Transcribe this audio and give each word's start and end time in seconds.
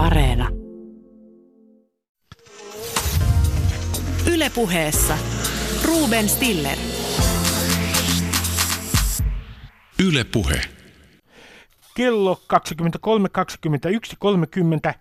Areena. 0.00 0.48
Ylepuheessa 4.26 5.18
Ruben 5.84 6.28
Stiller. 6.28 6.78
Yle 9.98 10.24
Puhe. 10.24 10.79
Kello 11.94 12.40
23.21.30 12.52 12.58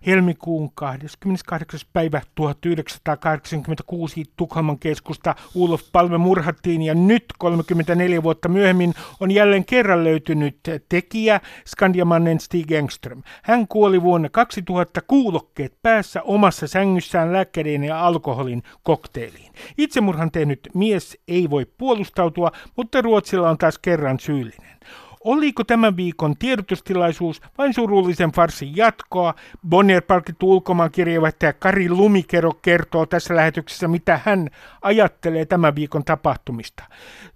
helmikuun 0.05 0.71
28. 0.75 1.79
päivä 1.93 2.21
1986 2.35 4.23
Tukholman 4.37 4.79
keskusta 4.79 5.35
Ulof 5.55 5.81
Palme 5.91 6.17
murhattiin 6.17 6.81
ja 6.81 6.95
nyt 6.95 7.25
34 7.37 8.23
vuotta 8.23 8.49
myöhemmin 8.49 8.93
on 9.19 9.31
jälleen 9.31 9.65
kerran 9.65 10.03
löytynyt 10.03 10.57
tekijä 10.89 11.41
Skandiamannen 11.65 12.39
Stig 12.39 12.71
Engström. 12.71 13.23
Hän 13.43 13.67
kuoli 13.67 14.01
vuonna 14.01 14.29
2000 14.29 15.01
kuulokkeet 15.01 15.73
päässä 15.81 16.21
omassa 16.21 16.67
sängyssään 16.67 17.33
lääkkeiden 17.33 17.83
ja 17.83 18.05
alkoholin 18.05 18.63
kokteiliin. 18.83 19.53
Itsemurhan 19.77 20.31
tehnyt 20.31 20.69
mies 20.73 21.17
ei 21.27 21.49
voi 21.49 21.65
puolustautua, 21.77 22.51
mutta 22.75 23.01
Ruotsilla 23.01 23.49
on 23.49 23.57
taas 23.57 23.79
kerran 23.79 24.19
syyllinen. 24.19 24.79
Oliko 25.23 25.63
tämän 25.63 25.97
viikon 25.97 26.37
tiedotustilaisuus 26.37 27.41
vain 27.57 27.73
surullisen 27.73 28.31
farsin 28.31 28.77
jatkoa? 28.77 29.33
Bonnier 29.69 30.01
palkittu 30.01 30.51
ulkomaankirjeenvaihtaja 30.51 31.53
Kari 31.53 31.89
Lumikero 31.89 32.51
kertoo 32.61 33.05
tässä 33.05 33.35
lähetyksessä, 33.35 33.87
mitä 33.87 34.19
hän 34.23 34.49
ajattelee 34.81 35.45
tämän 35.45 35.75
viikon 35.75 36.05
tapahtumista. 36.05 36.83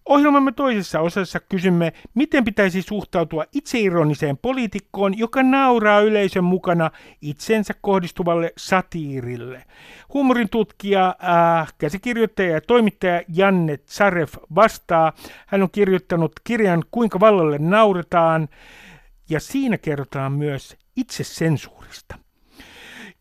Ohjelmamme 0.05 0.51
toisessa 0.51 0.99
osassa 0.99 1.39
kysymme, 1.39 1.93
miten 2.13 2.45
pitäisi 2.45 2.81
suhtautua 2.81 3.45
itseironiseen 3.51 4.37
poliitikkoon, 4.37 5.17
joka 5.17 5.43
nauraa 5.43 5.99
yleisön 5.99 6.43
mukana 6.43 6.91
itsensä 7.21 7.73
kohdistuvalle 7.81 8.53
satiirille. 8.57 9.63
Huumorin 10.13 10.49
tutkija, 10.49 11.15
äh, 11.59 11.73
käsikirjoittaja 11.77 12.51
ja 12.51 12.61
toimittaja 12.61 13.21
Janne 13.27 13.77
Tsaref 13.77 14.35
vastaa. 14.55 15.13
Hän 15.47 15.63
on 15.63 15.71
kirjoittanut 15.71 16.31
kirjan 16.43 16.83
Kuinka 16.91 17.19
vallalle 17.19 17.57
nauretaan 17.73 18.47
ja 19.29 19.39
siinä 19.39 19.77
kerrotaan 19.77 20.31
myös 20.31 20.77
itsesensuurista. 20.95 22.15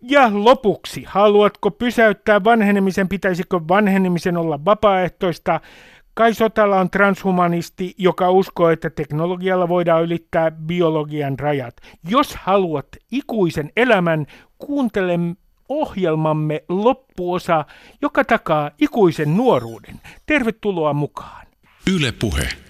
Ja 0.00 0.30
lopuksi, 0.32 1.04
haluatko 1.06 1.70
pysäyttää 1.70 2.44
vanhenemisen, 2.44 3.08
pitäisikö 3.08 3.60
vanhenemisen 3.68 4.36
olla 4.36 4.64
vapaaehtoista? 4.64 5.60
Kai 6.14 6.34
Sotala 6.34 6.80
on 6.80 6.90
transhumanisti, 6.90 7.94
joka 7.98 8.30
uskoo, 8.30 8.70
että 8.70 8.90
teknologialla 8.90 9.68
voidaan 9.68 10.02
ylittää 10.02 10.50
biologian 10.50 11.38
rajat. 11.38 11.76
Jos 12.08 12.36
haluat 12.36 12.86
ikuisen 13.12 13.72
elämän, 13.76 14.26
kuuntele 14.58 15.18
ohjelmamme 15.68 16.64
loppuosa, 16.68 17.64
joka 18.02 18.24
takaa 18.24 18.70
ikuisen 18.78 19.36
nuoruuden. 19.36 20.00
Tervetuloa 20.26 20.92
mukaan. 20.92 21.46
Yle 21.94 22.12
Puhe. 22.12 22.61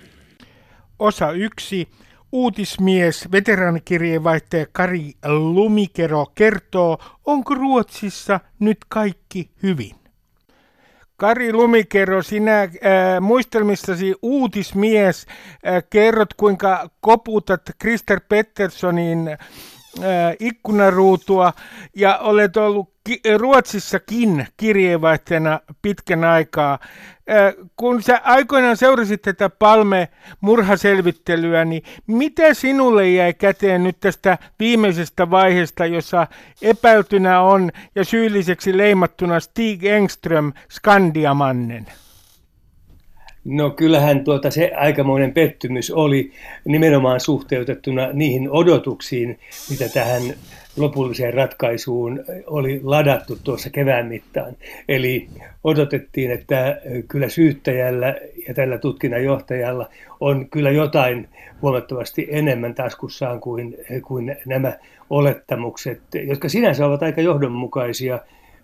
Osa 1.03 1.33
yksi. 1.33 1.89
Uutismies, 2.33 3.29
veteraanikirjeenvaihtaja 3.33 4.67
Kari 4.73 5.13
Lumikero 5.25 6.27
kertoo, 6.35 6.99
onko 7.27 7.55
Ruotsissa 7.55 8.41
nyt 8.59 8.79
kaikki 8.89 9.51
hyvin. 9.63 9.97
Kari 11.17 11.53
Lumikero, 11.53 12.23
sinä 12.23 12.63
äh, 12.63 12.71
muistelmissasi 13.21 14.15
uutismies 14.23 15.27
äh, 15.67 15.83
kerrot, 15.91 16.35
kuinka 16.35 16.91
koputat 17.01 17.63
Krister 17.79 18.21
Petterssonin 18.29 19.39
ikkunaruutua 20.41 21.53
ja 21.97 22.19
olet 22.19 22.57
ollut 22.57 22.93
ki- 23.05 23.21
Ruotsissakin 23.37 24.47
kirjeenvaihtajana 24.57 25.61
pitkän 25.83 26.25
aikaa. 26.25 26.79
Kun 27.77 28.03
sä 28.03 28.21
aikoinaan 28.25 28.77
seurasit 28.77 29.23
tätä 29.23 29.51
Palme-murhaselvittelyä, 29.51 31.65
niin 31.65 31.83
mitä 32.07 32.55
sinulle 32.55 33.11
jäi 33.11 33.35
käteen 33.35 33.85
nyt 33.85 34.01
tästä 34.01 34.39
viimeisestä 34.59 35.31
vaiheesta, 35.31 35.87
jossa 35.87 36.27
epäiltynä 36.63 37.41
on 37.41 37.71
ja 37.95 38.05
syylliseksi 38.05 38.79
leimattuna 38.79 39.41
Stig 39.41 39.85
Engström 39.85 40.53
Skandiamannen? 40.71 41.87
No 43.45 43.71
kyllähän 43.71 44.25
tuota 44.25 44.51
se 44.51 44.73
aikamoinen 44.77 45.33
pettymys 45.33 45.91
oli 45.91 46.33
nimenomaan 46.65 47.21
suhteutettuna 47.21 48.09
niihin 48.13 48.51
odotuksiin, 48.51 49.39
mitä 49.71 49.89
tähän 49.89 50.23
lopulliseen 50.77 51.35
ratkaisuun 51.35 52.25
oli 52.47 52.81
ladattu 52.85 53.39
tuossa 53.45 53.71
kevään 53.71 54.07
mittaan. 54.07 54.57
Eli 54.89 55.29
odotettiin, 55.65 56.31
että 56.31 56.81
kyllä 57.09 57.29
syyttäjällä 57.29 58.15
ja 58.49 58.55
tällä 58.55 58.79
tutkinnanjohtajalla 58.79 59.89
on 60.21 60.49
kyllä 60.51 60.71
jotain 60.71 61.29
huomattavasti 61.63 62.29
enemmän 62.31 62.75
taskussaan 62.75 63.41
kuin, 63.41 63.77
kuin 64.03 64.37
nämä 64.47 64.73
olettamukset, 65.11 66.01
jotka 66.27 66.49
sinänsä 66.49 66.87
ovat 66.87 67.03
aika 67.03 67.21
johdonmukaisia 67.21 68.19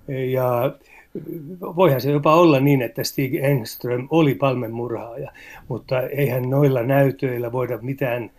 ja 0.08 0.72
voihan 1.60 2.00
se 2.00 2.10
jopa 2.10 2.34
olla 2.34 2.60
niin, 2.60 2.82
että 2.82 3.04
Stig 3.04 3.34
Engström 3.34 4.08
oli 4.10 4.34
Palmen 4.34 4.72
murhaaja, 4.72 5.32
mutta 5.68 6.00
eihän 6.00 6.50
noilla 6.50 6.82
näytöillä 6.82 7.52
voida 7.52 7.78
mitään 7.82 8.30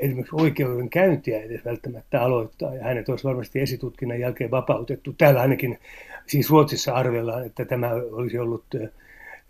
esimerkiksi 0.00 0.36
oikeudenkäyntiä 0.36 1.42
edes 1.42 1.64
välttämättä 1.64 2.22
aloittaa, 2.22 2.74
ja 2.74 2.84
hänet 2.84 3.08
olisi 3.08 3.24
varmasti 3.24 3.60
esitutkinnan 3.60 4.20
jälkeen 4.20 4.50
vapautettu. 4.50 5.14
Täällä 5.18 5.40
ainakin, 5.40 5.78
siis 6.26 6.50
Ruotsissa 6.50 6.94
arvellaan, 6.94 7.46
että 7.46 7.64
tämä 7.64 7.90
olisi 7.90 8.38
ollut 8.38 8.64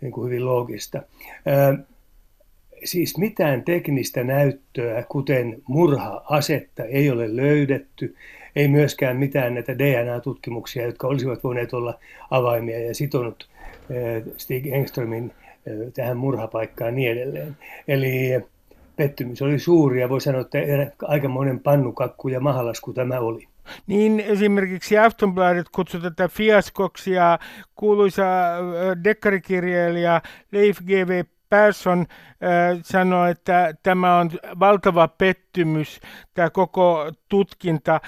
niin 0.01 0.11
kuin 0.11 0.25
hyvin 0.25 0.45
loogista. 0.45 1.01
Siis 2.83 3.17
mitään 3.17 3.63
teknistä 3.63 4.23
näyttöä, 4.23 5.03
kuten 5.09 5.61
murha-asetta, 5.67 6.83
ei 6.83 7.09
ole 7.09 7.35
löydetty 7.35 8.15
ei 8.55 8.67
myöskään 8.67 9.17
mitään 9.17 9.53
näitä 9.53 9.77
DNA-tutkimuksia, 9.77 10.85
jotka 10.85 11.07
olisivat 11.07 11.43
voineet 11.43 11.73
olla 11.73 11.99
avaimia 12.31 12.79
ja 12.79 12.95
sitonut 12.95 13.49
eh, 13.89 14.23
Stig 14.37 14.67
Engströmin 14.67 15.31
eh, 15.65 15.93
tähän 15.93 16.17
murhapaikkaan 16.17 16.87
ja 16.87 16.95
niin 16.95 17.11
edelleen. 17.11 17.57
Eli 17.87 18.43
pettymys 18.95 19.41
oli 19.41 19.59
suuri 19.59 20.01
ja 20.01 20.09
voi 20.09 20.21
sanoa, 20.21 20.41
että 20.41 20.57
aikamoinen 21.03 21.59
pannukakku 21.59 22.27
ja 22.27 22.39
mahalasku 22.39 22.93
tämä 22.93 23.19
oli. 23.19 23.47
Niin 23.87 24.19
esimerkiksi 24.19 24.97
Aftonbladet 24.97 25.67
kutsui 25.75 26.01
tätä 26.01 26.27
fiaskoksi 26.27 27.11
ja 27.11 27.39
kuuluisa 27.75 28.23
eh, 28.23 29.03
dekkarikirjailija 29.03 30.21
Leif 30.51 30.79
G.V. 30.85 31.23
Persson 31.53 31.99
äh, 31.99 32.79
sanoi, 32.83 33.31
että 33.31 33.73
tämä 33.83 34.17
on 34.17 34.31
valtava 34.59 35.07
pettymys, 35.07 35.99
tämä 36.33 36.49
koko 36.49 37.11
tutkinta. 37.29 38.01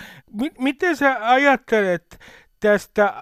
Miten 0.60 0.96
sä 0.98 1.18
ajattelet 1.22 2.20
tästä 2.60 3.14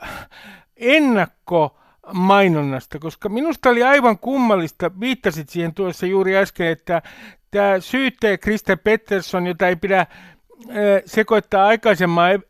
ennakko 0.78 1.80
mainonnasta, 2.14 3.00
koska 3.00 3.30
minusta 3.30 3.70
oli 3.70 3.84
aivan 3.84 4.20
kummallista, 4.20 4.92
viittasit 5.00 5.50
siihen 5.50 5.74
tuossa 5.74 6.06
juuri 6.06 6.38
äsken, 6.38 6.68
että 6.68 7.02
tämä 7.52 7.80
syyttäjä 7.80 8.38
Krista 8.38 8.78
Pettersson, 8.78 9.48
jota 9.48 9.68
ei 9.68 9.76
pidä 9.76 10.08
sekoittaa 11.06 11.68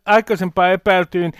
aikaisempaa 0.05 0.71
epäiltyyn 0.71 1.31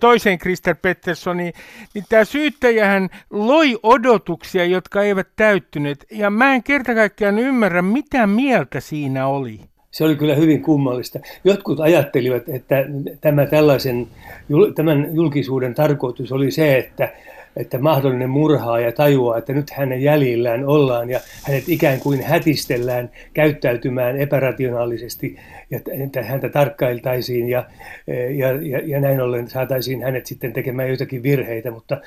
toiseen 0.00 0.38
Krister 0.38 0.76
Petterssoniin, 0.82 1.52
niin 1.94 2.04
tämä 2.08 2.24
syyttäjähän 2.24 3.08
loi 3.30 3.78
odotuksia, 3.82 4.64
jotka 4.64 5.02
eivät 5.02 5.28
täyttyneet. 5.36 6.06
Ja 6.10 6.30
mä 6.30 6.54
en 6.54 6.62
kerta 6.62 6.94
kaikkiaan 6.94 7.38
ymmärrä, 7.38 7.82
mitä 7.82 8.26
mieltä 8.26 8.80
siinä 8.80 9.26
oli. 9.26 9.60
Se 9.90 10.04
oli 10.04 10.16
kyllä 10.16 10.34
hyvin 10.34 10.62
kummallista. 10.62 11.18
Jotkut 11.44 11.80
ajattelivat, 11.80 12.48
että 12.48 12.84
tämä 13.20 13.46
tällaisen, 13.46 14.08
tämän 14.74 15.08
julkisuuden 15.14 15.74
tarkoitus 15.74 16.32
oli 16.32 16.50
se, 16.50 16.78
että 16.78 17.12
että 17.56 17.78
mahdollinen 17.78 18.30
murhaaja 18.30 18.92
tajuaa, 18.92 19.38
että 19.38 19.52
nyt 19.52 19.70
hänen 19.70 20.02
jäljillään 20.02 20.66
ollaan 20.66 21.10
ja 21.10 21.20
hänet 21.42 21.64
ikään 21.66 22.00
kuin 22.00 22.22
hätistellään 22.22 23.10
käyttäytymään 23.34 24.16
epärationaalisesti 24.16 25.36
ja 25.70 25.80
että 26.04 26.22
häntä 26.22 26.48
tarkkailtaisiin 26.48 27.48
ja, 27.48 27.64
ja, 28.36 28.52
ja, 28.62 28.80
ja 28.84 29.00
näin 29.00 29.20
ollen 29.20 29.48
saataisiin 29.48 30.02
hänet 30.02 30.26
sitten 30.26 30.52
tekemään 30.52 30.88
jotakin 30.88 31.22
virheitä, 31.22 31.70
mutta 31.70 32.00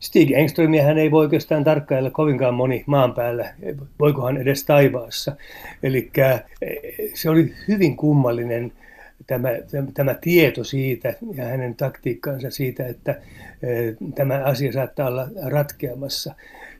Stig 0.00 0.30
Engströmiä 0.30 0.84
hän 0.84 0.98
ei 0.98 1.10
voi 1.10 1.24
oikeastaan 1.24 1.64
tarkkailla 1.64 2.10
kovinkaan 2.10 2.54
moni 2.54 2.84
maan 2.86 3.14
päällä, 3.14 3.54
voikohan 4.00 4.36
edes 4.36 4.64
taivaassa. 4.64 5.36
Eli 5.82 6.10
se 7.14 7.30
oli 7.30 7.52
hyvin 7.68 7.96
kummallinen 7.96 8.72
tämä, 9.26 9.48
tämä 9.94 10.14
tieto 10.14 10.64
siitä 10.64 11.14
ja 11.34 11.44
hänen 11.44 11.74
taktiikkansa 11.74 12.50
siitä, 12.50 12.86
että 12.86 13.20
tämä 14.14 14.42
asia 14.44 14.72
saattaa 14.72 15.08
olla 15.08 15.28
ratkeamassa. 15.46 16.34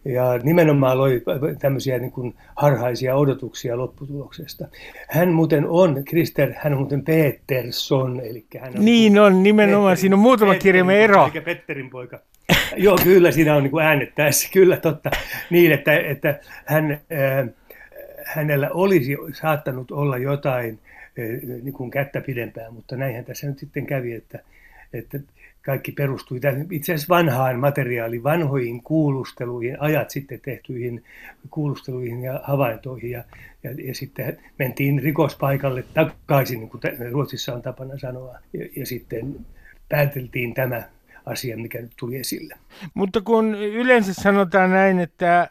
Ja 0.04 0.38
nimenomaan 0.42 0.98
loi 0.98 1.22
tämmöisiä 1.58 1.98
niin 1.98 2.12
kuin 2.12 2.34
harhaisia 2.56 3.16
odotuksia 3.16 3.78
lopputuloksesta. 3.78 4.68
Hän 5.08 5.28
muuten 5.28 5.66
on, 5.68 6.04
Krister, 6.04 6.52
hän 6.56 6.72
on 6.72 6.78
muuten 6.78 7.04
Petersson, 7.04 8.20
eli 8.20 8.44
hän 8.60 8.72
on... 8.78 8.84
Niin 8.84 9.18
on, 9.18 9.42
nimenomaan. 9.42 9.82
Petterin, 9.82 10.00
siinä 10.00 10.16
on 10.16 10.22
muutama 10.22 10.54
kirjamme 10.54 11.04
ero. 11.04 11.24
Eikä 11.24 11.40
Petterin 11.40 11.90
poika. 11.90 12.20
Joo, 12.76 12.98
kyllä 13.02 13.30
siinä 13.30 13.54
on 13.54 13.62
niin 13.62 13.70
kuin 13.70 13.84
äänettäessä, 13.84 14.48
kyllä 14.52 14.76
totta. 14.76 15.10
Niin, 15.50 15.72
että, 15.72 15.96
että 15.98 16.40
hän, 16.64 16.92
äh, 16.92 17.48
hänellä 18.24 18.70
olisi 18.70 19.16
saattanut 19.32 19.90
olla 19.90 20.18
jotain 20.18 20.78
äh, 20.86 20.91
niin 21.62 21.72
kuin 21.72 21.90
kättä 21.90 22.20
pidempään, 22.20 22.74
mutta 22.74 22.96
näinhän 22.96 23.24
tässä 23.24 23.46
nyt 23.46 23.58
sitten 23.58 23.86
kävi, 23.86 24.12
että, 24.12 24.38
että 24.92 25.18
kaikki 25.62 25.92
perustui 25.92 26.40
itse 26.70 26.94
asiassa 26.94 27.14
vanhaan 27.14 27.58
materiaaliin, 27.58 28.22
vanhoihin 28.22 28.82
kuulusteluihin, 28.82 29.80
ajat 29.80 30.10
sitten 30.10 30.40
tehtyihin 30.40 31.04
kuulusteluihin 31.50 32.22
ja 32.22 32.40
havaintoihin. 32.44 33.10
Ja, 33.10 33.24
ja, 33.62 33.70
ja 33.70 33.94
sitten 33.94 34.38
mentiin 34.58 35.02
rikospaikalle 35.02 35.84
takaisin, 35.94 36.60
niin 36.60 36.70
kuin 36.70 36.80
Ruotsissa 37.10 37.54
on 37.54 37.62
tapana 37.62 37.98
sanoa. 37.98 38.38
Ja, 38.52 38.68
ja 38.76 38.86
sitten 38.86 39.36
pääteltiin 39.88 40.54
tämä 40.54 40.82
asia, 41.26 41.56
mikä 41.56 41.82
nyt 41.82 41.92
tuli 41.96 42.16
esille. 42.16 42.54
Mutta 42.94 43.20
kun 43.20 43.54
yleensä 43.54 44.14
sanotaan 44.14 44.70
näin, 44.70 44.98
että 44.98 45.40
äh, 45.40 45.48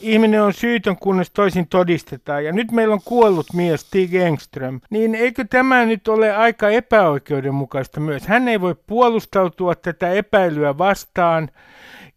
ihminen 0.00 0.42
on 0.42 0.52
syytön, 0.52 0.96
kunnes 0.96 1.30
toisin 1.30 1.68
todistetaan, 1.68 2.44
ja 2.44 2.52
nyt 2.52 2.72
meillä 2.72 2.94
on 2.94 3.02
kuollut 3.04 3.46
mies 3.52 3.80
Stig 3.80 4.14
Engström, 4.14 4.80
niin 4.90 5.14
eikö 5.14 5.44
tämä 5.50 5.86
nyt 5.86 6.08
ole 6.08 6.36
aika 6.36 6.68
epäoikeudenmukaista 6.70 8.00
myös? 8.00 8.26
Hän 8.26 8.48
ei 8.48 8.60
voi 8.60 8.74
puolustautua 8.86 9.74
tätä 9.74 10.12
epäilyä 10.12 10.78
vastaan, 10.78 11.48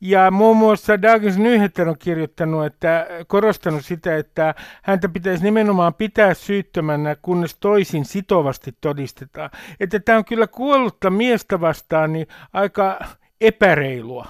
ja 0.02 0.32
muun 0.32 0.58
muassa 0.58 1.02
Dagens 1.02 1.38
Nyheter 1.38 1.90
on 1.90 1.96
kirjoittanut, 2.00 2.66
että 2.66 3.08
korostanut 3.28 3.86
sitä, 3.86 4.18
että 4.18 4.56
häntä 4.82 5.10
pitäisi 5.10 5.44
nimenomaan 5.44 5.94
pitää 5.94 6.34
syyttömänä, 6.34 7.16
kunnes 7.22 7.58
toisin 7.60 8.06
sitovasti 8.06 8.76
todistetaan. 8.82 9.50
Että 9.80 10.00
tämä 10.00 10.18
on 10.18 10.26
kyllä 10.26 10.48
kuollutta 10.48 11.10
miestä 11.10 11.62
vastaan 11.62 12.14
niin 12.14 12.28
aika 12.54 13.00
epäreilua. 13.42 14.28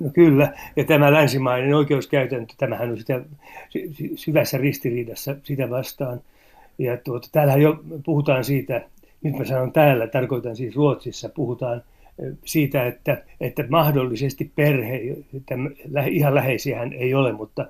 No 0.00 0.10
kyllä, 0.14 0.52
ja 0.76 0.84
tämä 0.84 1.12
länsimainen 1.12 1.74
oikeuskäytäntö, 1.74 2.54
tämähän 2.58 2.90
on 2.90 2.98
sitä 2.98 3.20
syvässä 4.16 4.58
ristiriidassa 4.58 5.36
sitä 5.42 5.70
vastaan. 5.70 6.20
Ja 6.78 6.96
tuota, 6.96 7.28
täällähän 7.32 7.62
jo 7.62 7.80
puhutaan 8.04 8.44
siitä, 8.44 8.82
nyt 9.22 9.38
mä 9.38 9.44
sanon 9.44 9.72
täällä, 9.72 10.06
tarkoitan 10.06 10.56
siis 10.56 10.76
Ruotsissa, 10.76 11.28
puhutaan– 11.28 11.82
siitä, 12.44 12.86
että, 12.86 13.22
että 13.40 13.64
mahdollisesti 13.68 14.52
perhe, 14.54 15.00
ihan 16.10 16.34
läheisiähän 16.34 16.92
ei 16.92 17.14
ole, 17.14 17.32
mutta 17.32 17.66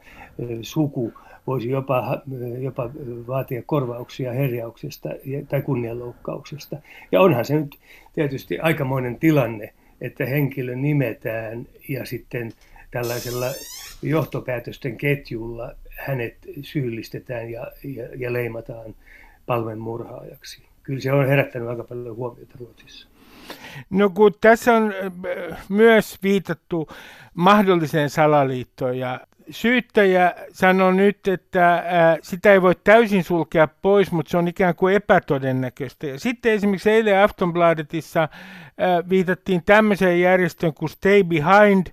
suku 0.62 1.12
voisi 1.46 1.70
jopa, 1.70 2.22
jopa 2.60 2.90
vaatia 3.26 3.62
korvauksia 3.66 4.32
herjauksesta 4.32 5.08
tai 5.48 5.62
kunnianloukkauksesta. 5.62 6.76
Ja 7.12 7.20
onhan 7.20 7.44
se 7.44 7.60
nyt 7.60 7.78
tietysti 8.14 8.58
aikamoinen 8.58 9.18
tilanne, 9.18 9.72
että 10.00 10.26
henkilö 10.26 10.74
nimetään 10.74 11.66
ja 11.88 12.06
sitten 12.06 12.52
tällaisella 12.90 13.46
johtopäätösten 14.02 14.96
ketjulla 14.96 15.72
hänet 15.98 16.36
syyllistetään 16.62 17.50
ja, 17.50 17.72
ja, 17.84 18.08
ja 18.16 18.32
leimataan 18.32 18.94
palvelmurhaajaksi. 19.46 20.62
Kyllä 20.82 21.00
se 21.00 21.12
on 21.12 21.28
herättänyt 21.28 21.68
aika 21.68 21.84
paljon 21.84 22.16
huomiota 22.16 22.54
Ruotsissa. 22.60 23.08
No 23.90 24.10
kun 24.10 24.34
tässä 24.40 24.74
on 24.74 24.94
äh, 24.94 25.58
myös 25.68 26.18
viitattu 26.22 26.88
mahdolliseen 27.34 28.10
salaliittoon 28.10 28.98
ja 28.98 29.20
syyttäjä 29.50 30.34
sanoi 30.52 30.94
nyt, 30.94 31.28
että 31.28 31.74
äh, 31.74 31.82
sitä 32.22 32.52
ei 32.52 32.62
voi 32.62 32.74
täysin 32.84 33.24
sulkea 33.24 33.68
pois, 33.68 34.12
mutta 34.12 34.30
se 34.30 34.36
on 34.36 34.48
ikään 34.48 34.74
kuin 34.74 34.94
epätodennäköistä. 34.94 36.06
Ja 36.06 36.20
sitten 36.20 36.52
esimerkiksi 36.52 36.90
eilen 36.90 37.22
Aftonbladetissa 37.22 38.22
äh, 38.22 38.28
viitattiin 39.08 39.62
tämmöiseen 39.64 40.20
järjestöön 40.20 40.74
kuin 40.74 40.88
Stay 40.88 41.24
Behind, 41.24 41.86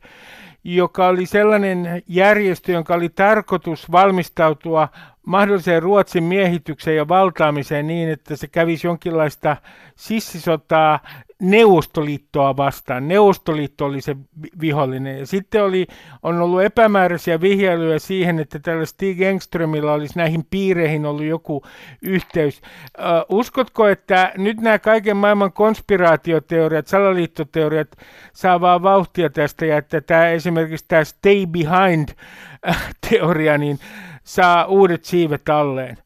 joka 0.64 1.08
oli 1.08 1.26
sellainen 1.26 2.04
järjestö, 2.08 2.72
jonka 2.72 2.94
oli 2.94 3.10
tarkoitus 3.10 3.92
valmistautua 3.92 4.90
mahdolliseen 5.26 5.84
Ruotsin 5.84 6.24
miehitykseen 6.24 6.98
ja 6.98 7.08
valtaamiseen 7.08 7.88
niin, 7.88 8.10
että 8.10 8.36
se 8.36 8.48
kävisi 8.48 8.88
jonkinlaista 8.88 9.58
sissisotaa 9.96 11.00
Neuvostoliittoa 11.44 12.58
vastaan. 12.58 13.08
Neuvostoliitto 13.08 13.86
oli 13.86 14.02
se 14.02 14.16
vihollinen. 14.62 15.20
Ja 15.20 15.26
sitten 15.26 15.64
oli, 15.64 15.88
on 16.24 16.42
ollut 16.42 16.64
epämääräisiä 16.64 17.42
vihjailuja 17.42 18.00
siihen, 18.00 18.40
että 18.40 18.60
tällä 18.60 18.86
Stig 18.86 19.22
Engströmillä 19.22 19.94
olisi 19.94 20.18
näihin 20.18 20.46
piireihin 20.50 21.06
ollut 21.06 21.26
joku 21.26 21.64
yhteys. 22.02 22.62
Uh, 22.98 23.04
uskotko, 23.38 23.88
että 23.88 24.32
nyt 24.38 24.62
nämä 24.62 24.80
kaiken 24.80 25.18
maailman 25.18 25.54
konspiraatioteoriat, 25.54 26.88
salaliittoteoriat 26.88 27.88
saa 28.34 28.62
vaan 28.62 28.84
vauhtia 28.84 29.30
tästä 29.30 29.66
ja 29.66 29.78
että 29.78 30.02
tämä 30.02 30.28
esimerkiksi 30.28 30.86
tämä 30.88 31.04
Stay 31.04 31.46
Behind-teoria 31.46 33.58
niin 33.58 33.80
saa 34.24 34.66
uudet 34.66 35.06
siivet 35.06 35.50
alleen? 35.50 35.98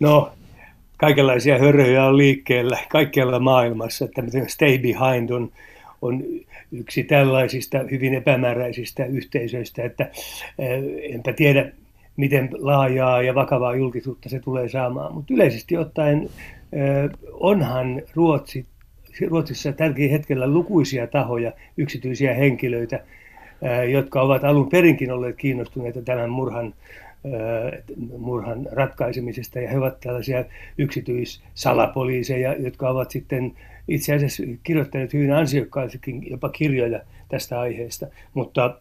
No, 0.00 0.32
kaikenlaisia 0.96 1.58
höröjä 1.58 2.04
on 2.04 2.16
liikkeellä 2.16 2.78
kaikkialla 2.88 3.38
maailmassa. 3.38 4.04
Että 4.04 4.22
Stay 4.46 4.78
Behind 4.78 5.30
on, 5.30 5.52
on 6.02 6.22
yksi 6.72 7.04
tällaisista 7.04 7.78
hyvin 7.90 8.14
epämääräisistä 8.14 9.04
yhteisöistä, 9.04 9.84
että 9.84 10.10
eh, 10.58 10.82
enpä 11.14 11.32
tiedä, 11.32 11.72
miten 12.16 12.48
laajaa 12.58 13.22
ja 13.22 13.34
vakavaa 13.34 13.74
julkisuutta 13.74 14.28
se 14.28 14.40
tulee 14.40 14.68
saamaan. 14.68 15.14
Mutta 15.14 15.34
yleisesti 15.34 15.76
ottaen 15.76 16.28
eh, 16.72 17.10
onhan 17.32 18.02
Ruotsi, 18.14 18.66
Ruotsissa 19.28 19.72
tälläkin 19.72 20.10
hetkellä 20.10 20.46
lukuisia 20.46 21.06
tahoja, 21.06 21.52
yksityisiä 21.76 22.34
henkilöitä, 22.34 22.96
eh, 23.62 23.90
jotka 23.90 24.22
ovat 24.22 24.44
alun 24.44 24.68
perinkin 24.68 25.12
olleet 25.12 25.36
kiinnostuneita 25.36 26.02
tämän 26.02 26.30
murhan 26.30 26.74
murhan 28.18 28.68
ratkaisemisesta 28.72 29.60
ja 29.60 29.70
he 29.70 29.78
ovat 29.78 30.00
tällaisia 30.00 30.44
yksityissalapoliiseja, 30.78 32.54
jotka 32.54 32.90
ovat 32.90 33.10
sitten 33.10 33.52
itse 33.88 34.14
asiassa 34.14 34.42
kirjoittaneet 34.62 35.12
hyvin 35.12 35.32
ansiokkaisikin 35.32 36.30
jopa 36.30 36.48
kirjoja 36.48 37.00
tästä 37.28 37.60
aiheesta, 37.60 38.06
mutta 38.34 38.80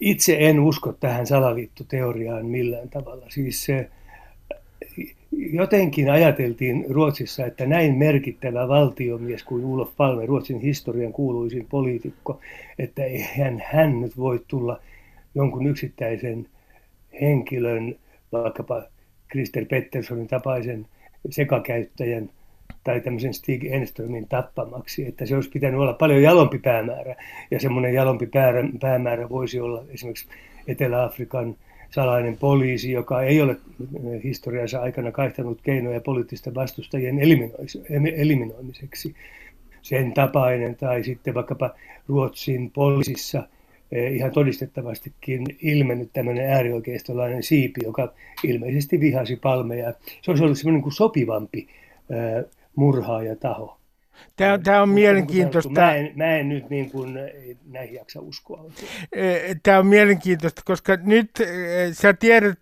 itse 0.00 0.36
en 0.40 0.60
usko 0.60 0.92
tähän 0.92 1.26
salaliittoteoriaan 1.26 2.46
millään 2.46 2.88
tavalla. 2.88 3.26
Siis 3.28 3.64
se, 3.64 3.90
jotenkin 5.52 6.10
ajateltiin 6.10 6.84
Ruotsissa, 6.88 7.46
että 7.46 7.66
näin 7.66 7.94
merkittävä 7.94 8.68
valtiomies 8.68 9.42
kuin 9.42 9.64
Ulof 9.64 9.90
Palme, 9.96 10.26
Ruotsin 10.26 10.60
historian 10.60 11.12
kuuluisin 11.12 11.66
poliitikko, 11.70 12.40
että 12.78 13.04
eihän 13.04 13.62
hän 13.66 14.00
nyt 14.00 14.16
voi 14.16 14.44
tulla 14.48 14.80
jonkun 15.34 15.66
yksittäisen 15.66 16.46
henkilön, 17.20 17.96
vaikkapa 18.32 18.82
Krister 19.28 19.64
Petterssonin 19.64 20.28
tapaisen 20.28 20.86
sekakäyttäjän 21.30 22.30
tai 22.84 23.00
tämmöisen 23.00 23.34
Stig 23.34 23.64
Enströmin 23.64 24.28
tappamaksi, 24.28 25.06
että 25.06 25.26
se 25.26 25.34
olisi 25.34 25.50
pitänyt 25.50 25.80
olla 25.80 25.92
paljon 25.92 26.22
jalompi 26.22 26.58
päämäärä. 26.58 27.16
Ja 27.50 27.60
semmoinen 27.60 27.94
jalompi 27.94 28.28
päämäärä 28.80 29.28
voisi 29.28 29.60
olla 29.60 29.84
esimerkiksi 29.88 30.28
Etelä-Afrikan 30.66 31.56
salainen 31.90 32.36
poliisi, 32.36 32.92
joka 32.92 33.22
ei 33.22 33.40
ole 33.40 33.56
historiansa 34.24 34.80
aikana 34.80 35.12
kaihtanut 35.12 35.60
keinoja 35.62 36.00
poliittisten 36.00 36.54
vastustajien 36.54 37.18
eliminoimiseksi. 38.16 39.14
Sen 39.82 40.12
tapainen 40.12 40.76
tai 40.76 41.04
sitten 41.04 41.34
vaikkapa 41.34 41.74
Ruotsin 42.08 42.70
poliisissa 42.70 43.38
Eh, 43.38 43.44
ihan 43.94 44.32
todistettavastikin 44.32 45.46
ilmennyt 45.62 46.10
tämmöinen 46.12 46.50
äärioikeistolainen 46.50 47.42
siipi, 47.42 47.80
joka 47.84 48.12
ilmeisesti 48.44 49.00
vihasi 49.00 49.36
palmeja. 49.36 49.94
Se 50.22 50.30
olisi 50.30 50.44
ollut 50.44 50.58
semmoinen 50.58 50.82
kuin 50.82 50.92
sopivampi 50.92 51.68
eh, 52.10 52.44
murhaajataho. 52.76 53.78
Tämä, 54.36 54.58
tämä 54.58 54.82
on 54.82 54.88
mielenkiintoista. 54.88 55.70
Mä 55.70 55.94
en, 55.94 56.12
mä 56.14 56.24
en 56.24 56.48
nyt 56.48 56.70
niin 56.70 56.90
kuin 56.90 57.18
näihin 57.66 57.94
jaksa 57.94 58.20
uskoa. 58.20 58.64
Eh, 59.12 59.56
tämä 59.62 59.78
on 59.78 59.86
mielenkiintoista, 59.86 60.62
koska 60.64 60.96
nyt 61.02 61.30
sä 61.92 62.12
tiedät, 62.12 62.58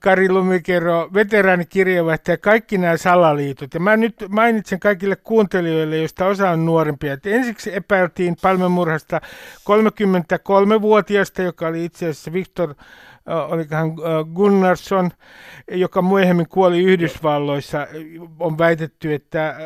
Kari 0.00 0.28
Lumikero, 0.28 1.10
veteraanikirjeenvaihtaja, 1.14 2.36
kaikki 2.38 2.78
nämä 2.78 2.96
salaliitot. 2.96 3.74
Ja 3.74 3.80
mä 3.80 3.96
nyt 3.96 4.14
mainitsen 4.28 4.80
kaikille 4.80 5.16
kuuntelijoille, 5.16 5.96
joista 5.96 6.26
osa 6.26 6.50
on 6.50 6.66
nuorempia. 6.66 7.12
Että 7.12 7.30
ensiksi 7.30 7.74
epäiltiin 7.74 8.36
palmemurhasta 8.42 9.20
33-vuotiaasta, 9.56 11.42
joka 11.42 11.66
oli 11.66 11.84
itse 11.84 12.08
asiassa 12.08 12.32
Viktor 12.32 12.74
olikohan 13.48 13.92
Gunnarsson, 14.34 15.10
joka 15.70 16.02
myöhemmin 16.02 16.48
kuoli 16.48 16.82
Yhdysvalloissa, 16.82 17.86
on 18.38 18.58
väitetty, 18.58 19.14
että 19.14 19.56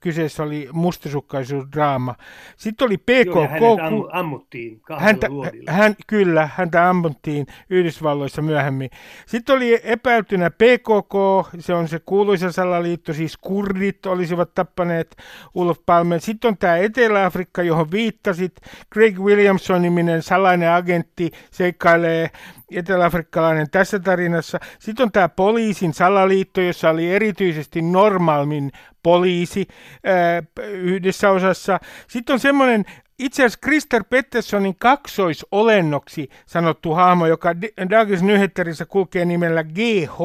kyseessä 0.00 0.42
oli 0.42 0.68
mustasukkaisuusdraama. 0.72 2.14
Sitten 2.56 2.86
oli 2.86 2.96
PKK. 2.96 3.60
Joo, 3.60 3.78
hänet 3.78 4.04
ammuttiin 4.12 4.80
häntä, 4.98 5.28
hän, 5.68 5.94
Kyllä, 6.06 6.48
häntä 6.56 6.88
ammuttiin 6.88 7.46
Yhdysvalloissa 7.70 8.42
myöhemmin. 8.42 8.90
Sitten 9.26 9.56
oli 9.56 9.80
epäiltynä 9.84 10.50
PKK, 10.50 11.14
se 11.58 11.74
on 11.74 11.88
se 11.88 12.00
kuuluisa 12.06 12.52
salaliitto, 12.52 13.12
siis 13.12 13.36
kurdit 13.36 14.06
olisivat 14.06 14.54
tappaneet 14.54 15.16
Ulf 15.54 15.78
Palmen. 15.86 16.20
Sitten 16.20 16.48
on 16.48 16.58
tämä 16.58 16.76
Etelä-Afrikka, 16.76 17.62
johon 17.62 17.90
viittasit. 17.90 18.52
Craig 18.94 19.18
Williamson-niminen 19.18 20.22
salainen 20.22 20.72
agentti 20.72 21.30
seikkailee 21.50 22.30
eteläafrikkalainen 22.78 23.70
tässä 23.70 23.98
tarinassa. 23.98 24.58
Sitten 24.78 25.04
on 25.04 25.12
tämä 25.12 25.28
poliisin 25.28 25.94
salaliitto, 25.94 26.60
jossa 26.60 26.90
oli 26.90 27.10
erityisesti 27.10 27.82
Normalmin 27.82 28.70
poliisi 29.02 29.66
ää, 30.04 30.42
yhdessä 30.72 31.30
osassa. 31.30 31.80
Sitten 32.08 32.34
on 32.34 32.40
semmoinen 32.40 32.84
itse 33.18 33.42
asiassa 33.42 33.58
Krister 33.62 34.04
Petterssonin 34.10 34.76
kaksoisolennoksi 34.78 36.28
sanottu 36.46 36.94
hahmo, 36.94 37.26
joka 37.26 37.54
Dagens 37.90 38.22
Nyheterissä 38.22 38.86
kulkee 38.86 39.24
nimellä 39.24 39.64
GH, 39.64 40.18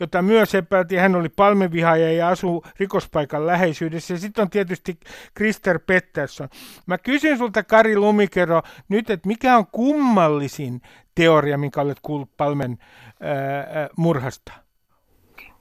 jota 0.00 0.22
myös 0.22 0.54
epäiltiin, 0.54 1.00
hän 1.00 1.14
oli 1.14 1.28
palmevihaaja 1.28 2.12
ja 2.12 2.28
asuu 2.28 2.64
rikospaikan 2.78 3.46
läheisyydessä. 3.46 4.18
Sitten 4.18 4.42
on 4.42 4.50
tietysti 4.50 4.98
Krister 5.34 5.78
Pettersson. 5.78 6.48
Mä 6.86 6.98
kysyn 6.98 7.38
sulta 7.38 7.62
Kari 7.62 7.96
Lumikero 7.96 8.62
nyt, 8.88 9.10
että 9.10 9.28
mikä 9.28 9.56
on 9.56 9.66
kummallisin 9.66 10.80
teoria, 11.18 11.58
minkä 11.58 11.80
olet 11.80 11.98
kuullut 12.02 12.30
Palmen 12.36 12.78
ää, 13.20 13.88
murhasta? 13.96 14.52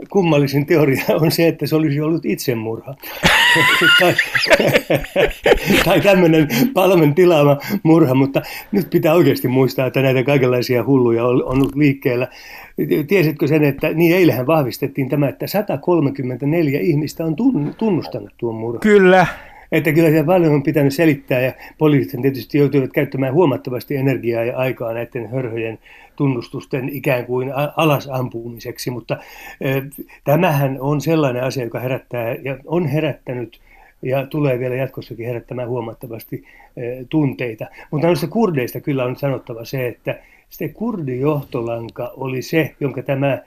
kummallisin 0.10 0.66
teoria 0.66 1.04
on 1.22 1.32
se, 1.32 1.48
että 1.48 1.68
se 1.68 1.76
olisi 1.76 2.02
ollut 2.02 2.26
itsemurha. 2.26 2.94
tai, 4.00 4.14
tai 5.86 6.02
tämmöinen 6.02 6.48
palmen 6.74 7.16
tilaama 7.16 7.58
murha, 7.84 8.14
mutta 8.14 8.42
nyt 8.72 8.90
pitää 8.90 9.14
oikeasti 9.14 9.48
muistaa, 9.48 9.88
että 9.88 10.02
näitä 10.02 10.24
kaikenlaisia 10.24 10.84
hulluja 10.86 11.26
on, 11.26 11.44
on 11.44 11.58
ollut 11.58 11.76
liikkeellä. 11.76 12.28
Tiesitkö 13.08 13.48
sen, 13.48 13.64
että 13.64 13.94
niin 13.94 14.16
eilähän 14.16 14.48
vahvistettiin 14.48 15.10
tämä, 15.10 15.30
että 15.30 15.48
134 15.48 16.80
ihmistä 16.80 17.26
on 17.26 17.36
tunnustanut 17.78 18.34
tuon 18.38 18.56
murhan? 18.56 18.80
Kyllä. 18.80 19.28
Että 19.72 19.92
kyllä 19.92 20.10
siellä 20.10 20.26
paljon 20.26 20.54
on 20.54 20.64
pitänyt 20.64 20.94
selittää 20.94 21.42
ja 21.42 21.54
poliisit 21.78 22.22
tietysti 22.22 22.58
joutuivat 22.58 22.94
käyttämään 22.94 23.34
huomattavasti 23.34 23.96
energiaa 23.96 24.44
ja 24.44 24.58
aikaa 24.58 24.94
näiden 24.94 25.30
hörhöjen 25.30 25.80
tunnustusten 26.16 26.90
ikään 26.90 27.26
kuin 27.26 27.52
alasampumiseksi, 27.76 28.92
mutta 28.92 29.18
tämähän 30.24 30.78
on 30.80 31.02
sellainen 31.02 31.44
asia, 31.44 31.64
joka 31.64 31.80
herättää 31.80 32.36
ja 32.44 32.58
on 32.66 32.88
herättänyt 32.88 33.60
ja 34.02 34.28
tulee 34.28 34.60
vielä 34.60 34.76
jatkossakin 34.76 35.28
herättämään 35.28 35.70
huomattavasti 35.70 36.44
tunteita. 37.10 37.66
Mutta 37.92 38.08
noista 38.08 38.28
kurdeista 38.28 38.80
kyllä 38.80 39.06
on 39.06 39.16
sanottava 39.16 39.66
se, 39.66 39.88
että 39.88 40.20
se 40.50 40.70
kurdijohtolanka 40.70 42.14
oli 42.18 42.42
se, 42.42 42.76
jonka 42.80 43.04
tämä 43.04 43.40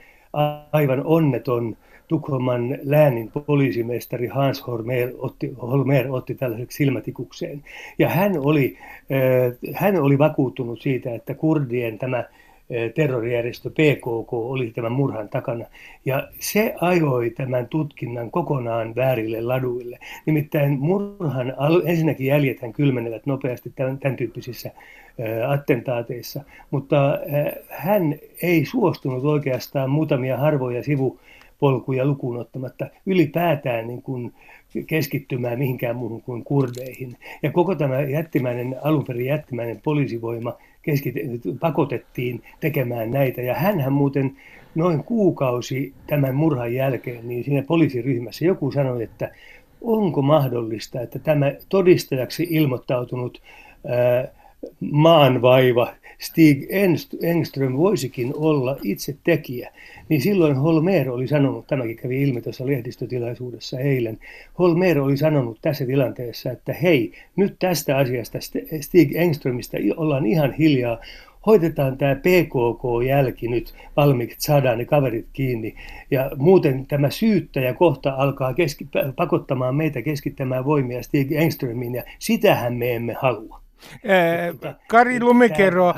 aivan 0.73 1.03
onneton 1.05 1.77
Tukholman 2.11 2.79
läänin 2.83 3.31
poliisimestari 3.47 4.26
Hans 4.26 4.67
Holmer 4.67 5.11
otti, 5.19 5.52
Holmer 5.62 6.07
otti 6.11 6.35
tällaiseksi 6.35 6.76
silmätikukseen. 6.76 7.62
Ja 7.99 8.09
hän 8.09 8.33
oli, 8.38 8.79
hän 9.75 10.02
oli 10.02 10.19
vakuuttunut 10.19 10.81
siitä, 10.81 11.14
että 11.14 11.35
kurdien 11.35 11.99
tämä 11.99 12.25
terrorijärjestö 12.95 13.71
PKK 13.71 14.33
oli 14.33 14.71
tämän 14.71 14.93
murhan 14.93 15.29
takana. 15.29 15.64
Ja 16.05 16.29
se 16.40 16.75
ajoi 16.81 17.31
tämän 17.31 17.69
tutkinnan 17.69 18.31
kokonaan 18.31 18.95
väärille 18.95 19.40
laduille. 19.40 19.99
Nimittäin 20.26 20.79
murhan 20.81 21.55
ensinnäkin 21.85 22.26
jäljethän 22.26 22.73
kylmenevät 22.73 23.26
nopeasti 23.26 23.73
tämän, 23.76 23.99
tämän 23.99 24.17
tyyppisissä 24.17 24.71
attentaateissa, 25.49 26.45
mutta 26.71 27.19
hän 27.69 28.14
ei 28.43 28.64
suostunut 28.64 29.25
oikeastaan 29.25 29.90
muutamia 29.90 30.37
harvoja 30.37 30.83
sivupolkuja 31.61 32.05
lukuun 32.05 32.37
ottamatta 32.37 32.87
ylipäätään 33.07 33.87
niin 33.87 34.02
kuin 34.02 34.33
keskittymään 34.87 35.59
mihinkään 35.59 35.97
muuhun 35.97 36.23
kuin 36.23 36.45
kurdeihin. 36.45 37.17
Ja 37.43 37.52
koko 37.52 37.75
tämä 37.75 38.00
jättimäinen, 38.00 38.76
alun 38.83 39.05
perin 39.05 39.26
jättimäinen 39.26 39.81
poliisivoima 39.85 40.57
keskit- 40.83 41.59
pakotettiin 41.61 42.43
tekemään 42.61 43.11
näitä. 43.11 43.43
Ja 43.43 43.55
hänhän 43.55 43.93
muuten 43.93 44.37
noin 44.75 45.05
kuukausi 45.05 45.93
tämän 46.07 46.35
murhan 46.35 46.75
jälkeen, 46.75 47.29
niin 47.29 47.45
siinä 47.45 47.62
poliisiryhmässä 47.62 48.45
joku 48.45 48.73
sanoi, 48.73 49.02
että 49.02 49.31
onko 49.81 50.23
mahdollista, 50.23 51.00
että 51.00 51.19
tämä 51.19 51.52
todistajaksi 51.69 52.47
ilmoittautunut 52.50 53.43
ää, 53.87 54.29
maanvaiva 54.81 55.93
Stig 56.21 56.67
Engström 57.23 57.77
voisikin 57.77 58.33
olla 58.37 58.77
itse 58.83 59.17
tekijä, 59.25 59.73
niin 60.09 60.21
silloin 60.21 60.57
Holmer 60.57 61.11
oli 61.11 61.29
sanonut, 61.29 61.67
tämäkin 61.67 61.97
kävi 61.97 62.23
ilmi 62.23 62.43
tuossa 62.43 62.67
lehdistötilaisuudessa 62.67 63.79
eilen, 63.79 64.19
Holmer 64.59 65.00
oli 65.00 65.17
sanonut 65.17 65.59
tässä 65.62 65.87
tilanteessa, 65.87 66.50
että 66.50 66.73
hei, 66.73 67.12
nyt 67.37 67.57
tästä 67.59 67.97
asiasta 67.97 68.39
Stig 68.81 69.15
Engströmistä 69.15 69.79
ollaan 69.97 70.27
ihan 70.27 70.53
hiljaa, 70.53 70.99
hoitetaan 71.47 71.99
tämä 71.99 72.15
PKK-jälki 72.15 73.49
nyt 73.49 73.75
valmiiksi, 73.97 74.37
saadaan 74.41 74.79
ne 74.79 74.85
kaverit 74.85 75.27
kiinni. 75.33 75.75
Ja 76.11 76.31
muuten 76.37 76.87
tämä 76.87 77.11
syyttäjä 77.11 77.75
kohta 77.75 78.15
alkaa 78.17 78.55
keski- 78.55 78.89
pakottamaan 79.17 79.75
meitä 79.75 80.03
keskittämään 80.03 80.65
voimia 80.65 81.03
Stig 81.03 81.33
Engströmiin, 81.33 81.95
ja 81.95 82.03
sitähän 82.19 82.75
me 82.75 82.95
emme 82.95 83.12
halua. 83.12 83.61
Kari 84.89 85.21
Lumikero, 85.21 85.95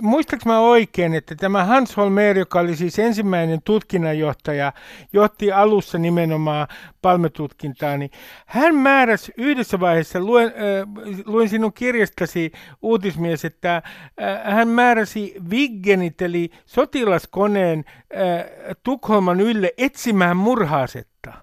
muistaaks 0.00 0.46
mä 0.46 0.60
oikein, 0.60 1.14
että 1.14 1.34
tämä 1.34 1.64
Hans 1.64 1.96
Holmer, 1.96 2.38
joka 2.38 2.60
oli 2.60 2.76
siis 2.76 2.98
ensimmäinen 2.98 3.62
tutkinnanjohtaja, 3.64 4.72
johti 5.12 5.52
alussa 5.52 5.98
nimenomaan 5.98 6.68
palmetutkintaa, 7.02 7.96
niin 7.96 8.10
hän 8.46 8.74
määräsi 8.74 9.32
yhdessä 9.36 9.80
vaiheessa, 9.80 10.20
luen, 10.20 10.46
äh, 10.46 11.22
luin 11.26 11.48
sinun 11.48 11.72
kirjastasi 11.72 12.52
uutismies, 12.82 13.44
että 13.44 13.76
äh, 13.76 14.54
hän 14.54 14.68
määräsi 14.68 15.34
Viggenit 15.50 16.22
eli 16.22 16.50
sotilaskoneen 16.66 17.84
äh, 17.88 18.76
Tukholman 18.82 19.40
ylle 19.40 19.72
etsimään 19.78 20.36
murhaasetta. 20.36 21.41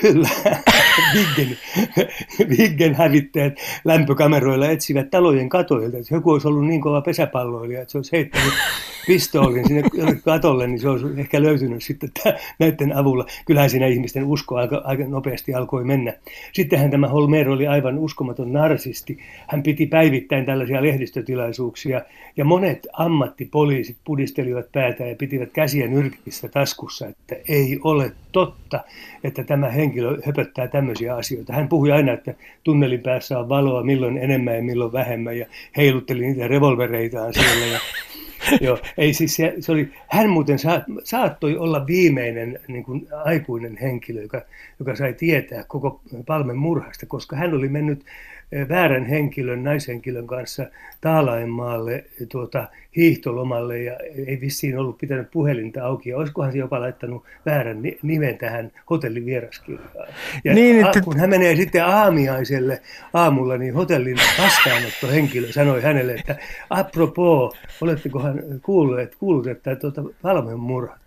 Kyllä, 0.00 0.28
Viggen, 1.14 1.58
Viggen 2.48 2.94
hävittäjät 2.94 3.54
lämpökameroilla 3.84 4.68
etsivät 4.68 5.10
talojen 5.10 5.48
katoilta. 5.48 5.96
Jos 5.96 6.10
joku 6.10 6.30
olisi 6.30 6.48
ollut 6.48 6.66
niin 6.66 6.80
kova 6.80 7.00
pesäpalloilija, 7.00 7.82
että 7.82 7.92
se 7.92 7.98
olisi 7.98 8.12
heittänyt 8.12 8.52
pistoolin 9.06 9.68
sinne 9.68 9.82
katolle, 10.24 10.66
niin 10.66 10.80
se 10.80 10.88
olisi 10.88 11.06
ehkä 11.16 11.42
löytynyt 11.42 11.82
sitten 11.82 12.10
näiden 12.58 12.96
avulla. 12.96 13.26
Kyllähän 13.46 13.70
siinä 13.70 13.86
ihmisten 13.86 14.24
usko 14.24 14.56
aika, 14.56 14.82
aika 14.84 15.04
nopeasti 15.04 15.54
alkoi 15.54 15.84
mennä. 15.84 16.12
Sittenhän 16.52 16.90
tämä 16.90 17.08
Holmer 17.08 17.48
oli 17.48 17.66
aivan 17.66 17.98
uskomaton 17.98 18.52
narsisti. 18.52 19.18
Hän 19.48 19.62
piti 19.62 19.86
päivittäin 19.86 20.46
tällaisia 20.46 20.82
lehdistötilaisuuksia 20.82 22.02
ja 22.36 22.44
monet 22.44 22.86
ammattipoliisit 22.92 23.96
pudistelivat 24.04 24.72
päätä 24.72 25.06
ja 25.06 25.16
pitivät 25.16 25.50
käsiä 25.52 25.86
nyrkissä 25.86 26.48
taskussa, 26.48 27.06
että 27.06 27.36
ei 27.48 27.80
ole 27.84 28.12
totta, 28.32 28.80
että 29.24 29.44
tämä 29.44 29.68
henkilö 29.70 30.18
höpöttää 30.26 30.68
tämmöisiä 30.68 31.14
asioita. 31.16 31.52
Hän 31.52 31.68
puhui 31.68 31.92
aina, 31.92 32.12
että 32.12 32.34
tunnelin 32.64 33.00
päässä 33.00 33.38
on 33.38 33.48
valoa 33.48 33.82
milloin 33.82 34.18
enemmän 34.18 34.56
ja 34.56 34.62
milloin 34.62 34.92
vähemmän 34.92 35.38
ja 35.38 35.46
heilutteli 35.76 36.26
niitä 36.26 36.48
revolvereitaan 36.48 37.34
siellä. 37.34 37.66
Ja, 37.66 37.80
joo, 38.60 38.78
ei 38.98 39.14
siis 39.14 39.36
se, 39.36 39.54
se 39.60 39.72
oli, 39.72 39.92
hän 40.08 40.30
muuten 40.30 40.58
sa, 40.58 40.82
saattoi 41.04 41.56
olla 41.56 41.86
viimeinen 41.86 42.60
niin 42.68 42.84
kuin 42.84 43.08
aikuinen 43.24 43.76
henkilö, 43.76 44.22
joka, 44.22 44.42
joka 44.78 44.96
sai 44.96 45.14
tietää 45.14 45.64
koko 45.68 46.00
Palmen 46.26 46.56
murhasta, 46.56 47.06
koska 47.06 47.36
hän 47.36 47.54
oli 47.54 47.68
mennyt 47.68 48.04
väärän 48.68 49.06
henkilön, 49.06 49.64
naishenkilön 49.64 50.26
kanssa 50.26 50.66
Taalaenmaalle 51.00 52.04
tuota, 52.28 52.68
hiihtolomalle 52.96 53.82
ja 53.82 53.96
ei 54.26 54.40
vissiin 54.40 54.78
ollut 54.78 54.98
pitänyt 54.98 55.30
puhelinta 55.30 55.84
auki. 55.84 56.10
Ja 56.10 56.16
olisikohan 56.16 56.52
se 56.52 56.58
jopa 56.58 56.80
laittanut 56.80 57.24
väärän 57.46 57.82
nimen 58.02 58.38
tähän 58.38 58.72
hotellin 58.90 59.26
vieraskirjaan. 59.26 60.08
Ja 60.44 60.54
niin, 60.54 60.86
että... 60.86 61.00
kun 61.00 61.18
hän 61.18 61.30
menee 61.30 61.56
sitten 61.56 61.84
aamiaiselle 61.84 62.82
aamulla, 63.12 63.56
niin 63.56 63.74
hotellin 63.74 64.16
vastaanottohenkilö 64.38 65.52
sanoi 65.52 65.82
hänelle, 65.82 66.14
että 66.14 66.36
apropos, 66.70 67.54
olettekohan 67.80 68.42
kuulleet, 68.62 69.14
kuullut, 69.14 69.46
että 69.46 69.76
tuota, 69.76 70.02
Palme 70.22 70.52
on 70.52 70.60
murhattu. 70.60 71.03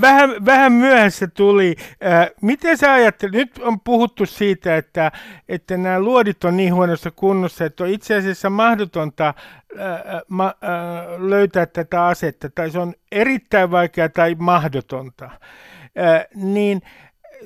Vähän, 0.00 0.44
vähän 0.44 0.72
myöhässä 0.72 1.26
tuli. 1.26 1.76
Äh, 2.06 2.30
miten 2.42 2.76
sä 2.76 2.92
ajattelet, 2.92 3.34
nyt 3.34 3.58
on 3.58 3.80
puhuttu 3.80 4.26
siitä, 4.26 4.76
että, 4.76 5.12
että 5.48 5.76
nämä 5.76 6.00
luodit 6.00 6.44
on 6.44 6.56
niin 6.56 6.74
huonossa 6.74 7.10
kunnossa, 7.10 7.64
että 7.64 7.84
on 7.84 7.90
itse 7.90 8.16
asiassa 8.16 8.50
mahdotonta 8.50 9.28
äh, 9.28 10.20
ma, 10.28 10.46
äh, 10.46 11.22
löytää 11.22 11.66
tätä 11.66 12.06
asetta, 12.06 12.50
tai 12.50 12.70
se 12.70 12.78
on 12.78 12.94
erittäin 13.12 13.70
vaikeaa 13.70 14.08
tai 14.08 14.36
mahdotonta. 14.38 15.24
Äh, 15.24 16.26
niin 16.34 16.82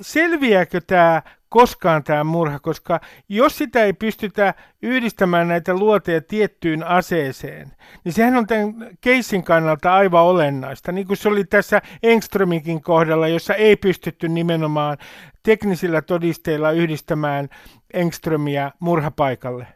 selviääkö 0.01 0.81
tämä 0.87 1.21
koskaan 1.53 2.03
tämä 2.03 2.23
murha, 2.23 2.59
koska 2.59 2.99
jos 3.29 3.57
sitä 3.57 3.83
ei 3.83 3.93
pystytä 3.93 4.53
yhdistämään 4.81 5.47
näitä 5.47 5.73
luoteja 5.73 6.21
tiettyyn 6.21 6.83
aseeseen, 6.83 7.71
niin 8.03 8.13
sehän 8.13 8.35
on 8.35 8.47
tämän 8.47 8.75
keissin 9.01 9.43
kannalta 9.43 9.93
aivan 9.93 10.23
olennaista, 10.23 10.91
niin 10.91 11.07
kuin 11.07 11.17
se 11.17 11.29
oli 11.29 11.43
tässä 11.43 11.81
Engströminkin 12.03 12.81
kohdalla, 12.81 13.27
jossa 13.27 13.55
ei 13.55 13.75
pystytty 13.75 14.29
nimenomaan 14.29 14.97
teknisillä 15.43 16.01
todisteilla 16.01 16.71
yhdistämään 16.71 17.49
Engströmiä 17.93 18.71
murhapaikalle. 18.79 19.67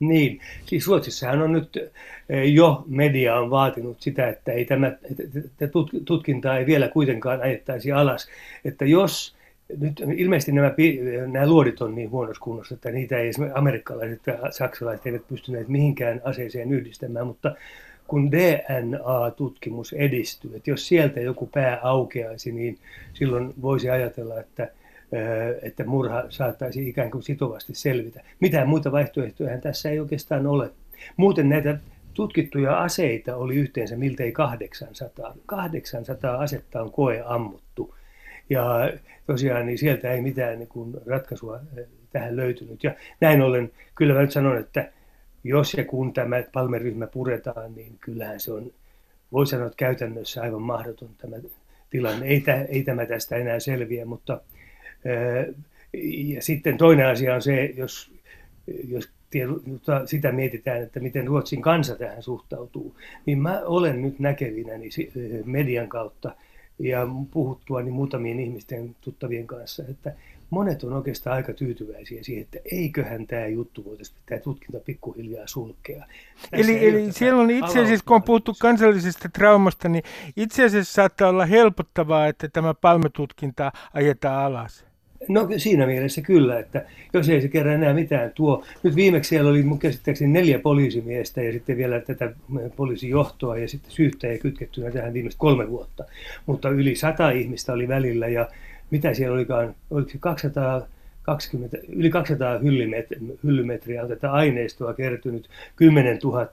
Niin, 0.00 0.40
siis 0.66 0.86
Ruotsissahan 0.86 1.42
on 1.42 1.52
nyt 1.52 1.76
eh, 2.28 2.54
jo 2.54 2.84
media 2.86 3.36
on 3.36 3.50
vaatinut 3.50 4.00
sitä, 4.00 4.28
että 4.28 4.52
ei 4.52 4.64
tämä, 4.64 4.86
että 4.86 5.68
tutkintaa 6.04 6.58
ei 6.58 6.66
vielä 6.66 6.88
kuitenkaan 6.88 7.40
ajettaisi 7.40 7.92
alas. 7.92 8.28
Että 8.64 8.84
jos 8.84 9.35
nyt 9.78 10.02
ilmeisesti 10.16 10.52
nämä, 10.52 10.74
nämä 11.26 11.46
luodit 11.46 11.82
on 11.82 11.94
niin 11.94 12.10
huonossa 12.10 12.42
kunnossa, 12.42 12.74
että 12.74 12.90
niitä 12.90 13.18
ei 13.18 13.30
amerikkalaiset 13.54 14.20
ja 14.26 14.38
saksalaiset 14.50 15.06
eivät 15.06 15.28
pystyneet 15.28 15.68
mihinkään 15.68 16.20
aseeseen 16.24 16.72
yhdistämään, 16.72 17.26
mutta 17.26 17.54
kun 18.06 18.32
DNA-tutkimus 18.32 19.92
edistyy, 19.92 20.56
että 20.56 20.70
jos 20.70 20.88
sieltä 20.88 21.20
joku 21.20 21.46
pää 21.46 21.80
aukeaisi, 21.82 22.52
niin 22.52 22.78
silloin 23.14 23.54
voisi 23.62 23.90
ajatella, 23.90 24.40
että, 24.40 24.70
että 25.62 25.84
murha 25.84 26.24
saattaisi 26.28 26.88
ikään 26.88 27.10
kuin 27.10 27.22
sitovasti 27.22 27.74
selvitä. 27.74 28.20
Mitään 28.40 28.68
muita 28.68 28.92
vaihtoehtoja 28.92 29.58
tässä 29.58 29.90
ei 29.90 30.00
oikeastaan 30.00 30.46
ole. 30.46 30.70
Muuten 31.16 31.48
näitä 31.48 31.78
tutkittuja 32.14 32.82
aseita 32.82 33.36
oli 33.36 33.56
yhteensä 33.56 33.96
miltei 33.96 34.32
800. 34.32 35.34
800 35.46 36.38
asetta 36.38 36.82
on 36.82 36.92
koe 36.92 37.22
ammuttu. 37.26 37.95
Ja 38.50 38.92
tosiaan 39.26 39.66
niin 39.66 39.78
sieltä 39.78 40.12
ei 40.12 40.20
mitään 40.20 40.58
niin 40.58 40.68
kuin 40.68 40.94
ratkaisua 41.06 41.60
eh, 41.76 41.86
tähän 42.12 42.36
löytynyt. 42.36 42.84
Ja 42.84 42.94
näin 43.20 43.42
ollen 43.42 43.70
kyllä 43.94 44.14
mä 44.14 44.20
nyt 44.20 44.32
sanon, 44.32 44.58
että 44.58 44.92
jos 45.44 45.74
ja 45.74 45.84
kun 45.84 46.12
tämä 46.12 46.42
Palmeryhmä 46.52 47.06
puretaan, 47.06 47.74
niin 47.74 47.96
kyllähän 48.00 48.40
se 48.40 48.52
on, 48.52 48.72
voi 49.32 49.46
sanoa, 49.46 49.66
että 49.66 49.76
käytännössä 49.76 50.42
aivan 50.42 50.62
mahdoton 50.62 51.10
tämä 51.18 51.36
tilanne. 51.90 52.26
Ei, 52.26 52.40
tä, 52.40 52.62
ei 52.62 52.82
tämä 52.82 53.06
tästä 53.06 53.36
enää 53.36 53.60
selviä, 53.60 54.04
mutta 54.04 54.40
eh, 55.04 55.54
ja 56.34 56.42
sitten 56.42 56.78
toinen 56.78 57.06
asia 57.06 57.34
on 57.34 57.42
se, 57.42 57.64
jos, 57.76 58.12
jos 58.88 59.08
sitä 60.06 60.32
mietitään, 60.32 60.82
että 60.82 61.00
miten 61.00 61.26
Ruotsin 61.26 61.62
kansa 61.62 61.96
tähän 61.96 62.22
suhtautuu, 62.22 62.96
niin 63.26 63.38
mä 63.38 63.62
olen 63.64 64.02
nyt 64.02 64.18
näkevinäni 64.18 64.88
eh, 64.98 65.44
median 65.44 65.88
kautta 65.88 66.34
ja 66.78 67.06
puhuttua 67.30 67.82
niin 67.82 67.94
muutamien 67.94 68.40
ihmisten 68.40 68.96
tuttavien 69.00 69.46
kanssa, 69.46 69.82
että 69.88 70.12
monet 70.50 70.84
on 70.84 70.92
oikeastaan 70.92 71.36
aika 71.36 71.52
tyytyväisiä 71.52 72.22
siihen, 72.22 72.42
että 72.42 72.58
eiköhän 72.72 73.26
tämä 73.26 73.46
juttu 73.46 73.84
voitaisiin, 73.84 74.18
tämä 74.26 74.40
tutkinta 74.40 74.78
pikkuhiljaa 74.84 75.46
sulkea. 75.46 76.06
eli, 76.52 76.88
eli 76.88 77.12
siellä 77.12 77.42
on 77.42 77.50
itse 77.50 77.82
asiassa, 77.82 78.04
kun 78.06 78.14
on 78.14 78.22
puhuttu 78.22 78.54
kansallisesta 78.60 79.28
traumasta, 79.28 79.88
niin 79.88 80.04
itse 80.36 80.64
asiassa 80.64 80.94
saattaa 80.94 81.28
olla 81.28 81.46
helpottavaa, 81.46 82.26
että 82.26 82.48
tämä 82.48 82.74
palmetutkinta 82.74 83.72
ajetaan 83.94 84.44
alas. 84.44 84.86
No 85.28 85.48
siinä 85.56 85.86
mielessä 85.86 86.20
kyllä, 86.20 86.58
että 86.58 86.84
jos 87.12 87.28
ei 87.28 87.40
se 87.40 87.48
kerran 87.48 87.74
enää 87.74 87.94
mitään 87.94 88.32
tuo. 88.34 88.64
Nyt 88.82 88.96
viimeksi 88.96 89.28
siellä 89.28 89.50
oli 89.50 89.62
mun 89.62 89.78
käsittääkseni 89.78 90.32
neljä 90.32 90.58
poliisimiestä 90.58 91.42
ja 91.42 91.52
sitten 91.52 91.76
vielä 91.76 92.00
tätä 92.00 92.32
poliisijohtoa 92.76 93.58
ja 93.58 93.68
sitten 93.68 93.90
syyttäjä 93.90 94.38
kytkettynä 94.38 94.90
tähän 94.90 95.12
viimeiset 95.12 95.38
kolme 95.38 95.70
vuotta. 95.70 96.04
Mutta 96.46 96.68
yli 96.68 96.96
sata 96.96 97.30
ihmistä 97.30 97.72
oli 97.72 97.88
välillä 97.88 98.28
ja 98.28 98.48
mitä 98.90 99.14
siellä 99.14 99.34
olikaan, 99.34 99.74
oliko 99.90 100.10
se 100.10 100.18
220, 100.18 101.78
yli 101.88 102.10
200 102.10 102.58
hyllymetriä 103.44 104.02
on 104.02 104.08
tätä 104.08 104.32
aineistoa 104.32 104.94
kertynyt, 104.94 105.48
10 105.76 106.18
000 106.24 106.48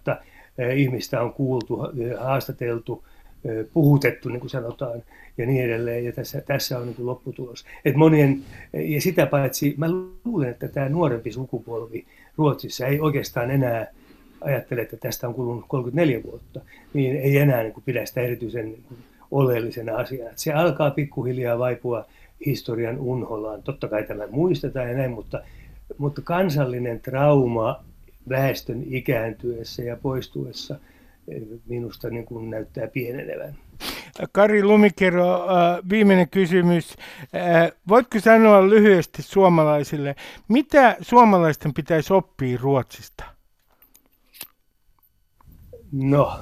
eh, 0.58 0.78
ihmistä 0.78 1.22
on 1.22 1.34
kuultu, 1.34 1.80
eh, 1.84 2.20
haastateltu, 2.20 3.04
eh, 3.46 3.66
puhutettu, 3.74 4.30
niin 4.30 4.40
kuin 4.40 4.50
sanotaan 4.50 5.04
ja 5.38 5.46
niin 5.46 5.66
edelleen. 5.66 6.06
Ja 6.06 6.12
tässä, 6.12 6.42
tässä 6.42 6.80
on 6.80 6.86
niin 6.86 6.96
kuin 6.96 7.06
lopputulos. 7.06 7.66
Et 7.86 7.96
monien, 7.96 8.42
ja 8.74 9.02
sitä 9.02 9.26
paitsi 9.26 9.74
mä 9.78 9.88
luulen, 10.26 10.50
että 10.50 10.68
tämä 10.68 10.90
nuorempi 10.90 11.32
sukupolvi 11.32 12.06
Ruotsissa 12.38 12.88
ei 12.88 13.00
oikeastaan 13.00 13.52
enää 13.52 13.88
ajattele, 14.42 14.82
että 14.82 14.98
tästä 14.98 15.28
on 15.28 15.34
kulunut 15.34 15.66
34 15.68 16.24
vuotta, 16.24 16.62
niin 16.94 17.16
ei 17.16 17.38
enää 17.38 17.64
niin 17.64 17.74
kuin 17.74 17.84
pidä 17.84 18.06
sitä 18.06 18.22
erityisen 18.22 18.66
niin 18.66 18.84
kuin 18.88 18.98
oleellisena 19.32 19.96
asiana. 19.96 20.32
Et 20.32 20.40
se 20.40 20.54
alkaa 20.54 20.92
pikkuhiljaa 20.92 21.60
vaipua 21.60 22.06
historian 22.46 23.00
unholaan. 23.00 23.64
Totta 23.64 23.88
kai 23.88 24.04
tämä 24.04 24.28
muistetaan 24.28 24.90
ja 24.90 24.98
näin, 24.98 25.12
mutta, 25.12 25.44
mutta 25.98 26.22
kansallinen 26.22 27.00
trauma 27.00 27.84
väestön 28.30 28.84
ikääntyessä 28.88 29.84
ja 29.84 29.98
poistuessa 30.02 30.80
minusta 31.68 32.10
niin 32.10 32.26
kuin 32.26 32.50
näyttää 32.50 32.88
pienenevän. 32.88 33.56
Kari 34.32 34.64
Lumikero, 34.64 35.34
äh, 35.34 35.90
viimeinen 35.90 36.30
kysymys. 36.30 36.98
Äh, 37.36 37.72
voitko 37.88 38.20
sanoa 38.20 38.70
lyhyesti 38.70 39.22
suomalaisille, 39.22 40.16
mitä 40.48 40.98
suomalaisten 41.02 41.74
pitäisi 41.74 42.14
oppia 42.14 42.60
Ruotsista? 42.62 43.24
No, 45.92 46.40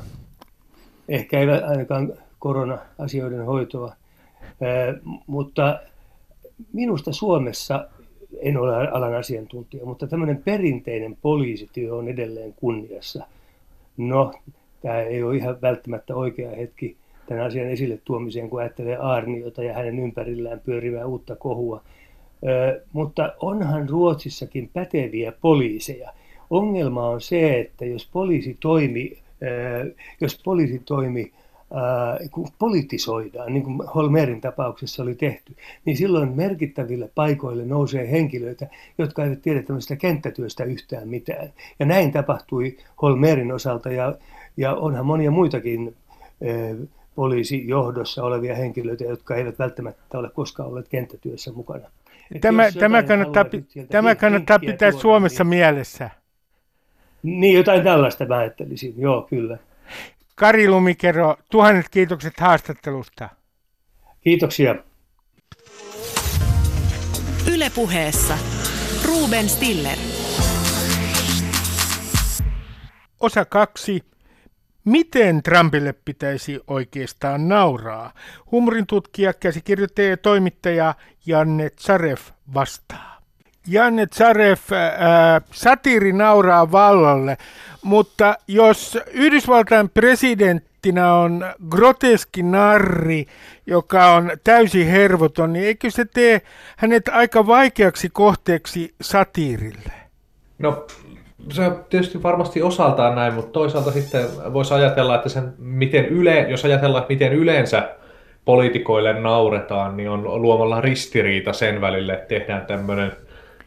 ehkä 1.09 1.39
ei 1.39 1.49
ainakaan 1.49 2.13
korona-asioiden 2.39 3.45
hoitoa, 3.45 3.87
äh, 3.87 5.01
mutta 5.27 5.79
minusta 6.73 7.11
Suomessa, 7.11 7.87
en 8.41 8.57
ole 8.57 8.87
alan 8.87 9.15
asiantuntija, 9.15 9.85
mutta 9.85 10.07
tämmöinen 10.07 10.43
perinteinen 10.43 11.17
poliisityö 11.21 11.95
on 11.95 12.07
edelleen 12.07 12.53
kunniassa. 12.53 13.25
No, 13.97 14.33
tämä 14.81 14.99
ei 14.99 15.23
ole 15.23 15.35
ihan 15.35 15.61
välttämättä 15.61 16.15
oikea 16.15 16.49
hetki 16.49 16.97
tämän 17.31 17.47
asian 17.47 17.69
esille 17.69 17.99
tuomiseen, 18.05 18.49
kun 18.49 18.59
ajattelee 18.59 18.97
Arniota 18.97 19.63
ja 19.63 19.73
hänen 19.73 19.99
ympärillään 19.99 20.59
pyörivää 20.59 21.05
uutta 21.05 21.35
kohua. 21.35 21.83
Ö, 22.47 22.81
mutta 22.93 23.33
onhan 23.39 23.89
Ruotsissakin 23.89 24.69
päteviä 24.73 25.33
poliiseja. 25.41 26.13
Ongelma 26.49 27.07
on 27.07 27.21
se, 27.21 27.59
että 27.59 27.85
jos 27.85 28.09
poliisi 28.13 28.57
toimi, 28.59 29.17
ö, 29.43 29.93
jos 30.21 30.41
poliisi 30.43 30.81
toimi 30.85 31.31
kun 32.31 32.47
politisoidaan, 32.59 33.53
niin 33.53 33.63
kuin 33.63 33.87
Holmerin 33.95 34.41
tapauksessa 34.41 35.03
oli 35.03 35.15
tehty, 35.15 35.55
niin 35.85 35.97
silloin 35.97 36.29
merkittäville 36.35 37.09
paikoille 37.15 37.65
nousee 37.65 38.11
henkilöitä, 38.11 38.67
jotka 38.97 39.23
eivät 39.23 39.41
tiedä 39.41 39.63
tämmöistä 39.63 39.95
kenttätyöstä 39.95 40.63
yhtään 40.63 41.09
mitään. 41.09 41.53
Ja 41.79 41.85
näin 41.85 42.11
tapahtui 42.11 42.77
Holmerin 43.01 43.51
osalta 43.51 43.91
ja, 43.91 44.15
ja 44.57 44.75
onhan 44.75 45.05
monia 45.05 45.31
muitakin 45.31 45.95
poliisijohdossa 47.15 48.23
olevia 48.23 48.55
henkilöitä, 48.55 49.03
jotka 49.03 49.35
eivät 49.35 49.59
välttämättä 49.59 50.17
ole 50.17 50.29
koskaan 50.29 50.69
olleet 50.69 50.87
kenttätyössä 50.87 51.51
mukana. 51.51 51.89
tämä, 52.41 52.71
tämä 52.71 53.03
kannattaa, 53.03 53.45
tämä 53.89 54.15
kannattaa 54.15 54.59
pitää 54.59 54.91
tuoda, 54.91 55.01
Suomessa 55.01 55.43
niin, 55.43 55.49
mielessä. 55.49 56.09
Niin, 57.23 57.57
jotain 57.57 57.83
tällaista 57.83 58.25
mä 58.25 58.37
ajattelisin, 58.37 58.93
joo, 58.97 59.21
kyllä. 59.21 59.57
Kari 60.35 60.69
Lumikero, 60.69 61.35
tuhannet 61.51 61.89
kiitokset 61.89 62.39
haastattelusta. 62.39 63.29
Kiitoksia. 64.21 64.75
Ylepuheessa 67.53 68.37
Ruben 69.05 69.49
Stiller. 69.49 69.97
Osa 73.19 73.45
kaksi. 73.45 74.10
Miten 74.85 75.43
Trumpille 75.43 75.93
pitäisi 76.05 76.59
oikeastaan 76.67 77.49
nauraa? 77.49 78.13
Humorin 78.51 78.87
tutkija, 78.87 79.33
käsikirjoittaja 79.33 80.09
ja 80.09 80.17
toimittaja 80.17 80.95
Janne 81.25 81.69
Tsaref 81.69 82.29
vastaa. 82.53 83.21
Janne 83.67 84.05
Tsaref, 84.05 84.71
äh, 84.71 84.79
satiiri 85.51 86.13
nauraa 86.13 86.71
vallalle, 86.71 87.37
mutta 87.81 88.35
jos 88.47 88.97
Yhdysvaltain 89.11 89.89
presidenttinä 89.89 91.13
on 91.13 91.45
groteski 91.69 92.43
narri, 92.43 93.25
joka 93.65 94.11
on 94.11 94.31
täysin 94.43 94.87
hervoton, 94.87 95.53
niin 95.53 95.65
eikö 95.65 95.91
se 95.91 96.05
tee 96.05 96.41
hänet 96.77 97.07
aika 97.07 97.47
vaikeaksi 97.47 98.09
kohteeksi 98.09 98.95
satiirille? 99.01 99.93
No 100.59 100.85
se 101.49 101.71
tietysti 101.89 102.23
varmasti 102.23 102.61
osaltaan 102.61 103.15
näin, 103.15 103.33
mutta 103.33 103.51
toisaalta 103.51 103.91
sitten 103.91 104.25
voisi 104.53 104.73
ajatella, 104.73 105.15
että 105.15 105.29
sen 105.29 105.53
miten 105.57 106.05
yle, 106.05 106.45
jos 106.49 106.65
ajatellaan, 106.65 107.01
että 107.01 107.13
miten 107.13 107.33
yleensä 107.33 107.89
poliitikoille 108.45 109.19
nauretaan, 109.19 109.97
niin 109.97 110.09
on 110.09 110.41
luomalla 110.41 110.81
ristiriita 110.81 111.53
sen 111.53 111.81
välille, 111.81 112.13
että 112.13 112.27
tehdään 112.27 112.65
tämmöinen 112.65 113.11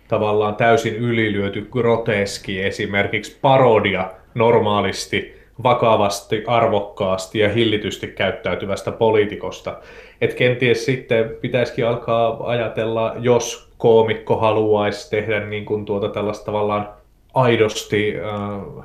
tavallaan 0.08 0.56
täysin 0.56 0.96
ylilyöty 0.96 1.68
groteski, 1.70 2.62
esimerkiksi 2.62 3.38
parodia 3.42 4.10
normaalisti, 4.34 5.44
vakavasti, 5.62 6.44
arvokkaasti 6.46 7.38
ja 7.38 7.48
hillitysti 7.48 8.06
käyttäytyvästä 8.06 8.92
poliitikosta. 8.92 9.76
Et 10.20 10.34
kenties 10.34 10.84
sitten 10.84 11.30
pitäisikin 11.40 11.87
alkaa 11.87 12.50
ajatella, 12.50 13.14
jos 13.18 13.68
koomikko 13.78 14.37
haluaisi 14.37 15.10
tehdä 15.10 15.40
niin 15.40 15.64
kuin 15.64 15.84
tuota 15.84 16.08
tällaista 16.08 16.44
tavallaan 16.44 16.88
aidosti 17.35 18.14
äh, 18.18 18.85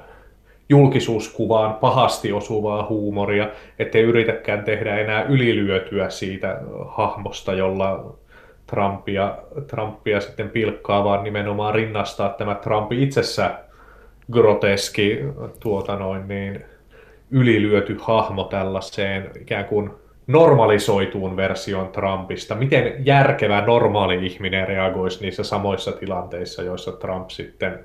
julkisuuskuvaan 0.70 1.74
pahasti 1.74 2.32
osuvaa 2.32 2.88
huumoria, 2.90 3.50
ettei 3.80 4.04
yritäkään 4.04 4.64
tehdä 4.64 4.98
enää 4.98 5.24
ylilyötyä 5.24 6.10
siitä 6.10 6.62
hahmosta, 6.88 7.54
jolla 7.54 8.16
Trumpia, 8.68 9.38
Trumpia 9.68 10.22
sitten 10.22 10.50
pilkkaa, 10.50 11.04
vaan 11.04 11.24
nimenomaan 11.24 11.76
rinnastaa 11.76 12.30
tämä 12.30 12.56
Trump 12.56 12.92
itsessä 12.92 13.52
groteski 14.32 15.20
tuota 15.60 15.96
noin, 15.96 16.28
niin, 16.28 16.66
ylilyöty 17.32 17.98
hahmo 18.02 18.44
tällaiseen 18.44 19.32
ikään 19.42 19.66
kuin 19.66 19.90
normalisoituun 20.28 21.38
versioon 21.38 21.88
Trumpista. 21.88 22.56
Miten 22.56 23.06
järkevä 23.06 23.62
normaali 23.62 24.26
ihminen 24.26 24.68
reagoisi 24.68 25.22
niissä 25.22 25.44
samoissa 25.44 25.92
tilanteissa, 25.92 26.64
joissa 26.64 26.92
Trump 26.92 27.30
sitten 27.30 27.80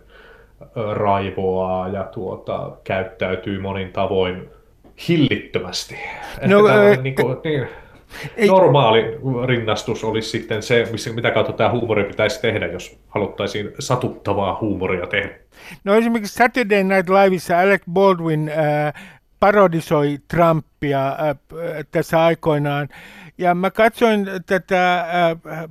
raivoaa 0.93 1.89
ja 1.89 2.03
tuota, 2.05 2.71
käyttäytyy 2.85 3.61
monin 3.61 3.93
tavoin 3.93 4.49
hillittömästi. 5.09 5.99
No, 6.47 6.69
äh, 6.69 7.03
niin 7.03 7.15
kuin, 7.15 7.37
niin, 7.45 7.67
ei. 8.37 8.49
Normaali 8.49 9.19
rinnastus 9.47 10.05
olisi 10.05 10.29
sitten 10.29 10.63
se, 10.63 10.89
missä, 10.93 11.13
mitä 11.13 11.31
kautta 11.31 11.53
tämä 11.53 11.71
huumori 11.71 12.05
pitäisi 12.05 12.41
tehdä, 12.41 12.67
jos 12.67 12.99
haluttaisiin 13.09 13.71
satuttavaa 13.79 14.59
huumoria 14.61 15.07
tehdä. 15.07 15.35
No 15.85 15.95
esimerkiksi 15.95 16.35
Saturday 16.35 16.83
Night 16.83 17.09
Liveissa 17.09 17.61
Alec 17.61 17.83
Baldwin 17.93 18.49
äh, 18.49 18.95
parodisoi 19.41 20.19
Trumpia 20.29 21.09
äh, 21.09 21.37
tässä 21.91 22.25
aikoinaan. 22.25 22.89
Ja 23.39 23.55
mä 23.55 23.71
katsoin 23.71 24.27
tätä 24.47 25.01
äh, 25.01 25.07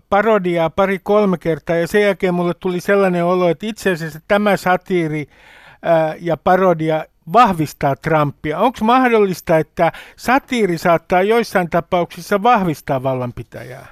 parodiaa 0.10 0.69
pari-kolme 0.69 1.38
kertaa 1.38 1.76
ja 1.76 1.88
sen 1.88 2.02
jälkeen 2.02 2.34
mulle 2.34 2.54
tuli 2.60 2.80
sellainen 2.80 3.26
olo, 3.26 3.49
että 3.49 3.65
itse 3.65 3.91
asiassa 3.91 4.19
tämä 4.28 4.58
satiiri 4.58 5.28
äh, 5.88 6.15
ja 6.19 6.38
parodia 6.38 7.06
vahvistaa 7.34 7.95
Trumpia. 7.95 8.60
Onko 8.60 8.78
mahdollista, 8.82 9.58
että 9.58 9.91
satiiri 10.15 10.78
saattaa 10.78 11.21
joissain 11.21 11.69
tapauksissa 11.69 12.43
vahvistaa 12.43 13.04
vallanpitäjää? 13.04 13.88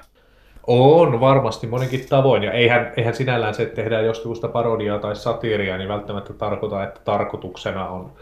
On 0.66 1.20
varmasti 1.20 1.66
moninkin 1.66 2.08
tavoin, 2.08 2.42
ja 2.42 2.52
eihän, 2.52 2.92
eihän 2.96 3.14
sinällään 3.14 3.54
se, 3.54 3.62
että 3.62 3.76
tehdään 3.76 4.04
joskus 4.04 4.40
parodiaa 4.52 4.98
tai 4.98 5.16
satiiria, 5.16 5.78
niin 5.78 5.88
välttämättä 5.88 6.32
tarkoita, 6.32 6.84
että 6.84 7.00
tarkoituksena 7.04 7.88
on 7.88 8.12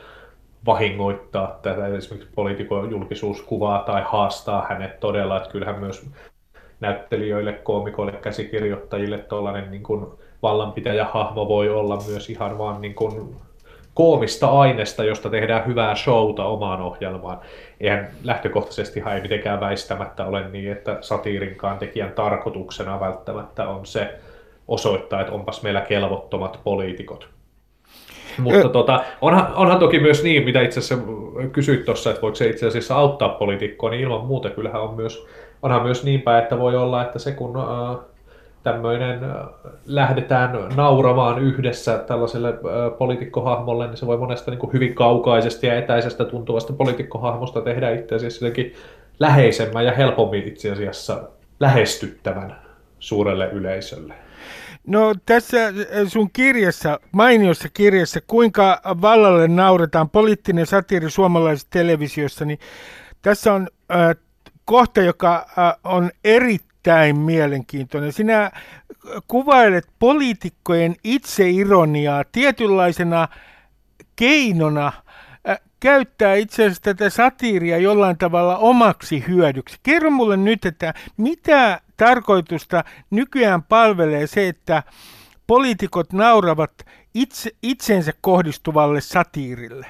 vahingoittaa 0.67 1.59
tätä 1.63 1.87
esimerkiksi 1.87 2.33
poliitikon 2.35 2.91
julkisuuskuvaa 2.91 3.79
tai 3.79 4.03
haastaa 4.07 4.67
hänet 4.69 5.01
todella, 5.01 5.37
että 5.37 5.51
kyllähän 5.51 5.81
myös 5.81 6.07
näyttelijöille, 6.81 7.53
koomikoille, 7.53 8.13
käsikirjoittajille 8.13 9.19
tuollainen 9.19 9.71
niin 9.71 9.83
kuin 9.83 10.07
vallanpitäjähahmo 10.43 11.49
voi 11.49 11.69
olla 11.69 12.03
myös 12.09 12.31
ihan 12.31 12.59
vaan 12.59 12.81
niin 12.81 12.95
kuin 12.95 13.37
koomista 13.95 14.49
aineesta, 14.49 15.05
josta 15.05 15.31
tehdään 15.31 15.67
hyvää 15.67 15.95
showta 15.95 16.45
omaan 16.45 16.81
ohjelmaan. 16.81 17.39
Eihän 17.81 18.09
lähtökohtaisesti 18.25 19.03
ei 19.15 19.21
mitenkään 19.23 19.61
väistämättä 19.61 20.25
ole 20.25 20.49
niin, 20.49 20.73
että 20.73 20.99
satiirinkaan 21.01 21.79
tekijän 21.79 22.13
tarkoituksena 22.13 23.01
välttämättä 23.01 23.69
on 23.69 23.87
se 23.87 24.15
osoittaa, 24.69 25.21
että 25.21 25.33
onpas 25.33 25.63
meillä 25.63 25.81
kelvottomat 25.81 26.61
poliitikot. 26.65 27.29
Mutta 28.39 28.69
tota, 28.69 29.05
onhan, 29.21 29.55
onhan 29.55 29.79
toki 29.79 29.99
myös 29.99 30.23
niin, 30.23 30.45
mitä 30.45 30.61
itse 30.61 30.81
asiassa 30.81 31.05
kysyit 31.53 31.85
tuossa, 31.85 32.11
että 32.11 32.23
voiko 32.23 32.35
se 32.35 32.49
itse 32.49 32.67
asiassa 32.67 32.97
auttaa 32.97 33.29
poliitikkoa, 33.29 33.91
niin 33.91 34.03
ilman 34.03 34.27
muuta 34.27 34.51
kyllähän 34.51 34.83
on 34.83 34.95
myös, 34.95 35.27
onhan 35.63 35.83
myös 35.83 36.05
niin 36.05 36.23
päin, 36.23 36.43
että 36.43 36.59
voi 36.59 36.77
olla, 36.77 37.03
että 37.03 37.19
se 37.19 37.33
kun 37.33 37.57
äh, 37.57 37.99
tämmöinen 38.63 39.25
äh, 39.25 39.31
lähdetään 39.87 40.69
nauramaan 40.77 41.39
yhdessä 41.39 41.99
tällaiselle 41.99 42.49
äh, 42.49 42.99
poliitikkohahmolle, 42.99 43.87
niin 43.87 43.97
se 43.97 44.07
voi 44.07 44.17
monesta 44.17 44.51
niin 44.51 44.59
kuin 44.59 44.73
hyvin 44.73 44.95
kaukaisesta 44.95 45.67
ja 45.67 45.79
etäisestä 45.79 46.25
tuntuvasta 46.25 46.73
poliitikkohahmosta 46.73 47.61
tehdä 47.61 47.91
itse 47.91 48.15
asiassa 48.15 48.45
jotenkin 48.45 48.75
läheisemmän 49.21 49.85
ja 49.85 49.93
helpommin 49.93 50.49
itse 50.49 50.71
asiassa 50.71 51.23
lähestyttävän 51.61 52.57
suurelle 52.99 53.49
yleisölle. 53.53 54.15
No 54.87 55.15
tässä 55.27 55.67
äh, 55.67 55.75
sun 56.09 56.31
kirjassa, 56.33 57.01
mainiossa 57.13 57.69
kirjassa, 57.69 58.21
kuinka 58.27 58.81
vallalle 58.85 59.49
nauretaan 59.49 60.11
poliittinen 60.11 60.67
satiiri 60.67 61.11
suomalaisessa 61.11 61.69
televisiossa, 61.71 62.45
niin 62.45 62.59
tässä 63.23 63.53
on 63.53 63.69
äh, 63.91 64.17
kohta, 64.65 65.01
joka 65.01 65.37
äh, 65.37 65.75
on 65.85 66.11
erittäin 66.25 67.19
mielenkiintoinen. 67.19 68.13
Sinä 68.13 68.51
kuvailet 69.29 69.89
poliitikkojen 69.99 70.97
itseironiaa 71.05 72.25
tietynlaisena 72.33 73.29
keinona– 74.17 74.93
käyttää 75.81 76.35
itse 76.35 76.63
asiassa 76.63 76.83
tätä 76.83 77.11
satiiria 77.11 77.79
jollain 77.79 78.19
tavalla 78.19 78.57
omaksi 78.59 79.25
hyödyksi. 79.29 79.77
Kerro 79.83 80.11
mulle 80.11 80.37
nyt, 80.37 80.65
että 80.65 80.95
mitä 81.17 81.81
tarkoitusta 81.97 82.85
nykyään 83.11 83.63
palvelee 83.63 84.27
se, 84.27 84.49
että 84.49 84.83
poliitikot 85.47 86.13
nauravat 86.13 86.73
itse, 87.15 87.51
itsensä 87.63 88.13
kohdistuvalle 88.21 89.01
satiirille? 89.01 89.87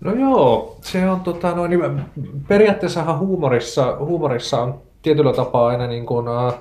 No 0.00 0.14
joo, 0.14 0.78
se 0.80 1.10
on 1.10 1.20
tota, 1.20 1.54
no, 1.54 1.66
niin, 1.66 2.04
periaatteessahan 2.48 3.18
huumorissa, 3.18 3.96
huumorissa 3.96 4.62
on 4.62 4.82
tietyllä 5.02 5.32
tapaa 5.32 5.66
aina 5.66 5.86
niin 5.86 6.06
kuin, 6.06 6.26
äh, 6.28 6.54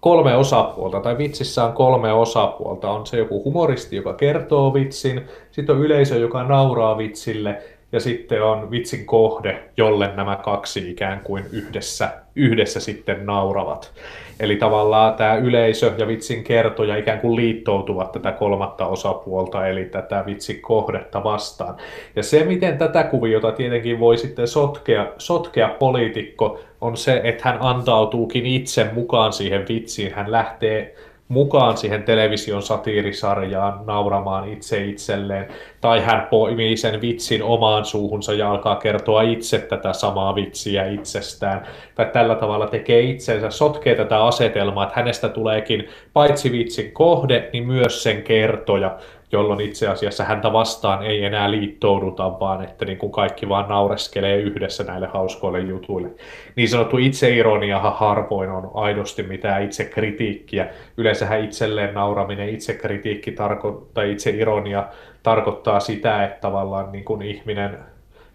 kolme 0.00 0.36
osapuolta, 0.36 1.00
tai 1.00 1.18
vitsissä 1.18 1.64
on 1.64 1.72
kolme 1.72 2.12
osapuolta. 2.12 2.90
On 2.90 3.06
se 3.06 3.18
joku 3.18 3.44
humoristi, 3.44 3.96
joka 3.96 4.14
kertoo 4.14 4.74
vitsin, 4.74 5.20
sitten 5.50 5.76
on 5.76 5.82
yleisö, 5.82 6.16
joka 6.18 6.42
nauraa 6.42 6.98
vitsille, 6.98 7.62
ja 7.92 8.00
sitten 8.00 8.42
on 8.42 8.70
vitsin 8.70 9.06
kohde, 9.06 9.62
jolle 9.76 10.10
nämä 10.16 10.36
kaksi 10.36 10.90
ikään 10.90 11.20
kuin 11.20 11.44
yhdessä, 11.52 12.10
yhdessä 12.36 12.80
sitten 12.80 13.26
nauravat. 13.26 13.92
Eli 14.40 14.56
tavallaan 14.56 15.14
tämä 15.14 15.34
yleisö 15.34 15.92
ja 15.98 16.06
vitsin 16.06 16.44
kertoja 16.44 16.96
ikään 16.96 17.20
kuin 17.20 17.36
liittoutuvat 17.36 18.12
tätä 18.12 18.32
kolmatta 18.32 18.86
osapuolta, 18.86 19.66
eli 19.66 19.84
tätä 19.84 20.24
vitsin 20.26 20.60
kohdetta 20.60 21.24
vastaan. 21.24 21.74
Ja 22.16 22.22
se, 22.22 22.44
miten 22.44 22.78
tätä 22.78 23.04
kuviota 23.04 23.52
tietenkin 23.52 24.00
voi 24.00 24.18
sitten 24.18 24.48
sotkea, 24.48 25.06
sotkea 25.18 25.68
poliitikko, 25.68 26.60
on 26.80 26.96
se, 26.96 27.20
että 27.24 27.48
hän 27.48 27.58
antautuukin 27.60 28.46
itse 28.46 28.86
mukaan 28.92 29.32
siihen 29.32 29.64
vitsiin. 29.68 30.14
Hän 30.14 30.32
lähtee 30.32 30.94
mukaan 31.28 31.76
siihen 31.76 32.02
television 32.02 32.62
satiirisarjaan 32.62 33.80
nauramaan 33.86 34.52
itse 34.52 34.84
itselleen, 34.84 35.48
tai 35.80 36.00
hän 36.00 36.26
poimii 36.30 36.76
sen 36.76 37.00
vitsin 37.00 37.42
omaan 37.42 37.84
suuhunsa 37.84 38.32
ja 38.32 38.50
alkaa 38.50 38.76
kertoa 38.76 39.22
itse 39.22 39.58
tätä 39.58 39.92
samaa 39.92 40.34
vitsiä 40.34 40.86
itsestään, 40.86 41.66
tai 41.94 42.06
tällä 42.12 42.34
tavalla 42.34 42.66
tekee 42.66 43.00
itsensä, 43.00 43.50
sotkee 43.50 43.94
tätä 43.94 44.24
asetelmaa, 44.24 44.84
että 44.84 44.96
hänestä 44.96 45.28
tuleekin 45.28 45.88
paitsi 46.12 46.52
vitsin 46.52 46.92
kohde, 46.92 47.50
niin 47.52 47.66
myös 47.66 48.02
sen 48.02 48.22
kertoja, 48.22 48.98
jolloin 49.32 49.60
itse 49.60 49.88
asiassa 49.88 50.24
häntä 50.24 50.52
vastaan 50.52 51.02
ei 51.02 51.24
enää 51.24 51.50
liittouduta, 51.50 52.40
vaan 52.40 52.64
että 52.64 52.84
niin 52.84 52.98
kuin 52.98 53.12
kaikki 53.12 53.48
vaan 53.48 53.68
naureskelee 53.68 54.36
yhdessä 54.36 54.84
näille 54.84 55.06
hauskoille 55.06 55.60
jutuille. 55.60 56.10
Niin 56.56 56.68
sanottu 56.68 56.98
itseironiahan 56.98 57.94
harvoin 57.94 58.50
on 58.50 58.70
aidosti 58.74 59.22
mitään 59.22 59.62
itsekritiikkiä. 59.62 60.68
Yleensähän 60.96 61.44
itselleen 61.44 61.94
nauraminen, 61.94 62.48
itsekritiikki 62.48 63.30
tarko- 63.30 63.86
tai 63.94 64.12
itseironia 64.12 64.84
tarkoittaa 65.22 65.80
sitä, 65.80 66.24
että 66.24 66.40
tavallaan 66.40 66.92
niin 66.92 67.04
kuin 67.04 67.22
ihminen 67.22 67.78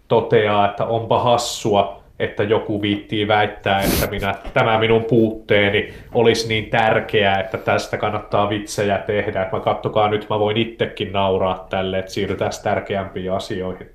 toteaa, 0.08 0.70
että 0.70 0.84
onpa 0.84 1.22
hassua, 1.22 2.03
että 2.24 2.42
joku 2.42 2.82
viittii 2.82 3.28
väittää, 3.28 3.80
että 3.80 4.06
minä, 4.06 4.34
tämä 4.54 4.78
minun 4.78 5.04
puutteeni 5.04 5.94
olisi 6.14 6.48
niin 6.48 6.70
tärkeää, 6.70 7.40
että 7.40 7.58
tästä 7.58 7.96
kannattaa 7.96 8.50
vitsejä 8.50 8.98
tehdä. 8.98 9.42
Että 9.42 9.56
mä 9.56 9.62
kattokaa 9.62 10.08
nyt, 10.08 10.26
mä 10.30 10.38
voin 10.38 10.56
itsekin 10.56 11.12
nauraa 11.12 11.66
tälle, 11.70 11.98
että 11.98 12.12
siirrytään 12.12 12.52
asioihin. 12.52 13.32
asioihin. 13.32 13.90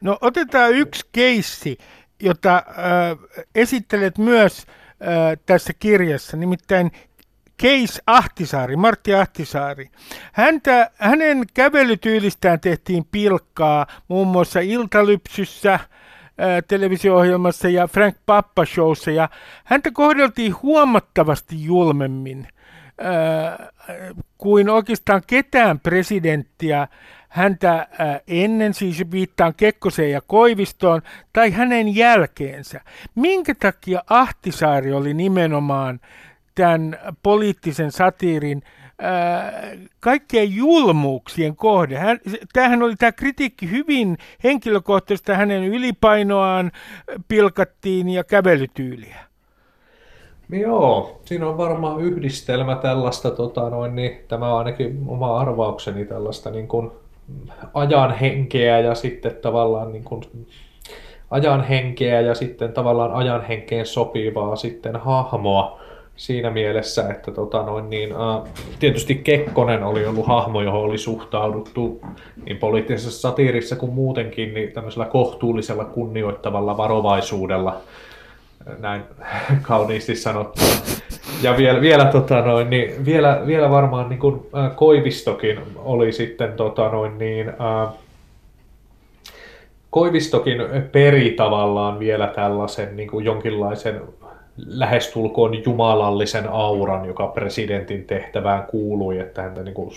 No 0.00 0.18
otetaan 0.20 0.72
yksi 0.72 1.06
keissi, 1.12 1.78
jota 2.22 2.56
äh, 2.56 3.44
esittelet 3.54 4.18
myös 4.18 4.66
äh, 4.66 5.38
tässä 5.46 5.72
kirjassa, 5.78 6.36
nimittäin 6.36 6.90
Keis 7.56 8.02
Ahtisaari, 8.06 8.76
Martti 8.76 9.14
Ahtisaari. 9.14 9.88
Häntä, 10.32 10.90
hänen 10.94 11.44
kävelytyylistään 11.54 12.60
tehtiin 12.60 13.04
pilkkaa 13.12 13.86
muun 14.08 14.28
muassa 14.28 14.60
Iltalypsyssä– 14.60 15.80
televisio-ohjelmassa 16.68 17.68
ja 17.68 17.86
Frank 17.86 18.16
Pappa 18.26 18.64
Showssa 18.64 19.10
ja 19.10 19.28
häntä 19.64 19.90
kohdeltiin 19.92 20.54
huomattavasti 20.62 21.64
julmemmin 21.64 22.48
kuin 24.38 24.68
oikeastaan 24.68 25.22
ketään 25.26 25.80
presidenttiä 25.80 26.88
häntä 27.28 27.88
ennen, 28.26 28.74
siis 28.74 29.10
viittaan 29.10 29.54
Kekkoseen 29.54 30.10
ja 30.10 30.20
Koivistoon, 30.20 31.02
tai 31.32 31.50
hänen 31.50 31.96
jälkeensä. 31.96 32.80
Minkä 33.14 33.54
takia 33.54 34.02
Ahtisaari 34.10 34.92
oli 34.92 35.14
nimenomaan 35.14 36.00
tämän 36.54 36.98
poliittisen 37.22 37.92
satiirin 37.92 38.62
kaikkien 40.00 40.54
julmuuksien 40.54 41.56
kohde. 41.56 41.96
Hän, 41.96 42.18
tämähän 42.52 42.82
oli 42.82 42.96
tämä 42.96 43.12
kritiikki 43.12 43.70
hyvin 43.70 44.18
henkilökohtaista, 44.44 45.34
hänen 45.34 45.64
ylipainoaan 45.64 46.70
pilkattiin 47.28 48.08
ja 48.08 48.24
kävelytyyliä. 48.24 49.16
Joo, 50.50 51.20
siinä 51.24 51.48
on 51.48 51.58
varmaan 51.58 52.00
yhdistelmä 52.00 52.76
tällaista, 52.76 53.30
tota 53.30 53.70
noin, 53.70 53.96
niin, 53.96 54.18
tämä 54.28 54.52
on 54.52 54.58
ainakin 54.58 55.04
oma 55.06 55.40
arvaukseni 55.40 56.04
tällaista 56.04 56.50
niin 56.50 56.68
kuin 56.68 56.90
ajan 57.74 58.14
henkeä 58.14 58.80
ja 58.80 58.94
sitten 58.94 59.36
tavallaan 59.42 59.92
niin 59.92 60.04
kuin, 60.04 60.22
ajan 61.30 61.64
henkeä 61.64 62.20
ja 62.20 62.34
sitten 62.34 62.72
tavallaan 62.72 63.12
ajan 63.12 63.44
henkeen 63.46 63.86
sopivaa 63.86 64.56
sitten 64.56 64.96
hahmoa 64.96 65.80
siinä 66.18 66.50
mielessä, 66.50 67.08
että 67.10 67.30
tota 67.30 67.62
noin, 67.62 67.90
niin, 67.90 68.12
äh, 68.12 68.52
tietysti 68.78 69.14
Kekkonen 69.14 69.84
oli 69.84 70.06
ollut 70.06 70.26
hahmo, 70.26 70.62
johon 70.62 70.80
oli 70.80 70.98
suhtauduttu 70.98 72.00
niin 72.44 72.56
poliittisessa 72.56 73.20
satiirissa 73.20 73.76
kuin 73.76 73.92
muutenkin 73.92 74.54
niin 74.54 74.72
tämmöisellä 74.72 75.06
kohtuullisella 75.06 75.84
kunnioittavalla 75.84 76.76
varovaisuudella, 76.76 77.80
näin 78.78 79.02
kauniisti 79.62 80.16
sanottuna. 80.16 80.68
Ja 81.42 81.56
vielä, 81.56 81.80
vielä, 81.80 82.04
tota 82.04 82.40
noin, 82.40 82.70
niin, 82.70 83.04
vielä, 83.04 83.42
vielä 83.46 83.70
varmaan 83.70 84.08
niin 84.08 84.20
kuin, 84.20 84.40
äh, 84.56 84.76
Koivistokin 84.76 85.60
oli 85.76 86.12
sitten 86.12 86.52
tota 86.52 86.88
noin, 86.88 87.18
niin, 87.18 87.48
äh, 87.48 87.94
Koivistokin 89.90 90.58
peri 90.92 91.30
tavallaan 91.30 91.98
vielä 91.98 92.26
tällaisen 92.26 92.96
niin 92.96 93.08
kuin 93.08 93.24
jonkinlaisen 93.24 94.00
lähestulkoon 94.66 95.64
jumalallisen 95.64 96.48
auran, 96.48 97.04
joka 97.04 97.26
presidentin 97.26 98.04
tehtävään 98.04 98.62
kuului, 98.62 99.18
että 99.18 99.42
häntä 99.42 99.62
niin 99.62 99.74
kuin 99.74 99.90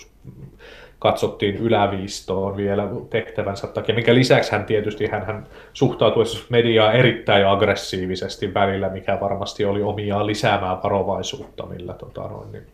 katsottiin 0.99 1.55
yläviistoon 1.55 2.57
vielä 2.57 2.87
tehtävänsä 3.09 3.67
takia, 3.67 3.95
minkä 3.95 4.15
lisäksi 4.15 4.51
hän 4.51 4.65
tietysti 4.65 5.07
hän, 5.07 5.25
hän 5.25 5.47
suhtautui 5.73 6.23
mediaa 6.49 6.91
erittäin 6.91 7.47
aggressiivisesti 7.47 8.53
välillä, 8.53 8.89
mikä 8.89 9.19
varmasti 9.19 9.65
oli 9.65 9.81
omiaan 9.81 10.27
lisäämään 10.27 10.83
varovaisuutta, 10.83 11.65
millä 11.65 11.93
tota, 11.93 12.21
noin, 12.21 12.51
niin, 12.51 12.67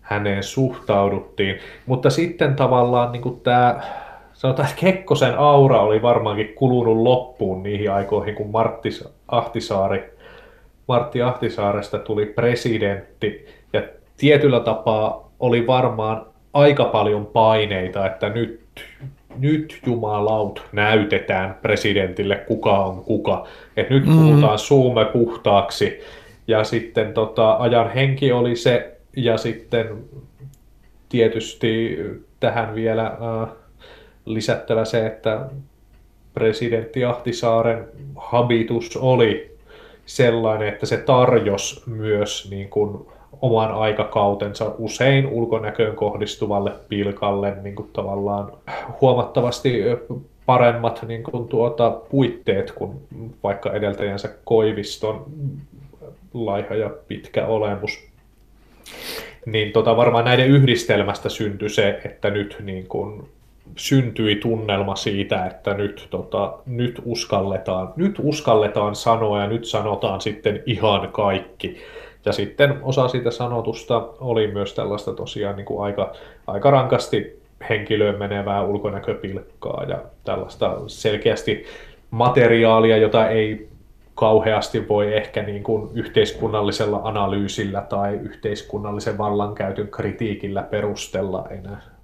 häneen 0.00 0.42
suhtauduttiin. 0.42 1.58
Mutta 1.86 2.10
sitten 2.10 2.56
tavallaan 2.56 3.12
niin 3.12 3.40
tämä 3.42 3.80
sanotaan, 4.32 4.68
että 4.68 4.80
Kekkosen 4.80 5.38
aura 5.38 5.80
oli 5.80 6.02
varmaankin 6.02 6.54
kulunut 6.54 6.96
loppuun 6.96 7.62
niihin 7.62 7.92
aikoihin, 7.92 8.34
kun 8.34 8.50
Martti 8.50 8.88
Ahtisaari 9.28 10.17
Martti 10.88 11.22
Ahtisaaresta 11.22 11.98
tuli 11.98 12.26
presidentti 12.26 13.46
ja 13.72 13.82
tietyllä 14.16 14.60
tapaa 14.60 15.32
oli 15.40 15.66
varmaan 15.66 16.26
aika 16.52 16.84
paljon 16.84 17.26
paineita, 17.26 18.06
että 18.06 18.28
nyt, 18.28 18.60
nyt 19.38 19.80
jumalaut 19.86 20.62
näytetään 20.72 21.58
presidentille 21.62 22.36
kuka 22.36 22.78
on 22.78 23.04
kuka. 23.04 23.46
Että 23.76 23.94
nyt 23.94 24.06
mm. 24.06 24.12
puhutaan 24.12 24.58
suume 24.58 25.04
puhtaaksi 25.04 26.00
ja 26.46 26.64
sitten 26.64 27.12
tota, 27.12 27.52
ajan 27.52 27.90
henki 27.90 28.32
oli 28.32 28.56
se 28.56 28.96
ja 29.16 29.36
sitten 29.36 30.04
tietysti 31.08 31.98
tähän 32.40 32.74
vielä 32.74 33.06
äh, 33.06 33.48
lisättävä 34.24 34.84
se, 34.84 35.06
että 35.06 35.40
presidentti 36.34 37.04
Ahtisaaren 37.04 37.84
habitus 38.16 38.96
oli 38.96 39.57
sellainen, 40.08 40.68
että 40.68 40.86
se 40.86 40.96
tarjos 40.96 41.82
myös 41.86 42.50
niin 42.50 42.68
kuin 42.68 43.06
oman 43.42 43.70
aikakautensa 43.70 44.74
usein 44.78 45.26
ulkonäköön 45.26 45.96
kohdistuvalle 45.96 46.72
pilkalle 46.88 47.56
niin 47.62 47.74
kuin 47.74 47.90
tavallaan 47.92 48.52
huomattavasti 49.00 49.82
paremmat 50.46 51.04
niin 51.08 51.22
kuin 51.22 51.48
tuota, 51.48 51.90
puitteet 51.90 52.72
kuin 52.72 52.92
vaikka 53.42 53.72
edeltäjänsä 53.72 54.28
Koiviston 54.44 55.24
laiha 56.34 56.74
ja 56.74 56.90
pitkä 57.08 57.46
olemus. 57.46 58.08
Niin 59.46 59.72
tota, 59.72 59.96
varmaan 59.96 60.24
näiden 60.24 60.48
yhdistelmästä 60.48 61.28
syntyi 61.28 61.68
se, 61.68 62.00
että 62.04 62.30
nyt 62.30 62.56
niin 62.62 62.86
kuin 62.86 63.28
syntyi 63.78 64.36
tunnelma 64.36 64.96
siitä, 64.96 65.46
että 65.46 65.74
nyt, 65.74 66.06
tota, 66.10 66.58
nyt, 66.66 67.02
uskalletaan, 67.04 67.92
nyt 67.96 68.14
uskalletaan 68.22 68.94
sanoa 68.94 69.40
ja 69.40 69.46
nyt 69.46 69.64
sanotaan 69.64 70.20
sitten 70.20 70.62
ihan 70.66 71.08
kaikki. 71.12 71.76
Ja 72.24 72.32
sitten 72.32 72.78
osa 72.82 73.08
siitä 73.08 73.30
sanotusta 73.30 74.08
oli 74.20 74.46
myös 74.46 74.74
tällaista 74.74 75.12
tosiaan 75.12 75.56
niin 75.56 75.66
kuin 75.66 75.84
aika, 75.84 76.12
aika 76.46 76.70
rankasti 76.70 77.42
henkilöön 77.68 78.18
menevää 78.18 78.62
ulkonäköpilkkaa 78.62 79.84
ja 79.88 79.98
tällaista 80.24 80.76
selkeästi 80.86 81.64
materiaalia, 82.10 82.96
jota 82.96 83.28
ei 83.28 83.68
kauheasti 84.14 84.88
voi 84.88 85.16
ehkä 85.16 85.42
niin 85.42 85.62
kuin 85.62 85.90
yhteiskunnallisella 85.94 87.00
analyysillä 87.04 87.80
tai 87.80 88.14
yhteiskunnallisen 88.14 89.18
vallankäytön 89.18 89.88
kritiikillä 89.88 90.62
perustella 90.62 91.46
enää 91.50 91.97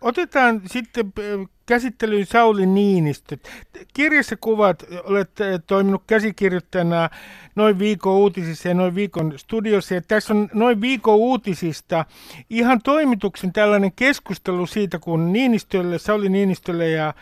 otetaan 0.00 0.62
sitten 0.66 1.12
käsittelyyn 1.66 2.26
Sauli 2.26 2.66
Niinistö. 2.66 3.36
Kirjassa 3.94 4.36
kuvat, 4.36 4.84
olet 5.04 5.30
toiminut 5.66 6.02
käsikirjoittajana 6.06 7.10
noin 7.54 7.78
viikon 7.78 8.14
uutisissa 8.14 8.68
ja 8.68 8.74
noin 8.74 8.94
viikon 8.94 9.32
studiossa. 9.36 9.94
Ja 9.94 10.02
tässä 10.02 10.34
on 10.34 10.48
noin 10.54 10.80
viikon 10.80 11.14
uutisista 11.16 12.04
ihan 12.50 12.82
toimituksen 12.82 13.52
tällainen 13.52 13.92
keskustelu 13.92 14.66
siitä, 14.66 14.98
kun 14.98 15.32
Niinistölle, 15.32 15.98
Sauli 15.98 16.28
Niinistölle 16.28 16.90
ja 16.90 17.14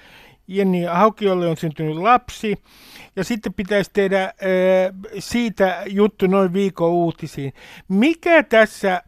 Jenni 0.48 0.84
Haukiolle 0.84 1.46
on 1.46 1.56
syntynyt 1.56 1.96
lapsi. 1.96 2.56
Ja 3.16 3.24
sitten 3.24 3.54
pitäisi 3.54 3.90
tehdä 3.92 4.24
äh, 4.24 4.32
siitä 5.18 5.82
juttu 5.86 6.26
noin 6.26 6.52
viikon 6.52 6.90
uutisiin. 6.90 7.52
Mikä 7.88 8.42
tässä 8.42 9.02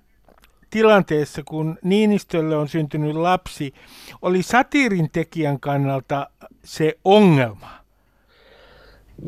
tilanteessa, 0.70 1.42
kun 1.44 1.78
Niinistölle 1.84 2.56
on 2.56 2.68
syntynyt 2.68 3.16
lapsi, 3.16 3.74
oli 4.22 4.42
satiirin 4.42 5.10
tekijän 5.12 5.60
kannalta 5.60 6.30
se 6.64 6.98
ongelma? 7.04 7.68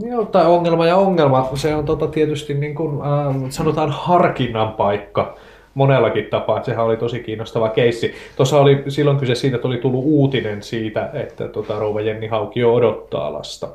Joo, 0.03 0.25
tai 0.25 0.47
ongelma 0.47 0.87
ja 0.87 0.97
ongelma, 0.97 1.51
se 1.55 1.75
on 1.75 1.85
tota 1.85 2.07
tietysti 2.07 2.55
niin 2.55 2.75
kuin, 2.75 3.01
äh, 3.01 3.51
sanotaan 3.51 3.91
harkinnan 3.91 4.73
paikka 4.73 5.37
monellakin 5.75 6.27
tapaa. 6.31 6.63
Sehän 6.63 6.85
oli 6.85 6.97
tosi 6.97 7.21
kiinnostava 7.21 7.69
keissi. 7.69 8.15
Tuossa 8.37 8.61
oli 8.61 8.83
silloin 8.89 9.17
kyse 9.17 9.35
siitä, 9.35 9.57
että 9.57 9.69
oli 9.69 9.79
tullut 9.79 10.05
uutinen 10.05 10.63
siitä, 10.63 11.11
että 11.13 11.49
tota, 11.49 11.79
rouva 11.79 12.01
Jenni 12.01 12.27
Haukio 12.27 12.75
odottaa 12.75 13.33
lasta. 13.33 13.69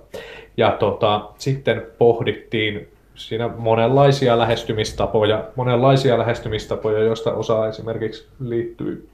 Ja 0.57 0.71
tota, 0.71 1.21
sitten 1.37 1.81
pohdittiin 1.97 2.87
siinä 3.17 3.47
monenlaisia 3.47 4.37
lähestymistapoja, 4.37 5.43
monenlaisia 5.55 6.17
lähestymistapoja, 6.17 6.99
joista 6.99 7.33
osa 7.33 7.67
esimerkiksi 7.67 8.27
liittyy 8.39 9.09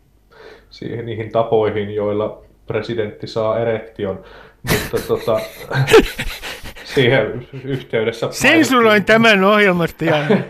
siihen, 0.69 1.05
niihin 1.05 1.31
tapoihin, 1.31 1.95
joilla 1.95 2.41
presidentti 2.67 3.27
saa 3.27 3.59
erektion. 3.59 4.23
Mutta 4.71 5.07
tota, 5.07 5.39
siihen 6.95 7.47
yhteydessä... 7.63 8.27
Sensuroin 8.31 9.05
tämän 9.05 9.43
ohjelmasta, 9.43 10.05
Janne. 10.05 10.43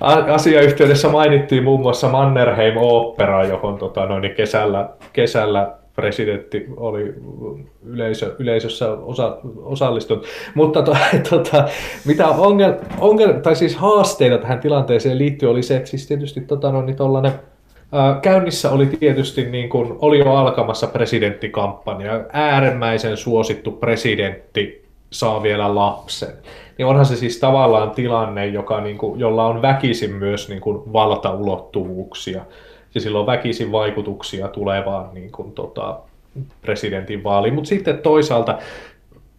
Asiayhteydessä 0.34 1.08
mainittiin 1.08 1.64
muun 1.64 1.80
muassa 1.80 2.08
Mannerheim-opera, 2.08 3.44
johon 3.44 3.78
tota, 3.78 4.06
noin, 4.06 4.34
kesällä, 4.34 4.88
kesällä 5.12 5.81
presidentti 6.02 6.66
oli 6.76 7.14
yleisö, 7.86 8.36
yleisössä 8.38 8.90
osa, 8.92 9.38
osallistunut. 9.62 10.26
Mutta 10.54 10.82
to, 10.82 10.96
tota, 11.30 11.68
mitä 12.04 12.28
ongel, 12.28 12.74
ongel, 12.98 13.32
tai 13.32 13.56
siis 13.56 13.76
haasteita 13.76 14.38
tähän 14.38 14.58
tilanteeseen 14.58 15.18
liittyy 15.18 15.50
oli 15.50 15.62
se, 15.62 15.76
että 15.76 15.90
siis 15.90 16.06
tietysti 16.06 16.40
tota, 16.40 16.72
no, 16.72 16.82
niin 16.82 16.96
tollainen, 16.96 17.32
käynnissä 18.22 18.70
oli 18.70 18.86
tietysti 18.86 19.44
niin 19.44 19.68
kuin, 19.68 19.94
oli 19.98 20.18
jo 20.18 20.32
alkamassa 20.34 20.86
presidenttikampanja, 20.86 22.24
äärimmäisen 22.32 23.16
suosittu 23.16 23.70
presidentti 23.70 24.84
saa 25.10 25.42
vielä 25.42 25.74
lapsen. 25.74 26.32
Niin 26.78 26.86
onhan 26.86 27.06
se 27.06 27.16
siis 27.16 27.40
tavallaan 27.40 27.90
tilanne, 27.90 28.46
joka, 28.46 28.80
niin 28.80 28.98
kuin, 28.98 29.20
jolla 29.20 29.46
on 29.46 29.62
väkisin 29.62 30.14
myös 30.14 30.48
niin 30.48 30.60
kuin, 30.60 30.92
valtaulottuvuuksia 30.92 32.44
ja 32.94 33.00
sillä 33.00 33.20
on 33.20 33.26
väkisin 33.26 33.72
vaikutuksia 33.72 34.48
tulevaan 34.48 35.14
niin 35.14 35.32
kuin, 35.32 35.52
tota, 35.52 35.98
presidentin 36.60 37.24
vaaliin. 37.24 37.54
Mutta 37.54 37.68
sitten 37.68 37.98
toisaalta 37.98 38.58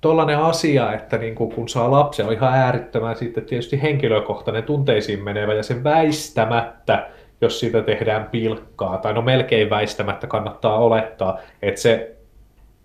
tuollainen 0.02 0.38
asia, 0.38 0.94
että 0.94 1.18
niin 1.18 1.36
kuin 1.36 1.52
kun 1.52 1.70
saa 1.70 1.92
lapsia, 1.92 2.26
on 2.26 2.34
ihan 2.34 2.54
äärittömän 2.54 3.16
sitten 3.16 3.46
tietysti 3.46 3.82
henkilökohtainen 3.82 4.64
tunteisiin 4.64 5.24
menevä 5.24 5.54
ja 5.54 5.64
se 5.64 5.84
väistämättä, 5.84 7.08
jos 7.42 7.60
siitä 7.60 7.82
tehdään 7.82 8.28
pilkkaa, 8.32 8.98
tai 8.98 9.14
no 9.14 9.22
melkein 9.22 9.70
väistämättä 9.70 10.28
kannattaa 10.28 10.78
olettaa, 10.78 11.40
että 11.62 11.82
se 11.82 12.16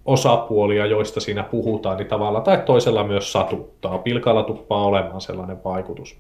osapuolia, 0.05 0.87
joista 0.87 1.21
siinä 1.21 1.43
puhutaan, 1.43 1.97
niin 1.97 2.09
tavalla 2.09 2.41
tai 2.41 2.63
toisella 2.67 3.05
myös 3.05 3.33
satuttaa. 3.33 3.99
Pilkalla 3.99 4.43
tuppaa 4.43 4.85
olemaan 4.85 5.21
sellainen 5.21 5.65
vaikutus. 5.65 6.17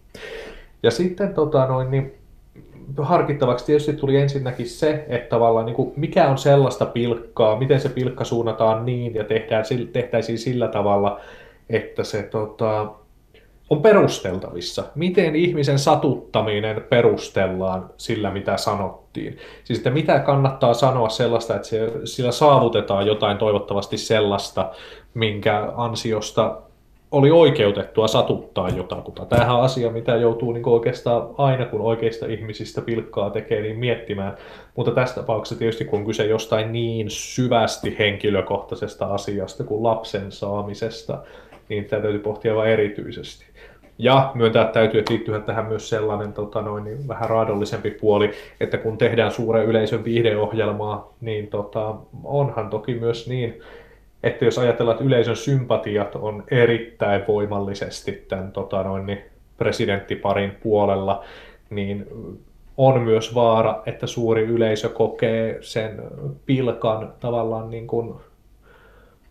Ja 0.83 0.91
sitten 0.91 1.35
tota, 1.35 1.67
noin, 1.67 1.91
niin 1.91 2.18
harkittavaksi 3.03 3.67
tietysti 3.67 3.93
tuli 3.93 4.17
ensinnäkin 4.17 4.69
se, 4.69 5.05
että 5.09 5.29
tavallaan 5.29 5.67
niin 5.67 5.77
kuin, 5.77 5.93
mikä 5.97 6.29
on 6.29 6.39
sellaista 6.39 6.87
pilkkaa, 6.87 7.59
miten 7.59 7.81
se 7.81 7.89
pilkka 7.89 8.25
suunnataan 8.25 8.87
niin 8.87 9.15
ja 9.15 9.25
tehdään, 9.25 9.65
tehtäisiin 9.93 10.39
sillä 10.39 10.69
tavalla, 10.69 11.21
että 11.71 12.05
se 12.05 12.23
tota, 12.23 12.93
on 13.71 13.83
perusteltavissa. 13.83 14.85
Miten 14.95 15.37
ihmisen 15.37 15.79
satuttaminen 15.79 16.85
perustellaan 16.89 17.91
sillä, 17.97 18.31
mitä 18.31 18.57
sanottiin. 18.57 19.39
Siis 19.65 19.79
että 19.79 19.91
mitä 19.91 20.19
kannattaa 20.19 20.75
sanoa 20.75 21.09
sellaista, 21.09 21.57
että 21.57 21.69
sillä 22.05 22.33
saavutetaan 22.33 23.07
jotain 23.07 23.39
toivottavasti 23.39 23.99
sellaista, 23.99 24.71
minkä 25.15 25.73
ansiosta 25.77 26.63
oli 27.11 27.31
oikeutettua 27.31 28.09
satuttaa 28.09 28.69
jotakuta. 28.69 29.27
Tämähän 29.27 29.57
on 29.57 29.63
asia, 29.63 29.91
mitä 29.91 30.17
joutuu 30.17 30.53
niin 30.53 30.69
oikeastaan 30.69 31.29
aina, 31.39 31.67
kun 31.67 31.81
oikeista 31.81 32.27
ihmisistä 32.27 32.81
pilkkaa 32.81 33.31
tekee, 33.31 33.63
niin 33.63 33.79
miettimään. 33.79 34.37
Mutta 34.77 34.93
tässä 34.93 35.15
tapauksessa 35.15 35.59
tietysti, 35.59 35.85
kun 35.85 35.99
on 35.99 36.07
kyse 36.07 36.27
jostain 36.27 36.73
niin 36.73 37.11
syvästi 37.11 37.97
henkilökohtaisesta 37.99 39.07
asiasta 39.07 39.65
kuin 39.65 39.83
lapsen 39.83 40.33
saamisesta, 40.33 41.19
niin 41.69 41.85
tämä 41.85 42.03
täytyy 42.03 42.21
pohtia 42.21 42.55
vain 42.55 42.71
erityisesti. 42.71 43.45
Ja 43.99 44.31
myöntää 44.35 44.65
täytyy, 44.65 45.01
että 45.01 45.13
liittyyhän 45.13 45.43
tähän 45.43 45.67
myös 45.67 45.89
sellainen 45.89 46.33
tota 46.33 46.63
noin, 46.63 46.85
niin 46.85 47.09
vähän 47.09 47.31
raadollisempi 47.31 47.91
puoli, 47.91 48.31
että 48.61 48.79
kun 48.79 48.99
tehdään 48.99 49.33
suuren 49.33 49.65
yleisön 49.65 50.05
viihdeohjelmaa, 50.05 51.15
niin 51.21 51.47
tota, 51.47 51.95
onhan 52.25 52.71
toki 52.71 52.95
myös 52.95 53.29
niin, 53.29 53.61
että 54.23 54.45
jos 54.45 54.59
ajatellaan, 54.59 54.95
että 54.95 55.05
yleisön 55.05 55.37
sympatiat 55.37 56.15
on 56.15 56.45
erittäin 56.51 57.25
voimallisesti 57.29 58.13
tämän 58.13 58.53
tota 58.53 58.83
noin, 58.83 59.07
niin 59.07 59.19
presidenttiparin 59.57 60.51
puolella, 60.63 61.25
niin 61.71 62.07
on 62.77 63.01
myös 63.01 63.35
vaara, 63.35 63.83
että 63.87 64.07
suuri 64.07 64.43
yleisö 64.43 64.89
kokee 64.89 65.59
sen 65.61 66.03
pilkan 66.47 67.13
tavallaan 67.21 67.71
niin 67.71 67.87
kuin, 67.87 68.15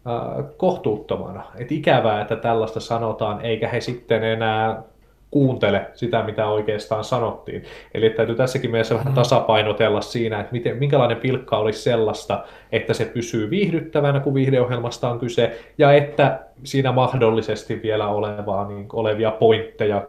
äh, 0.07 0.45
kohtuuttomana. 0.57 1.43
Et 1.55 1.71
ikävää, 1.71 2.21
että 2.21 2.35
tällaista 2.35 2.79
sanotaan, 2.79 3.41
eikä 3.41 3.67
he 3.67 3.81
sitten 3.81 4.23
enää 4.23 4.83
kuuntele 5.31 5.87
sitä, 5.93 6.23
mitä 6.23 6.47
oikeastaan 6.47 7.03
sanottiin. 7.03 7.63
Eli 7.93 8.09
täytyy 8.09 8.35
tässäkin 8.35 8.71
mielessä 8.71 8.95
vähän 8.95 9.07
mm. 9.07 9.15
tasapainotella 9.15 10.01
siinä, 10.01 10.39
että 10.39 10.51
miten, 10.51 10.77
minkälainen 10.77 11.17
pilkka 11.17 11.57
olisi 11.57 11.81
sellaista, 11.81 12.45
että 12.71 12.93
se 12.93 13.05
pysyy 13.05 13.49
viihdyttävänä, 13.49 14.19
kun 14.19 14.33
viihdeohjelmasta 14.33 15.09
on 15.09 15.19
kyse, 15.19 15.59
ja 15.77 15.93
että 15.93 16.39
siinä 16.63 16.91
mahdollisesti 16.91 17.81
vielä 17.83 18.07
olevaa, 18.07 18.67
niin, 18.67 18.87
olevia 18.93 19.31
pointteja 19.31 20.07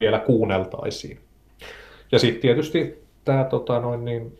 vielä 0.00 0.18
kuunneltaisiin. 0.18 1.18
Ja 2.12 2.18
sitten 2.18 2.40
tietysti 2.40 3.04
tämä 3.24 3.44
tota, 3.44 3.80
noin 3.80 4.04
niin, 4.04 4.38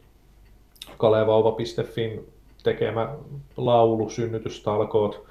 kalevauva.fin 0.99 2.27
tekemä 2.63 3.09
laulu, 3.57 4.11
synnytystalkoot, 4.11 5.27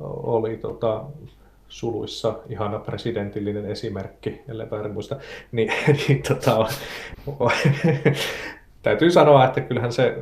oli 0.00 0.56
tota, 0.56 1.04
suluissa 1.68 2.34
ihana 2.48 2.78
presidentillinen 2.78 3.70
esimerkki, 3.70 4.40
ellei 4.48 4.70
väärin 4.70 4.92
muista, 4.92 5.16
niin, 5.52 5.72
niin 6.08 6.22
tota, 6.28 6.66
täytyy 8.82 9.10
sanoa, 9.10 9.44
että 9.44 9.60
kyllähän 9.60 9.92
se 9.92 10.14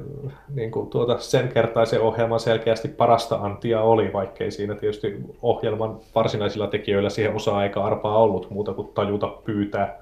niin 0.55 0.71
kuin 0.71 0.91
tuota, 0.91 1.19
sen 1.19 1.49
kertaisen 1.49 2.01
ohjelman 2.01 2.41
selkeästi 2.41 2.89
parasta 2.89 3.37
antia 3.37 3.81
oli, 3.81 4.13
vaikkei 4.13 4.51
siinä 4.51 4.75
tietysti 4.75 5.17
ohjelman 5.43 5.99
varsinaisilla 6.15 6.67
tekijöillä 6.67 7.11
siihen 7.11 7.35
osa-aika 7.35 7.85
arpaa 7.85 8.19
ollut 8.19 8.51
muuta 8.51 8.73
kuin 8.73 8.89
tajuta 8.95 9.29
pyytää 9.29 9.99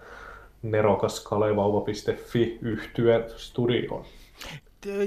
nerokas 0.63 1.21
kalevauva.fi 1.21 2.59
yhtyä 2.63 3.21
studioon. 3.37 4.05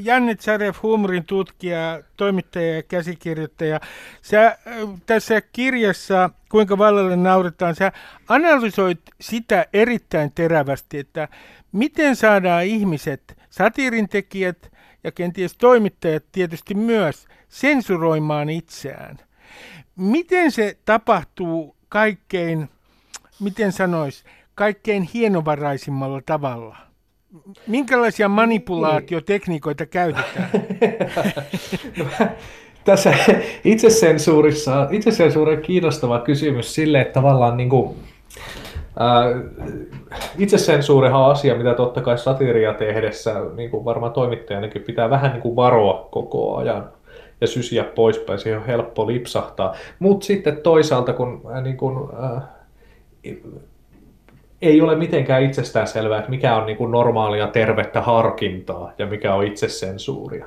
Janne 0.01 0.35
Tsarev, 0.35 0.75
huumorin 0.83 1.25
tutkija, 1.25 2.03
toimittaja 2.17 2.75
ja 2.75 2.83
käsikirjoittaja. 2.83 3.79
Sä 4.21 4.57
tässä 5.05 5.41
kirjassa, 5.41 6.29
kuinka 6.49 6.77
vallalle 6.77 7.15
nauretaan, 7.15 7.75
sä 7.75 7.91
analysoit 8.27 9.01
sitä 9.21 9.65
erittäin 9.73 10.31
terävästi, 10.35 10.99
että 10.99 11.27
miten 11.71 12.15
saadaan 12.15 12.65
ihmiset, 12.65 13.37
satiirintekijät 13.49 14.71
ja 15.03 15.11
kenties 15.11 15.57
toimittajat 15.57 16.23
tietysti 16.31 16.75
myös, 16.75 17.27
sensuroimaan 17.49 18.49
itseään. 18.49 19.17
Miten 19.95 20.51
se 20.51 20.77
tapahtuu 20.85 21.75
kaikkein, 21.89 22.69
miten 23.39 23.71
sanois, 23.71 24.23
kaikkein 24.55 25.03
hienovaraisimmalla 25.03 26.21
tavalla? 26.25 26.86
Minkälaisia 27.67 28.29
manipulaatiotekniikoita 28.29 29.85
käytetään? 29.85 30.49
no, 31.99 32.05
tässä 32.85 33.13
itsesensuurissa, 33.63 34.87
itsesensuuri 34.91 35.55
on 35.55 35.61
kiinnostava 35.61 36.19
kysymys 36.19 36.75
sille, 36.75 37.01
että 37.01 37.13
tavallaan 37.13 37.57
niin 37.57 37.69
kuin, 37.69 37.97
ää, 38.99 39.25
itsesensuurihan 40.37 41.21
on 41.21 41.31
asia, 41.31 41.55
mitä 41.55 41.73
totta 41.73 42.01
kai 42.01 42.17
satiria 42.17 42.73
tehdessä, 42.73 43.33
niin 43.55 43.69
kuin 43.69 43.85
varmaan 43.85 44.13
toimittajanakin 44.13 44.81
pitää 44.81 45.09
vähän 45.09 45.31
niin 45.31 45.41
kuin 45.41 45.55
varoa 45.55 46.07
koko 46.11 46.55
ajan 46.55 46.89
ja 47.41 47.47
sysiä 47.47 47.83
poispäin, 47.83 48.39
siihen 48.39 48.59
on 48.59 48.65
helppo 48.65 49.07
lipsahtaa. 49.07 49.75
Mutta 49.99 50.25
sitten 50.25 50.57
toisaalta, 50.57 51.13
kun 51.13 51.41
äh, 51.55 51.63
niin 51.63 51.77
kuin, 51.77 52.09
äh, 52.23 52.43
ei 54.61 54.81
ole 54.81 54.95
mitenkään 54.95 55.43
itsestään 55.43 55.87
selvää, 55.87 56.19
että 56.19 56.29
mikä 56.29 56.55
on 56.55 56.65
niin 56.65 56.77
kuin 56.77 56.91
normaalia 56.91 57.47
tervettä 57.47 58.01
harkintaa 58.01 58.91
ja 58.97 59.05
mikä 59.05 59.33
on 59.33 59.43
itsesensuuria. 59.43 60.45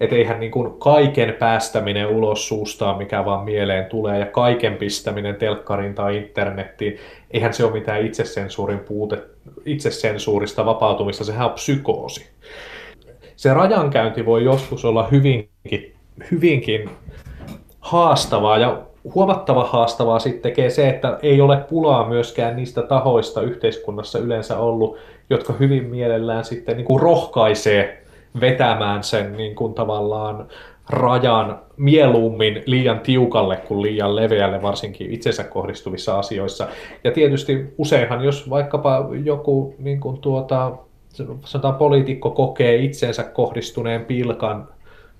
Että 0.00 0.16
eihän 0.16 0.40
niin 0.40 0.52
kuin 0.52 0.78
kaiken 0.78 1.34
päästäminen 1.38 2.06
ulos 2.06 2.48
suustaan, 2.48 2.98
mikä 2.98 3.24
vaan 3.24 3.44
mieleen 3.44 3.86
tulee, 3.86 4.18
ja 4.18 4.26
kaiken 4.26 4.76
pistäminen 4.76 5.36
telkkarin 5.36 5.94
tai 5.94 6.16
internettiin, 6.16 6.98
eihän 7.30 7.54
se 7.54 7.64
ole 7.64 7.72
mitään 7.72 8.06
itsesensuurin 8.06 8.78
puute, 8.78 9.18
itsesensuurista 9.64 10.66
vapautumista, 10.66 11.24
sehän 11.24 11.46
on 11.46 11.52
psykoosi. 11.52 12.30
Se 13.36 13.54
rajankäynti 13.54 14.26
voi 14.26 14.44
joskus 14.44 14.84
olla 14.84 15.08
hyvinkin, 15.10 15.94
hyvinkin 16.30 16.90
haastavaa, 17.80 18.58
ja 18.58 18.82
huomattava 19.14 19.64
haastavaa 19.64 20.18
sitten 20.18 20.42
tekee 20.42 20.70
se, 20.70 20.88
että 20.88 21.18
ei 21.22 21.40
ole 21.40 21.56
pulaa 21.56 22.08
myöskään 22.08 22.56
niistä 22.56 22.82
tahoista 22.82 23.42
yhteiskunnassa 23.42 24.18
yleensä 24.18 24.58
ollut, 24.58 24.96
jotka 25.30 25.52
hyvin 25.52 25.84
mielellään 25.84 26.44
sitten 26.44 26.76
niin 26.76 26.84
kuin 26.84 27.02
rohkaisee 27.02 28.02
vetämään 28.40 29.02
sen 29.02 29.36
niin 29.36 29.54
kuin 29.54 29.74
tavallaan 29.74 30.48
rajan 30.90 31.58
mieluummin 31.76 32.62
liian 32.66 33.00
tiukalle 33.00 33.56
kuin 33.56 33.82
liian 33.82 34.16
leveälle, 34.16 34.62
varsinkin 34.62 35.10
itsensä 35.10 35.44
kohdistuvissa 35.44 36.18
asioissa. 36.18 36.68
Ja 37.04 37.10
tietysti 37.10 37.74
useinhan, 37.78 38.24
jos 38.24 38.50
vaikkapa 38.50 39.08
joku 39.24 39.74
niin 39.78 40.00
kuin 40.00 40.20
tuota, 40.20 40.72
sanotaan 41.44 41.74
poliitikko 41.74 42.30
kokee 42.30 42.76
itsensä 42.76 43.24
kohdistuneen 43.24 44.04
pilkan 44.04 44.68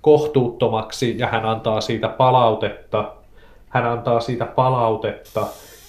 kohtuuttomaksi 0.00 1.18
ja 1.18 1.26
hän 1.26 1.44
antaa 1.44 1.80
siitä 1.80 2.08
palautetta, 2.08 3.12
hän 3.76 3.92
antaa 3.92 4.20
siitä 4.20 4.46
palautetta, 4.46 5.46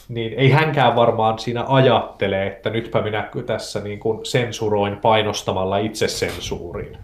niin 0.10 0.34
ei 0.34 0.50
hänkään 0.50 0.95
varmaan 0.95 1.39
siinä 1.39 1.65
ajattele, 1.67 2.47
että 2.47 2.69
nytpä 2.69 3.02
minä 3.02 3.30
tässä 3.45 3.80
niin 3.80 4.00
kuin 4.00 4.26
sensuroin 4.26 4.97
painostamalla 4.97 5.78
itsesensuuriin, 5.78 6.97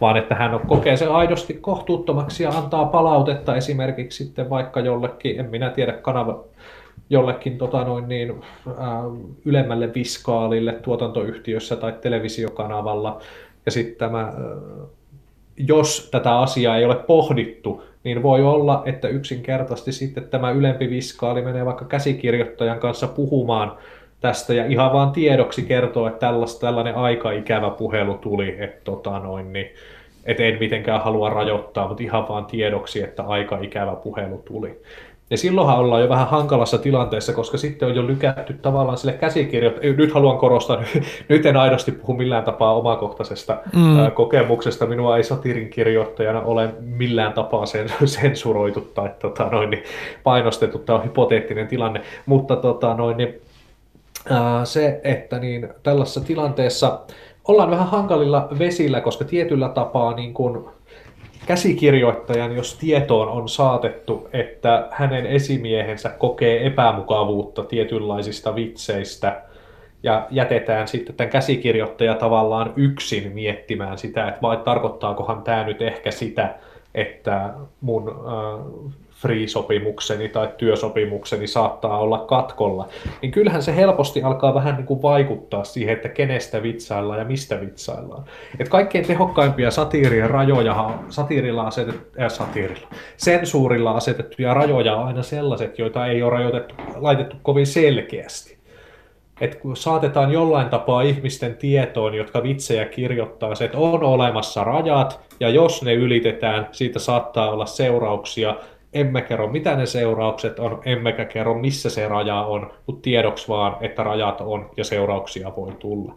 vaan 0.00 0.16
että 0.16 0.34
hän 0.34 0.60
kokee 0.66 0.96
sen 0.96 1.12
aidosti 1.12 1.54
kohtuuttomaksi 1.54 2.42
ja 2.42 2.50
antaa 2.50 2.84
palautetta 2.84 3.56
esimerkiksi 3.56 4.24
sitten 4.24 4.50
vaikka 4.50 4.80
jollekin, 4.80 5.40
en 5.40 5.50
minä 5.50 5.70
tiedä, 5.70 5.92
kanava, 5.92 6.44
jollekin 7.10 7.58
tota 7.58 7.84
noin 7.84 8.08
niin, 8.08 8.42
ää, 8.78 9.02
ylemmälle 9.44 9.94
viskaalille 9.94 10.72
tuotantoyhtiössä 10.72 11.76
tai 11.76 11.92
televisiokanavalla. 12.00 13.20
Ja 13.66 13.72
sitten 13.72 13.96
tämä, 13.96 14.32
jos 15.56 16.08
tätä 16.10 16.38
asiaa 16.38 16.76
ei 16.76 16.84
ole 16.84 16.96
pohdittu, 16.96 17.82
niin 18.04 18.22
voi 18.22 18.42
olla, 18.42 18.82
että 18.86 19.08
yksinkertaisesti 19.08 19.92
sitten 19.92 20.24
tämä 20.24 20.50
ylempi 20.50 20.90
viskaali 20.90 21.42
menee 21.42 21.64
vaikka 21.64 21.84
käsikirjoittajan 21.84 22.80
kanssa 22.80 23.06
puhumaan 23.06 23.76
tästä 24.20 24.54
ja 24.54 24.66
ihan 24.66 24.92
vaan 24.92 25.12
tiedoksi 25.12 25.62
kertoo, 25.62 26.06
että 26.06 26.20
tällaista, 26.20 26.60
tällainen 26.60 26.94
aika 26.94 27.30
ikävä 27.30 27.70
puhelu 27.70 28.14
tuli, 28.14 28.56
että 28.58 28.80
tota 28.84 29.18
noin, 29.18 29.52
niin 29.52 29.66
Et 30.26 30.40
en 30.40 30.58
mitenkään 30.58 31.02
halua 31.02 31.30
rajoittaa, 31.30 31.88
mutta 31.88 32.02
ihan 32.02 32.28
vaan 32.28 32.46
tiedoksi, 32.46 33.02
että 33.02 33.22
aika 33.22 33.58
ikävä 33.58 33.96
puhelu 33.96 34.38
tuli. 34.38 34.82
Ja 35.30 35.38
silloinhan 35.38 35.78
ollaan 35.78 36.02
jo 36.02 36.08
vähän 36.08 36.28
hankalassa 36.28 36.78
tilanteessa, 36.78 37.32
koska 37.32 37.58
sitten 37.58 37.88
on 37.88 37.94
jo 37.94 38.06
lykätty 38.06 38.54
tavallaan 38.54 38.98
sille 38.98 39.12
käsikirjoittajalle. 39.12 39.96
Nyt 39.96 40.14
haluan 40.14 40.38
korostaa, 40.38 40.82
nyt 41.28 41.46
en 41.46 41.56
aidosti 41.56 41.92
puhu 41.92 42.12
millään 42.12 42.44
tapaa 42.44 42.74
omakohtaisesta 42.74 43.58
mm. 43.74 44.12
kokemuksesta. 44.14 44.86
Minua 44.86 45.16
ei 45.16 45.24
satirin 45.24 45.70
kirjoittajana 45.70 46.40
ole 46.40 46.74
millään 46.80 47.32
tapaa 47.32 47.66
sen, 47.66 47.88
sensuroitu 48.04 48.80
tai 48.80 49.10
tota, 49.18 49.44
noin, 49.44 49.70
niin 49.70 49.82
painostettu. 50.22 50.78
Tämä 50.78 50.98
on 50.98 51.04
hypoteettinen 51.04 51.68
tilanne. 51.68 52.00
Mutta 52.26 52.56
tota, 52.56 52.94
noin, 52.94 53.16
niin, 53.16 53.40
ää, 54.30 54.64
se, 54.64 55.00
että 55.04 55.38
niin, 55.38 55.68
tällaisessa 55.82 56.20
tilanteessa 56.20 57.00
ollaan 57.48 57.70
vähän 57.70 57.88
hankalilla 57.88 58.48
vesillä, 58.58 59.00
koska 59.00 59.24
tietyllä 59.24 59.68
tapaa 59.68 60.14
niin 60.14 60.34
kun, 60.34 60.70
käsikirjoittajan, 61.46 62.56
jos 62.56 62.74
tietoon 62.74 63.28
on 63.28 63.48
saatettu, 63.48 64.28
että 64.32 64.88
hänen 64.90 65.26
esimiehensä 65.26 66.08
kokee 66.08 66.66
epämukavuutta 66.66 67.64
tietynlaisista 67.64 68.54
vitseistä, 68.54 69.42
ja 70.02 70.26
jätetään 70.30 70.88
sitten 70.88 71.14
tämän 71.14 71.30
käsikirjoittaja 71.30 72.14
tavallaan 72.14 72.72
yksin 72.76 73.32
miettimään 73.32 73.98
sitä, 73.98 74.28
että 74.28 74.42
vai 74.42 74.56
tarkoittaakohan 74.56 75.42
tämä 75.42 75.64
nyt 75.64 75.82
ehkä 75.82 76.10
sitä, 76.10 76.54
että 76.94 77.50
mun 77.80 78.08
äh, 78.08 78.94
free-sopimukseni 79.14 80.28
tai 80.28 80.48
työsopimukseni 80.56 81.46
saattaa 81.46 81.98
olla 81.98 82.18
katkolla, 82.18 82.88
niin 83.22 83.32
kyllähän 83.32 83.62
se 83.62 83.76
helposti 83.76 84.22
alkaa 84.22 84.54
vähän 84.54 84.76
niin 84.76 84.86
kuin 84.86 85.02
vaikuttaa 85.02 85.64
siihen, 85.64 85.94
että 85.96 86.08
kenestä 86.08 86.62
vitsaillaan 86.62 87.18
ja 87.18 87.24
mistä 87.24 87.60
vitsaillaan. 87.60 88.24
Et 88.58 88.68
kaikkein 88.68 89.06
tehokkaimpia 89.06 89.70
satiirien 89.70 90.30
rajoja, 90.30 90.98
satiirilla 91.08 91.62
asetettu, 91.62 92.20
äh, 92.20 92.30
satiirilla, 92.30 92.88
sensuurilla 93.16 93.90
asetettuja 93.90 94.54
rajoja 94.54 94.96
on 94.96 95.06
aina 95.06 95.22
sellaiset, 95.22 95.78
joita 95.78 96.06
ei 96.06 96.22
ole 96.22 96.32
rajoitettu, 96.32 96.74
laitettu 96.94 97.36
kovin 97.42 97.66
selkeästi. 97.66 98.54
Et 99.40 99.54
kun 99.54 99.76
saatetaan 99.76 100.32
jollain 100.32 100.68
tapaa 100.68 101.02
ihmisten 101.02 101.56
tietoon, 101.56 102.14
jotka 102.14 102.42
vitsejä 102.42 102.84
kirjoittaa, 102.84 103.52
että 103.64 103.78
on 103.78 104.02
olemassa 104.02 104.64
rajat, 104.64 105.20
ja 105.40 105.48
jos 105.48 105.82
ne 105.82 105.94
ylitetään, 105.94 106.68
siitä 106.72 106.98
saattaa 106.98 107.50
olla 107.50 107.66
seurauksia, 107.66 108.56
emme 108.94 109.22
kerro 109.22 109.48
mitä 109.48 109.76
ne 109.76 109.86
seuraukset 109.86 110.58
on, 110.58 110.80
emmekä 110.84 111.24
kerro 111.24 111.54
missä 111.54 111.90
se 111.90 112.08
raja 112.08 112.40
on, 112.40 112.70
mutta 112.86 113.02
tiedoksi 113.02 113.48
vaan, 113.48 113.76
että 113.80 114.02
rajat 114.02 114.40
on 114.40 114.70
ja 114.76 114.84
seurauksia 114.84 115.52
voi 115.56 115.72
tulla. 115.72 116.14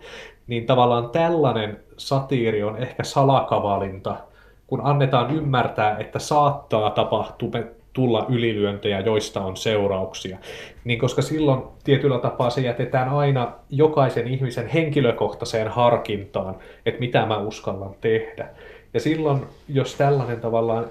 Niin 0.48 0.66
tavallaan 0.66 1.10
tällainen 1.10 1.80
satiiri 1.98 2.64
on 2.64 2.78
ehkä 2.78 3.04
salakavalinta, 3.04 4.16
kun 4.68 4.82
annetaan 4.84 5.36
ymmärtää, 5.36 5.98
että 5.98 6.20
saattaa 6.20 6.90
tapahtua 6.90 7.60
tulla 7.94 8.26
ylilyöntejä, 8.30 9.00
joista 9.00 9.42
on 9.42 9.58
seurauksia. 9.58 10.38
Niin 10.84 11.00
koska 11.00 11.22
silloin 11.22 11.64
tietyllä 11.84 12.20
tapaa 12.20 12.50
se 12.50 12.62
jätetään 12.62 13.10
aina 13.10 13.52
jokaisen 13.70 14.28
ihmisen 14.28 14.68
henkilökohtaiseen 14.68 15.68
harkintaan, 15.68 16.56
että 16.86 17.00
mitä 17.00 17.26
mä 17.26 17.38
uskallan 17.38 17.96
tehdä. 18.02 18.50
Ja 18.94 19.00
silloin, 19.00 19.46
jos 19.70 19.96
tällainen 19.96 20.42
tavallaan 20.42 20.86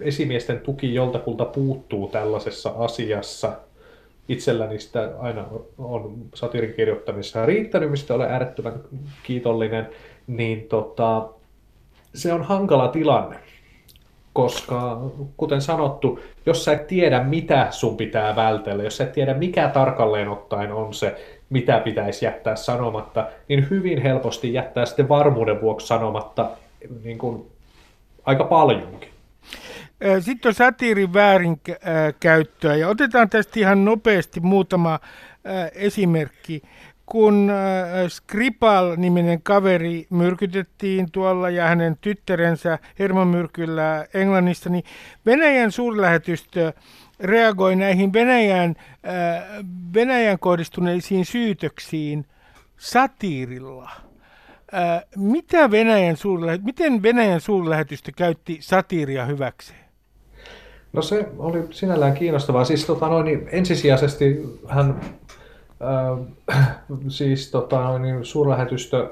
esimiesten 0.00 0.60
tuki 0.60 0.94
joltakulta 0.94 1.44
puuttuu 1.44 2.08
tällaisessa 2.08 2.74
asiassa. 2.78 3.52
Itselläni 4.28 4.78
sitä 4.78 5.10
aina 5.18 5.44
on 5.78 6.16
satirin 6.34 6.74
kirjoittamissa 6.74 7.46
riittänyt, 7.46 7.90
mistä 7.90 8.14
olen 8.14 8.30
äärettömän 8.30 8.80
kiitollinen, 9.22 9.88
niin 10.26 10.62
tota, 10.68 11.28
se 12.14 12.32
on 12.32 12.42
hankala 12.42 12.88
tilanne. 12.88 13.36
Koska, 14.32 15.00
kuten 15.36 15.60
sanottu, 15.60 16.20
jos 16.46 16.64
sä 16.64 16.72
et 16.72 16.86
tiedä, 16.86 17.24
mitä 17.24 17.66
sun 17.70 17.96
pitää 17.96 18.36
vältellä, 18.36 18.82
jos 18.82 18.96
sä 18.96 19.04
et 19.04 19.12
tiedä, 19.12 19.34
mikä 19.34 19.68
tarkalleen 19.68 20.28
ottaen 20.28 20.72
on 20.72 20.94
se, 20.94 21.38
mitä 21.50 21.80
pitäisi 21.80 22.24
jättää 22.24 22.56
sanomatta, 22.56 23.26
niin 23.48 23.70
hyvin 23.70 24.02
helposti 24.02 24.52
jättää 24.52 24.86
sitten 24.86 25.08
varmuuden 25.08 25.60
vuoksi 25.60 25.86
sanomatta 25.86 26.50
niin 27.04 27.18
kuin, 27.18 27.46
aika 28.24 28.44
paljonkin. 28.44 29.07
Sitten 30.20 30.48
on 30.50 30.54
satiirin 30.54 31.14
väärinkäyttöä 31.14 32.76
ja 32.76 32.88
otetaan 32.88 33.30
tästä 33.30 33.60
ihan 33.60 33.84
nopeasti 33.84 34.40
muutama 34.40 35.00
esimerkki. 35.74 36.62
Kun 37.06 37.52
Skripal-niminen 38.08 39.42
kaveri 39.42 40.06
myrkytettiin 40.10 41.12
tuolla 41.12 41.50
ja 41.50 41.66
hänen 41.66 41.98
tyttärensä 42.00 42.78
hermomyrkyllä 42.98 44.06
Englannissa, 44.14 44.70
niin 44.70 44.84
Venäjän 45.26 45.72
suurlähetystö 45.72 46.72
reagoi 47.20 47.76
näihin 47.76 48.12
Venäjän, 48.12 48.74
Venäjän 49.94 50.38
kohdistuneisiin 50.38 51.24
syytöksiin 51.24 52.26
satiirilla. 52.76 53.90
Mitä 55.16 55.70
Venäjän 55.70 56.16
miten 56.62 57.02
Venäjän 57.02 57.40
suurlähetystö 57.40 58.12
käytti 58.16 58.58
satiiria 58.60 59.24
hyväkseen? 59.24 59.87
No 60.98 61.02
se 61.02 61.26
oli 61.38 61.64
sinällään 61.70 62.14
kiinnostavaa. 62.14 62.64
Siis 62.64 62.86
tota, 62.86 63.08
noin, 63.08 63.24
niin 63.24 63.48
ensisijaisesti 63.52 64.58
hän 64.68 65.00
äh, 66.50 66.66
siis 67.08 67.50
tota, 67.50 67.82
noin, 67.82 68.02
niin 68.02 68.24
suurlähetystö 68.24 69.10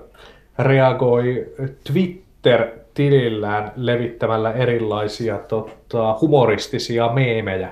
reagoi 0.59 1.47
Twitter-tilillään 1.93 3.73
levittämällä 3.77 4.53
erilaisia 4.53 5.39
tota, 5.39 6.19
humoristisia 6.21 7.09
meemejä 7.13 7.71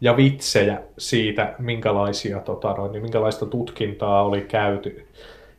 ja 0.00 0.16
vitsejä 0.16 0.80
siitä, 0.98 1.54
minkälaisia, 1.58 2.40
tota, 2.40 2.72
noin, 2.72 2.92
niin 2.92 3.02
minkälaista 3.02 3.46
tutkintaa 3.46 4.22
oli 4.22 4.40
käyty, 4.40 5.06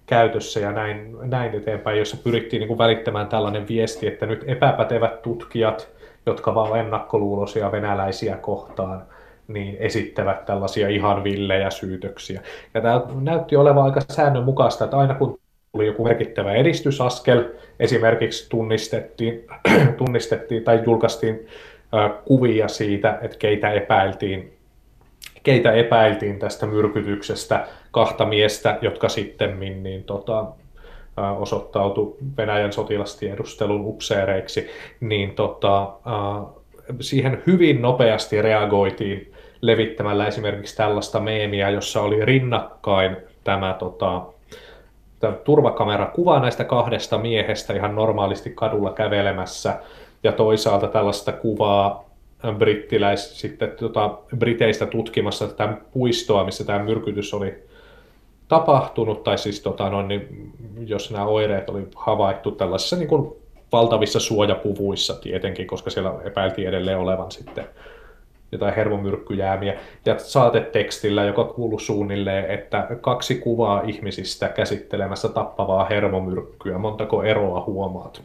käytössä 0.05 0.59
ja 0.59 0.71
näin, 0.71 1.15
näin 1.21 1.55
eteenpäin, 1.55 1.99
jossa 1.99 2.17
pyrittiin 2.23 2.59
niin 2.59 2.67
kuin 2.67 2.77
välittämään 2.77 3.27
tällainen 3.27 3.67
viesti, 3.67 4.07
että 4.07 4.25
nyt 4.25 4.43
epäpätevät 4.47 5.21
tutkijat– 5.21 5.87
jotka 6.27 6.55
vaan 6.55 6.79
ennakkoluuloisia 6.79 7.71
venäläisiä 7.71 8.37
kohtaan 8.37 9.03
niin 9.47 9.77
esittävät 9.79 10.45
tällaisia 10.45 10.89
ihan 10.89 11.23
villejä 11.23 11.69
syytöksiä. 11.69 12.41
Ja 12.73 12.81
tämä 12.81 13.01
näytti 13.21 13.55
olevan 13.55 13.83
aika 13.83 14.01
säännönmukaista, 14.11 14.83
että 14.83 14.97
aina 14.97 15.13
kun 15.13 15.39
tuli 15.71 15.85
joku 15.85 16.03
merkittävä 16.03 16.53
edistysaskel, 16.53 17.43
esimerkiksi 17.79 18.49
tunnistettiin, 18.49 19.45
tunnistettiin 19.97 20.63
tai 20.63 20.81
julkaistiin 20.85 21.47
kuvia 22.25 22.67
siitä, 22.67 23.19
että 23.21 23.37
keitä 23.37 23.71
epäiltiin, 23.71 24.53
keitä 25.43 25.71
epäiltiin 25.71 26.39
tästä 26.39 26.65
myrkytyksestä, 26.65 27.67
kahta 27.91 28.25
miestä, 28.25 28.77
jotka 28.81 29.09
sitten 29.09 29.59
niin, 29.59 30.03
tota, 30.03 30.45
osoittautui 31.37 32.15
Venäjän 32.37 32.73
sotilastiedustelun 32.73 33.85
upseereiksi, 33.85 34.67
niin 34.99 35.35
tota, 35.35 35.93
siihen 36.99 37.43
hyvin 37.47 37.81
nopeasti 37.81 38.41
reagoitiin 38.41 39.33
levittämällä 39.61 40.27
esimerkiksi 40.27 40.77
tällaista 40.77 41.19
meemiä, 41.19 41.69
jossa 41.69 42.01
oli 42.01 42.25
rinnakkain 42.25 43.17
tämä, 43.43 43.75
tota, 43.79 44.21
tämä 45.19 45.33
turvakamerakuva 45.33 46.39
näistä 46.39 46.63
kahdesta 46.63 47.17
miehestä 47.17 47.73
ihan 47.73 47.95
normaalisti 47.95 48.49
kadulla 48.49 48.93
kävelemässä, 48.93 49.79
ja 50.23 50.31
toisaalta 50.31 50.87
tällaista 50.87 51.31
kuvaa 51.31 52.09
brittiläis, 52.57 53.39
sitten, 53.39 53.71
tota, 53.71 54.17
Briteistä 54.37 54.85
tutkimassa 54.85 55.47
tätä 55.47 55.77
puistoa, 55.93 56.43
missä 56.43 56.63
tämä 56.63 56.79
myrkytys 56.79 57.33
oli 57.33 57.63
tapahtunut, 58.47 59.23
tai 59.23 59.37
siis 59.37 59.61
tota, 59.61 59.89
no, 59.89 60.01
niin, 60.01 60.51
jos 60.85 61.11
nämä 61.11 61.25
oireet 61.25 61.69
oli 61.69 61.87
havaittu 61.95 62.51
tällaisissa 62.51 62.95
niin 62.95 63.07
kuin 63.07 63.33
valtavissa 63.71 64.19
suojapuvuissa 64.19 65.13
tietenkin, 65.13 65.67
koska 65.67 65.89
siellä 65.89 66.13
epäiltiin 66.25 66.67
edelleen 66.67 66.97
olevan 66.97 67.31
sitten 67.31 67.65
jotain 68.51 68.75
hermomyrkkyjäämiä, 68.75 69.79
ja 70.05 70.19
saatetekstillä, 70.19 71.23
joka 71.23 71.43
kuuluu 71.43 71.79
suunnilleen, 71.79 72.51
että 72.51 72.87
kaksi 73.01 73.35
kuvaa 73.35 73.81
ihmisistä 73.81 74.49
käsittelemässä 74.49 75.29
tappavaa 75.29 75.85
hermomyrkkyä, 75.85 76.77
montako 76.77 77.23
eroa 77.23 77.63
huomaat? 77.65 78.21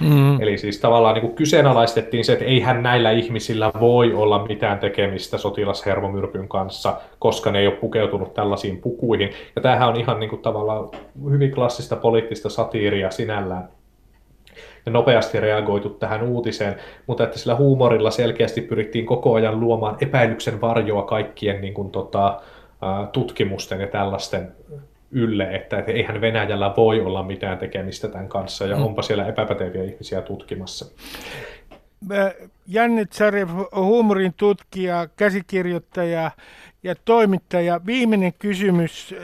Mm. 0.00 0.42
Eli 0.42 0.58
siis 0.58 0.80
tavallaan 0.80 1.14
niin 1.14 1.22
kuin 1.22 1.34
kyseenalaistettiin 1.34 2.24
se, 2.24 2.32
että 2.32 2.44
eihän 2.44 2.82
näillä 2.82 3.10
ihmisillä 3.10 3.72
voi 3.80 4.14
olla 4.14 4.46
mitään 4.46 4.78
tekemistä 4.78 5.38
sotilashermomyrkyn 5.38 6.48
kanssa, 6.48 6.96
koska 7.18 7.52
ne 7.52 7.58
ei 7.58 7.66
ole 7.66 7.76
pukeutunut 7.76 8.34
tällaisiin 8.34 8.78
pukuihin. 8.78 9.30
Ja 9.56 9.62
tämähän 9.62 9.88
on 9.88 9.96
ihan 9.96 10.20
niin 10.20 10.30
kuin 10.30 10.42
tavallaan 10.42 10.88
hyvin 11.30 11.52
klassista 11.54 11.96
poliittista 11.96 12.50
satiiria 12.50 13.10
sinällään. 13.10 13.68
Ja 14.86 14.92
nopeasti 14.92 15.40
reagoitu 15.40 15.88
tähän 15.90 16.22
uutiseen, 16.22 16.76
mutta 17.06 17.24
että 17.24 17.38
sillä 17.38 17.54
huumorilla 17.54 18.10
selkeästi 18.10 18.60
pyrittiin 18.60 19.06
koko 19.06 19.34
ajan 19.34 19.60
luomaan 19.60 19.96
epäilyksen 20.00 20.60
varjoa 20.60 21.02
kaikkien 21.02 21.60
niin 21.60 21.74
kuin, 21.74 21.90
tota, 21.90 22.40
tutkimusten 23.12 23.80
ja 23.80 23.86
tällaisten 23.86 24.52
ylle, 25.10 25.54
että 25.54 25.78
eihän 25.86 26.20
Venäjällä 26.20 26.74
voi 26.76 27.00
olla 27.00 27.22
mitään 27.22 27.58
tekemistä 27.58 28.08
tämän 28.08 28.28
kanssa 28.28 28.66
ja 28.66 28.76
mm. 28.76 28.82
onpa 28.82 29.02
siellä 29.02 29.26
epäpäteviä 29.26 29.84
ihmisiä 29.84 30.22
tutkimassa. 30.22 30.86
Janne 32.66 33.04
Tsarev, 33.04 33.48
huumorin 33.76 34.34
tutkija, 34.36 35.08
käsikirjoittaja 35.16 36.30
ja 36.82 36.94
toimittaja. 37.04 37.80
Viimeinen 37.86 38.32
kysymys. 38.38 39.14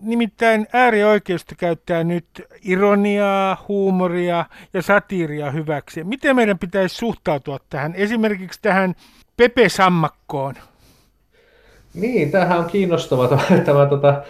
Nimittäin 0.00 0.66
äärioikeisto 0.72 1.54
käyttää 1.58 2.04
nyt 2.04 2.26
ironiaa, 2.64 3.64
huumoria 3.68 4.44
ja 4.72 4.82
satiiria 4.82 5.50
hyväksi. 5.50 6.04
Miten 6.04 6.36
meidän 6.36 6.58
pitäisi 6.58 6.96
suhtautua 6.96 7.58
tähän? 7.70 7.94
Esimerkiksi 7.94 8.58
tähän 8.62 8.94
Pepe 9.36 9.68
Sammakkoon. 9.68 10.54
Niin, 11.94 12.30
tämähän 12.30 12.58
on 12.58 12.64
kiinnostava 12.64 13.28
tämä, 13.28 13.60
tämä 13.64 13.86
tota, 13.86 14.22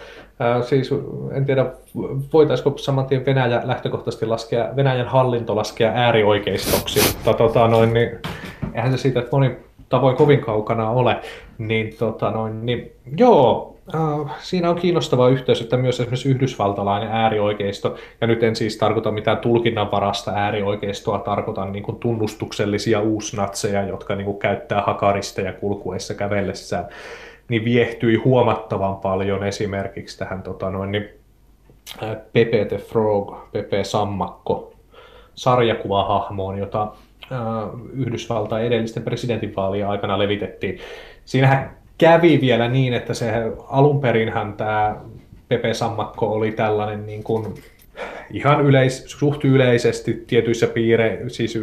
siis 0.63 0.89
en 1.31 1.45
tiedä, 1.45 1.65
voitaisiko 2.33 2.73
saman 2.77 3.05
tien 3.05 3.25
Venäjä 3.25 3.61
lähtökohtaisesti 3.63 4.25
laskea, 4.25 4.75
Venäjän 4.75 5.07
hallinto 5.07 5.55
laskea 5.55 5.91
äärioikeistoksi, 5.91 7.13
mutta 7.13 7.33
tota, 7.33 7.67
noin, 7.67 7.93
niin, 7.93 8.09
eihän 8.73 8.91
se 8.91 8.97
siitä, 8.97 9.19
että 9.19 9.35
moni 9.35 9.57
tavoin 9.89 10.15
kovin 10.15 10.41
kaukana 10.41 10.89
ole, 10.89 11.19
niin, 11.57 11.95
tota, 11.99 12.31
noin, 12.31 12.65
niin 12.65 12.91
joo, 13.17 13.71
siinä 14.39 14.69
on 14.69 14.75
kiinnostava 14.75 15.29
yhteys, 15.29 15.61
että 15.61 15.77
myös 15.77 15.99
esimerkiksi 15.99 16.29
yhdysvaltalainen 16.29 17.09
äärioikeisto, 17.11 17.95
ja 18.21 18.27
nyt 18.27 18.43
en 18.43 18.55
siis 18.55 18.77
tarkoita 18.77 19.11
mitään 19.11 19.37
tulkinnanvarasta 19.37 20.31
äärioikeistoa, 20.31 21.19
tarkoitan 21.19 21.71
niin 21.71 21.83
kuin 21.83 21.97
tunnustuksellisia 21.97 23.01
uusnatseja, 23.01 23.83
jotka 23.83 24.15
niin 24.15 24.25
kuin 24.25 24.39
käyttää 24.39 24.81
hakaristeja 24.81 25.53
kulkuessa 25.53 26.13
kävellessään, 26.13 26.85
niin 27.51 27.65
viehtyi 27.65 28.15
huomattavan 28.15 28.95
paljon 28.95 29.47
esimerkiksi 29.47 30.19
tähän 30.19 30.43
tota 30.43 30.69
noin, 30.69 30.91
niin, 30.91 31.09
Pepe 32.33 32.65
the 32.65 32.77
Frog, 32.77 33.35
Pepe 33.51 33.83
Sammakko, 33.83 34.73
sarjakuvahahmoon, 35.35 36.57
jota 36.57 36.91
Yhdysvaltain 37.93 38.65
edellisten 38.65 39.03
presidentinvaalien 39.03 39.87
aikana 39.87 40.19
levitettiin. 40.19 40.79
Siinähän 41.25 41.77
kävi 41.97 42.41
vielä 42.41 42.67
niin, 42.67 42.93
että 42.93 43.13
se 43.13 43.31
alun 43.67 44.01
perinhän 44.01 44.53
tämä 44.53 44.95
Pepe 45.47 45.73
Sammakko 45.73 46.33
oli 46.33 46.51
tällainen 46.51 47.05
niin 47.05 47.23
kuin 47.23 47.53
ihan 48.29 48.65
yleis, 48.65 49.03
suht 49.07 49.45
yleisesti 49.45 50.23
tietyissä 50.27 50.67
piireissä, 50.67 51.29
siis 51.29 51.59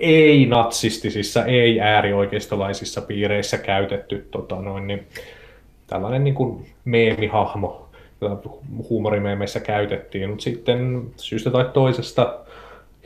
ei-natsistisissa, 0.00 1.44
ei-äärioikeistolaisissa 1.44 3.00
piireissä 3.00 3.58
käytetty 3.58 4.28
tota 4.30 4.56
noin, 4.56 4.86
niin, 4.86 5.06
tällainen 5.86 6.24
niin 6.24 6.34
kuin 6.34 6.66
meemihahmo, 6.84 7.88
jota 8.20 8.48
huumorimeemeissä 8.90 9.60
käytettiin, 9.60 10.28
mutta 10.28 10.42
sitten 10.42 11.02
syystä 11.16 11.50
tai 11.50 11.64
toisesta 11.72 12.38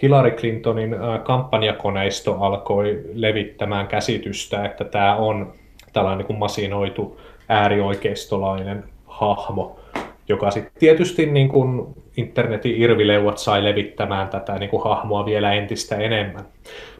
Hillary 0.03 0.31
Clintonin 0.31 0.97
kampanjakoneisto 1.25 2.37
alkoi 2.41 3.03
levittämään 3.15 3.87
käsitystä, 3.87 4.65
että 4.65 4.85
tämä 4.85 5.17
on 5.17 5.53
tällainen 5.93 6.19
niin 6.19 6.27
kuin 6.27 6.39
masinoitu 6.39 7.21
äärioikeistolainen 7.49 8.85
hahmo, 9.07 9.81
joka 10.29 10.51
sitten 10.51 10.73
tietysti 10.79 11.27
niin 11.27 11.49
kuin 11.49 11.87
internetin 12.17 12.83
irvileuvat 12.83 13.39
sai 13.39 13.65
levittämään 13.65 14.29
tätä 14.29 14.59
niin 14.59 14.71
kuin 14.71 14.83
hahmoa 14.85 15.27
vielä 15.27 15.53
entistä 15.53 15.97
enemmän. 15.97 16.45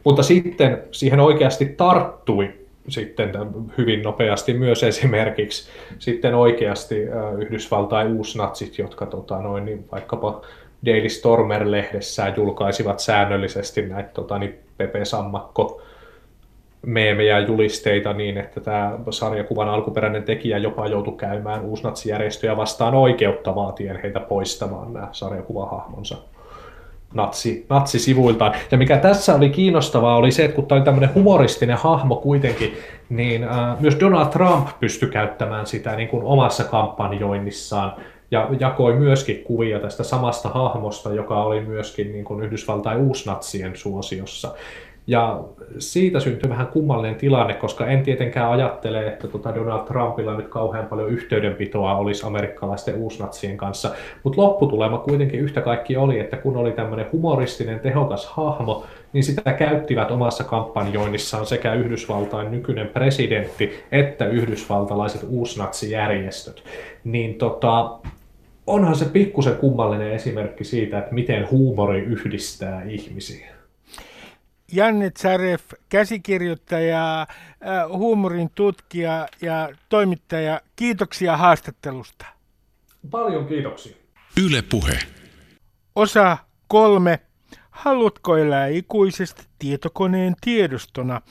Mutta 0.03 0.23
sitten 0.23 0.83
siihen 0.91 1.19
oikeasti 1.19 1.65
tarttui 1.65 2.53
sitten 2.87 3.31
hyvin 3.77 4.01
nopeasti 4.01 4.53
myös 4.53 4.83
esimerkiksi 4.83 5.69
sitten 5.99 6.35
oikeasti 6.35 6.95
Yhdysvaltain 7.37 8.07
uusnatsit, 8.07 8.77
jotka 8.77 9.05
tota, 9.05 9.41
noin, 9.41 9.65
niin 9.65 9.85
vaikkapa 9.91 10.41
Daily 10.85 11.09
Stormer-lehdessään 11.09 12.33
julkaisivat 12.37 12.99
säännöllisesti 12.99 13.81
näitä 13.81 14.09
tota, 14.13 14.39
niin 14.39 14.59
Pepe 14.77 15.05
Sammakko 15.05 15.81
meemejä 16.85 17.39
ja 17.39 17.47
julisteita 17.47 18.13
niin, 18.13 18.37
että 18.37 18.61
tämä 18.61 18.99
sarjakuvan 19.09 19.69
alkuperäinen 19.69 20.23
tekijä 20.23 20.57
jopa 20.57 20.87
joutui 20.87 21.17
käymään 21.17 21.61
uusnatsijärjestöjä 21.61 22.57
vastaan 22.57 22.93
oikeutta 22.93 23.55
vaatien 23.55 23.99
heitä 24.03 24.19
poistamaan 24.19 24.93
nämä 24.93 25.07
sarjakuvahahmonsa 25.11 26.17
natsi, 27.13 27.65
natsisivuiltaan. 27.69 28.53
Ja 28.71 28.77
mikä 28.77 28.97
tässä 28.97 29.35
oli 29.35 29.49
kiinnostavaa 29.49 30.15
oli 30.15 30.31
se, 30.31 30.45
että 30.45 30.55
kun 30.55 30.65
tämä 30.65 30.77
oli 30.77 30.85
tämmöinen 30.85 31.15
humoristinen 31.15 31.77
hahmo 31.77 32.15
kuitenkin, 32.15 32.77
niin 33.09 33.43
äh, 33.43 33.79
myös 33.79 33.97
Donald 33.99 34.27
Trump 34.27 34.67
pystyi 34.79 35.09
käyttämään 35.09 35.67
sitä 35.67 35.95
niin 35.95 36.09
kuin 36.09 36.23
omassa 36.23 36.63
kampanjoinnissaan 36.63 37.93
ja 38.31 38.49
jakoi 38.59 38.93
myöskin 38.93 39.43
kuvia 39.43 39.79
tästä 39.79 40.03
samasta 40.03 40.49
hahmosta, 40.49 41.13
joka 41.13 41.43
oli 41.43 41.61
myöskin 41.61 42.11
niin 42.11 42.25
kuin 42.25 42.43
Yhdysvaltain 42.43 42.97
uusnatsien 42.97 43.75
suosiossa. 43.75 44.53
Ja 45.07 45.43
siitä 45.79 46.19
syntyi 46.19 46.49
vähän 46.49 46.67
kummallinen 46.67 47.15
tilanne, 47.15 47.53
koska 47.53 47.87
en 47.87 48.03
tietenkään 48.03 48.51
ajattele, 48.51 49.07
että 49.07 49.27
tuota 49.27 49.55
Donald 49.55 49.87
Trumpilla 49.87 50.37
nyt 50.37 50.47
kauhean 50.47 50.85
paljon 50.85 51.09
yhteydenpitoa 51.09 51.95
olisi 51.95 52.25
amerikkalaisten 52.25 52.95
uusnatsien 52.95 53.57
kanssa. 53.57 53.91
Mutta 54.23 54.41
lopputulema 54.41 54.97
kuitenkin 54.97 55.39
yhtä 55.39 55.61
kaikki 55.61 55.97
oli, 55.97 56.19
että 56.19 56.37
kun 56.37 56.57
oli 56.57 56.71
tämmöinen 56.71 57.05
humoristinen, 57.11 57.79
tehokas 57.79 58.25
hahmo, 58.25 58.85
niin 59.13 59.23
sitä 59.23 59.53
käyttivät 59.53 60.11
omassa 60.11 60.43
kampanjoinnissaan 60.43 61.45
sekä 61.45 61.73
Yhdysvaltain 61.73 62.51
nykyinen 62.51 62.87
presidentti 62.87 63.71
että 63.91 64.25
yhdysvaltalaiset 64.25 65.25
uusnatsijärjestöt. 65.29 66.63
Niin 67.03 67.35
tota, 67.35 67.99
onhan 68.67 68.95
se 68.95 69.05
pikkusen 69.05 69.55
kummallinen 69.55 70.11
esimerkki 70.11 70.63
siitä, 70.63 70.99
että 70.99 71.13
miten 71.13 71.51
huumori 71.51 71.99
yhdistää 71.99 72.83
ihmisiä. 72.83 73.62
Janne 74.75 75.09
Tsarev, 75.09 75.59
käsikirjoittaja, 75.89 77.21
äh, 77.21 77.27
huumorin 77.89 78.49
tutkija 78.55 79.27
ja 79.41 79.69
toimittaja. 79.89 80.61
Kiitoksia 80.75 81.37
haastattelusta. 81.37 82.25
Paljon 83.11 83.47
kiitoksia. 83.47 83.95
Yle 84.45 84.61
Puhe. 84.61 84.99
Osa 85.95 86.37
kolme. 86.67 87.19
Haluatko 87.71 88.37
elää 88.37 88.67
ikuisesti 88.67 89.43
tietokoneen 89.59 90.35
tiedostona? 90.41 91.21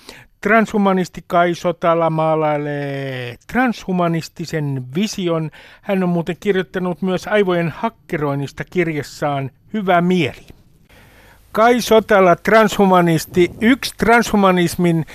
Transhumanisti 0.41 1.25
Kai 1.27 1.55
Sotala 1.55 2.11
maalailee 2.11 3.37
transhumanistisen 3.53 4.85
vision. 4.95 5.51
Hän 5.83 6.03
on 6.03 6.09
muuten 6.09 6.37
kirjoittanut 6.41 7.03
myös 7.03 7.27
aivojen 7.27 7.69
hakkeroinnista 7.69 8.65
kirjassaan 8.65 9.51
Hyvä 9.73 10.01
mieli. 10.01 10.62
Kai 11.53 11.81
Sotala, 11.81 12.37
transhumanisti. 12.37 13.51
Yksi 13.61 13.95
transhumanismin 13.99 15.07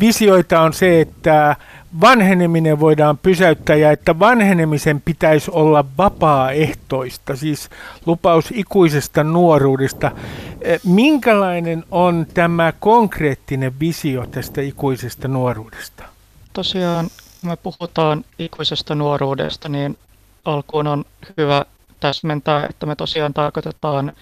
visioita 0.00 0.60
on 0.60 0.72
se, 0.72 1.00
että 1.00 1.56
vanheneminen 2.00 2.80
voidaan 2.80 3.18
pysäyttää 3.18 3.76
ja 3.76 3.92
että 3.92 4.18
vanhenemisen 4.18 5.00
pitäisi 5.00 5.50
olla 5.50 5.84
vapaaehtoista, 5.98 7.36
siis 7.36 7.70
lupaus 8.06 8.52
ikuisesta 8.54 9.24
nuoruudesta. 9.24 10.10
E, 10.60 10.76
minkälainen 10.84 11.84
on 11.90 12.26
tämä 12.34 12.72
konkreettinen 12.80 13.80
visio 13.80 14.26
tästä 14.26 14.60
ikuisesta 14.60 15.28
nuoruudesta? 15.28 16.04
Tosiaan, 16.52 17.08
kun 17.40 17.50
me 17.50 17.56
puhutaan 17.56 18.24
ikuisesta 18.38 18.94
nuoruudesta, 18.94 19.68
niin 19.68 19.98
alkuun 20.44 20.86
on 20.86 21.04
hyvä 21.38 21.64
täsmentää, 22.00 22.66
että 22.70 22.86
me 22.86 22.96
tosiaan 22.96 23.34
tarkoitetaan 23.34 24.12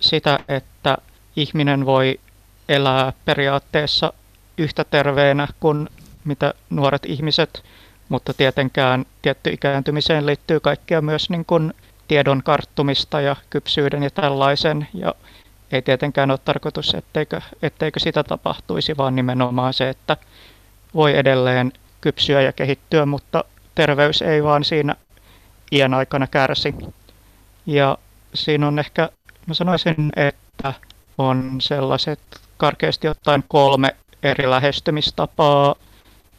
sitä, 0.00 0.38
että 0.48 0.98
ihminen 1.36 1.86
voi 1.86 2.20
elää 2.68 3.12
periaatteessa 3.24 4.12
yhtä 4.58 4.84
terveenä 4.84 5.48
kuin 5.60 5.88
mitä 6.24 6.54
nuoret 6.70 7.06
ihmiset, 7.06 7.62
mutta 8.08 8.34
tietenkään 8.34 9.06
tietty 9.22 9.50
ikääntymiseen 9.50 10.26
liittyy 10.26 10.60
kaikkea 10.60 11.00
myös 11.00 11.30
niin 11.30 11.44
kuin 11.44 11.72
tiedon 12.08 12.42
karttumista 12.42 13.20
ja 13.20 13.36
kypsyyden 13.50 14.02
ja 14.02 14.10
tällaisen. 14.10 14.88
Ja 14.94 15.14
ei 15.72 15.82
tietenkään 15.82 16.30
ole 16.30 16.38
tarkoitus, 16.44 16.94
etteikö, 16.94 17.40
etteikö 17.62 18.00
sitä 18.00 18.24
tapahtuisi, 18.24 18.96
vaan 18.96 19.16
nimenomaan 19.16 19.74
se, 19.74 19.88
että 19.88 20.16
voi 20.94 21.18
edelleen 21.18 21.72
kypsyä 22.00 22.42
ja 22.42 22.52
kehittyä, 22.52 23.06
mutta 23.06 23.44
terveys 23.74 24.22
ei 24.22 24.42
vaan 24.42 24.64
siinä 24.64 24.96
iän 25.72 25.94
aikana 25.94 26.26
kärsi. 26.26 26.74
Ja 27.66 27.98
siinä 28.34 28.68
on 28.68 28.78
ehkä, 28.78 29.08
mä 29.46 29.54
sanoisin, 29.54 30.12
että 30.16 30.74
on 31.28 31.60
sellaiset 31.60 32.20
karkeasti 32.56 33.08
ottaen 33.08 33.44
kolme 33.48 33.96
eri 34.22 34.50
lähestymistapaa, 34.50 35.74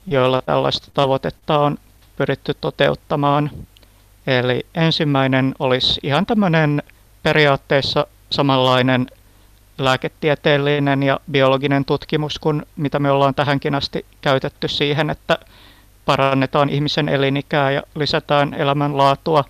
joilla 0.08 0.42
tällaista 0.42 0.88
tavoitetta 0.94 1.60
on 1.60 1.78
pyritty 2.16 2.54
toteuttamaan. 2.54 3.52
Eli 4.28 4.66
ensimmäinen 4.76 5.56
olisi 5.60 6.00
ihan 6.04 6.26
tämmöinen 6.26 6.84
periaatteessa 7.24 8.08
samanlainen 8.30 9.08
lääketieteellinen 9.78 11.04
ja 11.04 11.20
biologinen 11.32 11.86
tutkimus 11.86 12.40
kuin 12.40 12.66
mitä 12.76 13.00
me 13.00 13.12
ollaan 13.12 13.36
tähänkin 13.36 13.76
asti 13.76 14.06
käytetty 14.22 14.68
siihen, 14.68 15.10
että 15.10 15.38
parannetaan 16.06 16.70
ihmisen 16.70 17.10
elinikää 17.10 17.72
ja 17.72 17.84
lisätään 17.96 18.54
elämänlaatua 18.54 19.44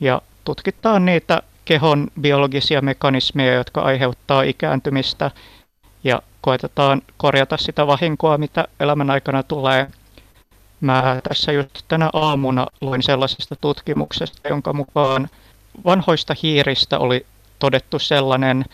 ja 0.00 0.22
tutkitaan 0.44 1.04
niitä 1.04 1.42
kehon 1.64 2.08
biologisia 2.20 2.80
mekanismeja, 2.80 3.54
jotka 3.54 3.80
aiheuttaa 3.80 4.42
ikääntymistä 4.42 5.30
ja 6.04 6.22
koetetaan 6.40 7.02
korjata 7.16 7.56
sitä 7.56 7.86
vahinkoa, 7.86 8.38
mitä 8.38 8.64
elämän 8.80 9.10
aikana 9.10 9.42
tulee. 9.42 9.86
Mä 10.80 11.20
tässä 11.28 11.52
just 11.52 11.70
tänä 11.88 12.10
aamuna 12.12 12.66
luin 12.80 13.02
sellaisesta 13.02 13.56
tutkimuksesta, 13.56 14.48
jonka 14.48 14.72
mukaan 14.72 15.28
vanhoista 15.84 16.34
hiiristä 16.42 16.98
oli 16.98 17.26
todettu 17.58 17.98
sellainen, 17.98 18.64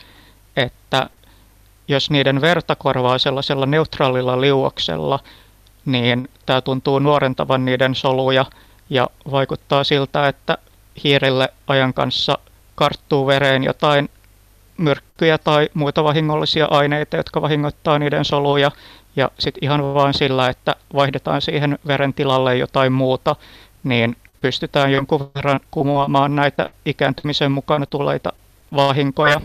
että 0.57 1.11
jos 1.89 2.11
niiden 2.11 2.41
verta 2.41 2.76
korvaa 2.76 3.18
sellaisella 3.18 3.66
neutraalilla 3.66 4.41
liuoksella, 4.41 5.20
niin 5.84 6.28
tämä 6.47 6.61
tuntuu 6.61 6.99
nuorentavan 6.99 7.64
niiden 7.64 7.95
soluja 7.95 8.47
ja 8.91 9.09
vaikuttaa 9.30 9.84
siltä, 9.84 10.28
että 10.28 10.59
hiirille 11.05 11.49
ajan 11.66 11.95
kanssa 11.95 12.39
karttuu 12.79 13.26
vereen 13.26 13.64
jotain 13.64 14.09
myrkkyjä 14.76 15.39
tai 15.39 15.68
muita 15.74 16.05
vahingollisia 16.05 16.66
aineita, 16.70 17.16
jotka 17.16 17.43
vahingoittaa 17.43 17.99
niiden 17.99 18.24
soluja. 18.24 18.70
Ja 19.16 19.31
sitten 19.39 19.64
ihan 19.64 19.95
vain 19.95 20.14
sillä, 20.14 20.49
että 20.49 20.76
vaihdetaan 20.95 21.43
siihen 21.43 21.79
veren 21.87 22.14
tilalle 22.14 22.57
jotain 22.57 22.93
muuta, 22.93 23.37
niin 23.85 24.16
pystytään 24.41 24.93
jonkun 24.93 25.31
verran 25.35 25.61
kumoamaan 25.70 26.37
näitä 26.37 26.70
ikääntymisen 26.87 27.53
mukana 27.53 27.87
tuleita 27.87 28.33
vahinkoja. 28.76 29.41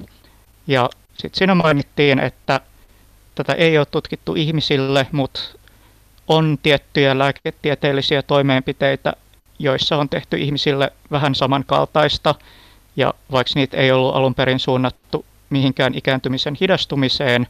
Ja 0.67 0.89
sitten 1.13 1.37
siinä 1.37 1.55
mainittiin, 1.55 2.19
että 2.19 2.59
tätä 3.35 3.53
ei 3.53 3.77
ole 3.77 3.85
tutkittu 3.85 4.35
ihmisille, 4.35 5.07
mutta 5.11 5.39
on 6.27 6.57
tiettyjä 6.63 7.17
lääketieteellisiä 7.17 8.21
toimenpiteitä, 8.21 9.13
joissa 9.59 9.97
on 9.97 10.09
tehty 10.09 10.37
ihmisille 10.37 10.91
vähän 11.11 11.35
samankaltaista, 11.35 12.35
ja 12.95 13.13
vaikka 13.31 13.51
niitä 13.55 13.77
ei 13.77 13.91
ollut 13.91 14.15
alun 14.15 14.35
perin 14.35 14.59
suunnattu 14.59 15.25
mihinkään 15.49 15.93
ikääntymisen 15.95 16.57
hidastumiseen, 16.61 17.47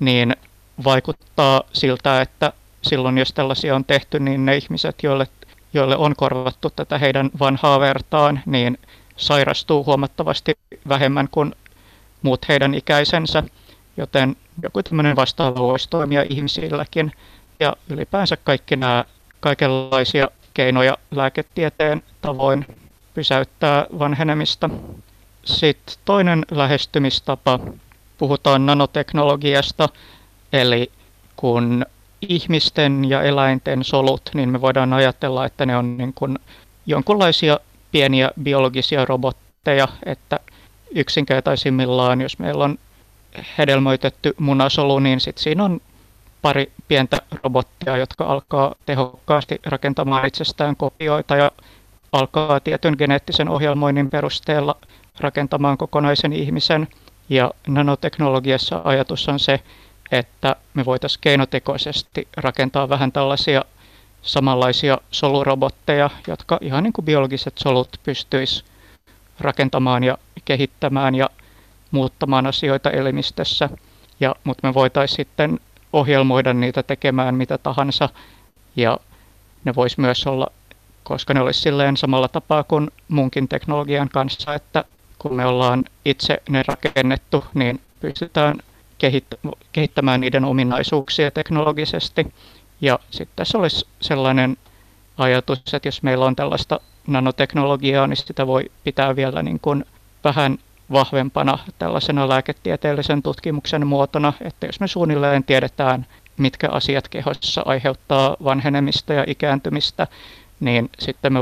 niin 0.00 0.36
vaikuttaa 0.84 1.62
siltä, 1.72 2.20
että 2.20 2.52
silloin 2.82 3.18
jos 3.18 3.32
tällaisia 3.32 3.76
on 3.76 3.84
tehty, 3.84 4.20
niin 4.20 4.46
ne 4.46 4.56
ihmiset, 4.56 5.02
joille, 5.02 5.26
joille 5.74 5.96
on 5.96 6.16
korvattu 6.16 6.70
tätä 6.70 6.98
heidän 6.98 7.30
vanhaa 7.38 7.80
vertaan, 7.80 8.40
niin 8.46 8.78
sairastuu 9.16 9.84
huomattavasti 9.84 10.58
vähemmän 10.88 11.28
kuin 11.30 11.54
muut 12.22 12.48
heidän 12.48 12.74
ikäisensä, 12.74 13.42
joten 13.96 14.36
joku 14.62 14.82
tämmöinen 14.82 15.16
vastaava 15.16 15.60
voisi 15.60 15.90
toimia 15.90 16.24
ihmisilläkin. 16.30 17.12
Ja 17.60 17.76
ylipäänsä 17.88 18.36
kaikki 18.36 18.76
nämä 18.76 19.04
kaikenlaisia 19.40 20.28
keinoja 20.54 20.98
lääketieteen 21.10 22.02
tavoin 22.20 22.66
pysäyttää 23.16 23.86
vanhenemista. 23.98 24.70
Sitten 25.44 25.96
toinen 26.04 26.44
lähestymistapa, 26.50 27.60
puhutaan 28.18 28.66
nanoteknologiasta, 28.66 29.88
eli 30.52 30.90
kun 31.36 31.86
ihmisten 32.28 33.04
ja 33.04 33.22
eläinten 33.22 33.84
solut, 33.84 34.30
niin 34.34 34.48
me 34.48 34.60
voidaan 34.60 34.92
ajatella, 34.92 35.46
että 35.46 35.66
ne 35.66 35.76
on 35.76 35.96
niin 35.96 36.12
kuin 36.14 36.38
jonkinlaisia 36.86 37.60
pieniä 37.92 38.30
biologisia 38.42 39.04
robotteja, 39.04 39.88
että 40.06 40.40
yksinkertaisimmillaan, 40.94 42.20
jos 42.20 42.38
meillä 42.38 42.64
on 42.64 42.78
hedelmöitetty 43.58 44.34
munasolu, 44.38 44.98
niin 44.98 45.20
sit 45.20 45.38
siinä 45.38 45.64
on 45.64 45.80
pari 46.42 46.72
pientä 46.88 47.18
robottia, 47.44 47.96
jotka 47.96 48.24
alkaa 48.24 48.74
tehokkaasti 48.86 49.60
rakentamaan 49.66 50.26
itsestään 50.26 50.76
kopioita 50.76 51.36
ja 51.36 51.50
alkaa 52.12 52.60
tietyn 52.60 52.94
geneettisen 52.98 53.48
ohjelmoinnin 53.48 54.10
perusteella 54.10 54.76
rakentamaan 55.20 55.78
kokonaisen 55.78 56.32
ihmisen. 56.32 56.88
Ja 57.28 57.50
nanoteknologiassa 57.68 58.80
ajatus 58.84 59.28
on 59.28 59.40
se, 59.40 59.60
että 60.12 60.56
me 60.74 60.84
voitaisiin 60.84 61.20
keinotekoisesti 61.20 62.28
rakentaa 62.36 62.88
vähän 62.88 63.12
tällaisia 63.12 63.64
samanlaisia 64.22 64.98
solurobotteja, 65.10 66.10
jotka 66.26 66.58
ihan 66.60 66.82
niin 66.82 66.92
kuin 66.92 67.04
biologiset 67.04 67.58
solut 67.58 67.88
pystyisi 68.02 68.64
rakentamaan 69.40 70.04
ja 70.04 70.18
kehittämään 70.44 71.14
ja 71.14 71.30
muuttamaan 71.90 72.46
asioita 72.46 72.90
elimistössä. 72.90 73.68
Ja, 74.20 74.34
mutta 74.44 74.68
me 74.68 74.74
voitaisiin 74.74 75.16
sitten 75.16 75.60
ohjelmoida 75.92 76.52
niitä 76.52 76.82
tekemään 76.82 77.34
mitä 77.34 77.58
tahansa. 77.58 78.08
Ja 78.76 78.98
ne 79.64 79.74
vois 79.74 79.98
myös 79.98 80.26
olla, 80.26 80.46
koska 81.08 81.34
ne 81.34 81.40
olisi 81.40 81.60
silleen 81.60 81.96
samalla 81.96 82.28
tapaa 82.28 82.64
kuin 82.64 82.90
munkin 83.08 83.48
teknologian 83.48 84.08
kanssa, 84.08 84.54
että 84.54 84.84
kun 85.18 85.34
me 85.34 85.46
ollaan 85.46 85.84
itse 86.04 86.42
ne 86.48 86.62
rakennettu, 86.68 87.44
niin 87.54 87.80
pystytään 88.00 88.58
kehittämään 89.72 90.20
niiden 90.20 90.44
ominaisuuksia 90.44 91.30
teknologisesti. 91.30 92.32
Ja 92.80 92.98
sitten 93.10 93.36
tässä 93.36 93.58
olisi 93.58 93.86
sellainen 94.00 94.56
ajatus, 95.18 95.74
että 95.74 95.88
jos 95.88 96.02
meillä 96.02 96.24
on 96.24 96.36
tällaista 96.36 96.80
nanoteknologiaa, 97.06 98.06
niin 98.06 98.16
sitä 98.16 98.46
voi 98.46 98.70
pitää 98.84 99.16
vielä 99.16 99.42
niin 99.42 99.60
kuin 99.60 99.84
vähän 100.24 100.58
vahvempana 100.92 101.58
tällaisena 101.78 102.28
lääketieteellisen 102.28 103.22
tutkimuksen 103.22 103.86
muotona, 103.86 104.32
että 104.40 104.66
jos 104.66 104.80
me 104.80 104.88
suunnilleen 104.88 105.44
tiedetään, 105.44 106.06
mitkä 106.36 106.68
asiat 106.70 107.08
kehossa 107.08 107.62
aiheuttaa 107.64 108.36
vanhenemista 108.44 109.12
ja 109.12 109.24
ikääntymistä, 109.26 110.06
niin 110.60 110.90
sitten 110.98 111.32
me 111.32 111.40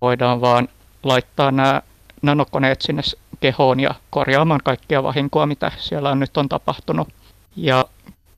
voidaan 0.00 0.40
vaan 0.40 0.68
laittaa 1.02 1.50
nämä 1.50 1.82
nanokoneet 2.22 2.82
sinne 2.82 3.02
kehoon 3.40 3.80
ja 3.80 3.94
korjaamaan 4.10 4.60
kaikkia 4.64 5.02
vahinkoa, 5.02 5.46
mitä 5.46 5.72
siellä 5.78 6.10
on 6.10 6.20
nyt 6.20 6.36
on 6.36 6.48
tapahtunut. 6.48 7.08
Ja 7.56 7.84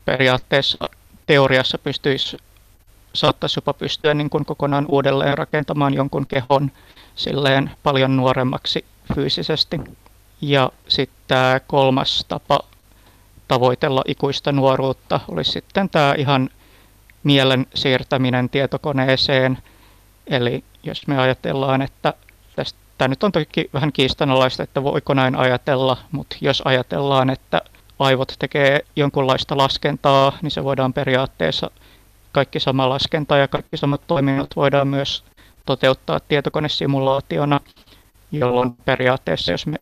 periaatteessa 0.05 0.89
teoriassa 1.27 1.79
pystyisi, 1.79 2.37
saattaisi 3.15 3.59
jopa 3.59 3.73
pystyä 3.73 4.15
niin 4.15 4.31
kuin 4.31 4.45
kokonaan 4.45 4.87
uudelleen 4.89 5.39
rakentamaan 5.39 5.95
jonkun 5.95 6.27
kehon 6.27 6.71
silleen 7.15 7.71
paljon 7.83 8.17
nuoremmaksi 8.17 8.85
fyysisesti. 9.15 9.81
Ja 10.41 10.73
sitten 10.89 11.17
tämä 11.29 11.61
kolmas 11.67 12.25
tapa 12.29 12.61
tavoitella 13.49 14.03
ikuista 14.07 14.53
nuoruutta 14.53 15.21
olisi 15.29 15.51
sitten 15.51 15.89
tämä 15.89 16.15
ihan 16.19 16.51
mielen 17.25 17.67
siirtäminen 17.75 18.49
tietokoneeseen. 18.49 19.59
Eli 20.27 20.65
jos 20.83 21.07
me 21.07 21.19
ajatellaan, 21.19 21.83
että 21.83 22.15
tämä 23.01 23.09
nyt 23.09 23.25
on 23.25 23.33
toki 23.33 23.71
vähän 23.75 23.93
kiistanalaista, 23.93 24.63
että 24.63 24.83
voiko 24.83 25.15
näin 25.15 25.37
ajatella, 25.37 25.97
mutta 26.13 26.37
jos 26.41 26.63
ajatellaan, 26.65 27.31
että 27.31 27.63
aivot 27.99 28.35
tekee 28.39 28.85
jonkunlaista 28.97 29.57
laskentaa, 29.57 30.39
niin 30.43 30.51
se 30.51 30.65
voidaan 30.65 30.93
periaatteessa 30.93 31.71
kaikki 32.33 32.61
sama 32.61 32.89
laskenta 32.89 33.37
ja 33.37 33.49
kaikki 33.49 33.77
samat 33.77 34.01
toiminnot 34.07 34.57
voidaan 34.57 34.89
myös 34.89 35.25
toteuttaa 35.67 36.21
tietokonesimulaationa, 36.21 37.61
jolloin 38.33 38.73
periaatteessa, 38.85 39.53
jos 39.53 39.67
me 39.67 39.77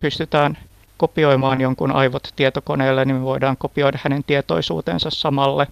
pystytään 0.00 0.58
kopioimaan 0.96 1.60
jonkun 1.60 1.92
aivot 1.92 2.32
tietokoneelle, 2.36 3.04
niin 3.04 3.16
me 3.16 3.22
voidaan 3.22 3.56
kopioida 3.56 3.98
hänen 4.02 4.24
tietoisuutensa 4.24 5.10
samalle, 5.10 5.66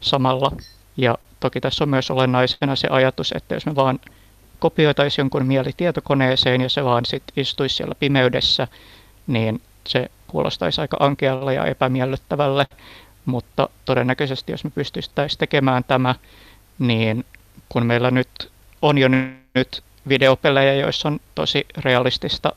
samalla. 0.00 0.52
Ja 0.96 1.18
toki 1.40 1.60
tässä 1.60 1.84
on 1.84 1.88
myös 1.88 2.10
olennaisena 2.10 2.76
se 2.76 2.88
ajatus, 2.90 3.32
että 3.32 3.54
jos 3.54 3.66
me 3.66 3.74
vaan 3.74 3.98
kopioitaisiin 4.58 5.22
jonkun 5.22 5.46
mieli 5.46 5.70
tietokoneeseen 5.76 6.60
ja 6.60 6.68
se 6.68 6.84
vaan 6.84 7.04
sit 7.04 7.22
istuisi 7.36 7.76
siellä 7.76 7.94
pimeydessä, 7.94 8.68
niin 9.26 9.60
se 9.86 10.10
kuulostaisi 10.26 10.80
aika 10.80 10.96
ankealle 11.00 11.54
ja 11.54 11.64
epämiellyttävälle. 11.64 12.66
Mutta 13.24 13.68
todennäköisesti, 13.84 14.52
jos 14.52 14.64
me 14.64 14.70
pystyisimme 14.70 15.26
tekemään 15.38 15.84
tämä, 15.84 16.14
niin 16.78 17.24
kun 17.68 17.86
meillä 17.86 18.10
nyt 18.10 18.50
on 18.82 18.98
jo 18.98 19.08
nyt 19.54 19.82
videopelejä, 20.08 20.74
joissa 20.74 21.08
on 21.08 21.20
tosi 21.34 21.66
realistista 21.76 22.52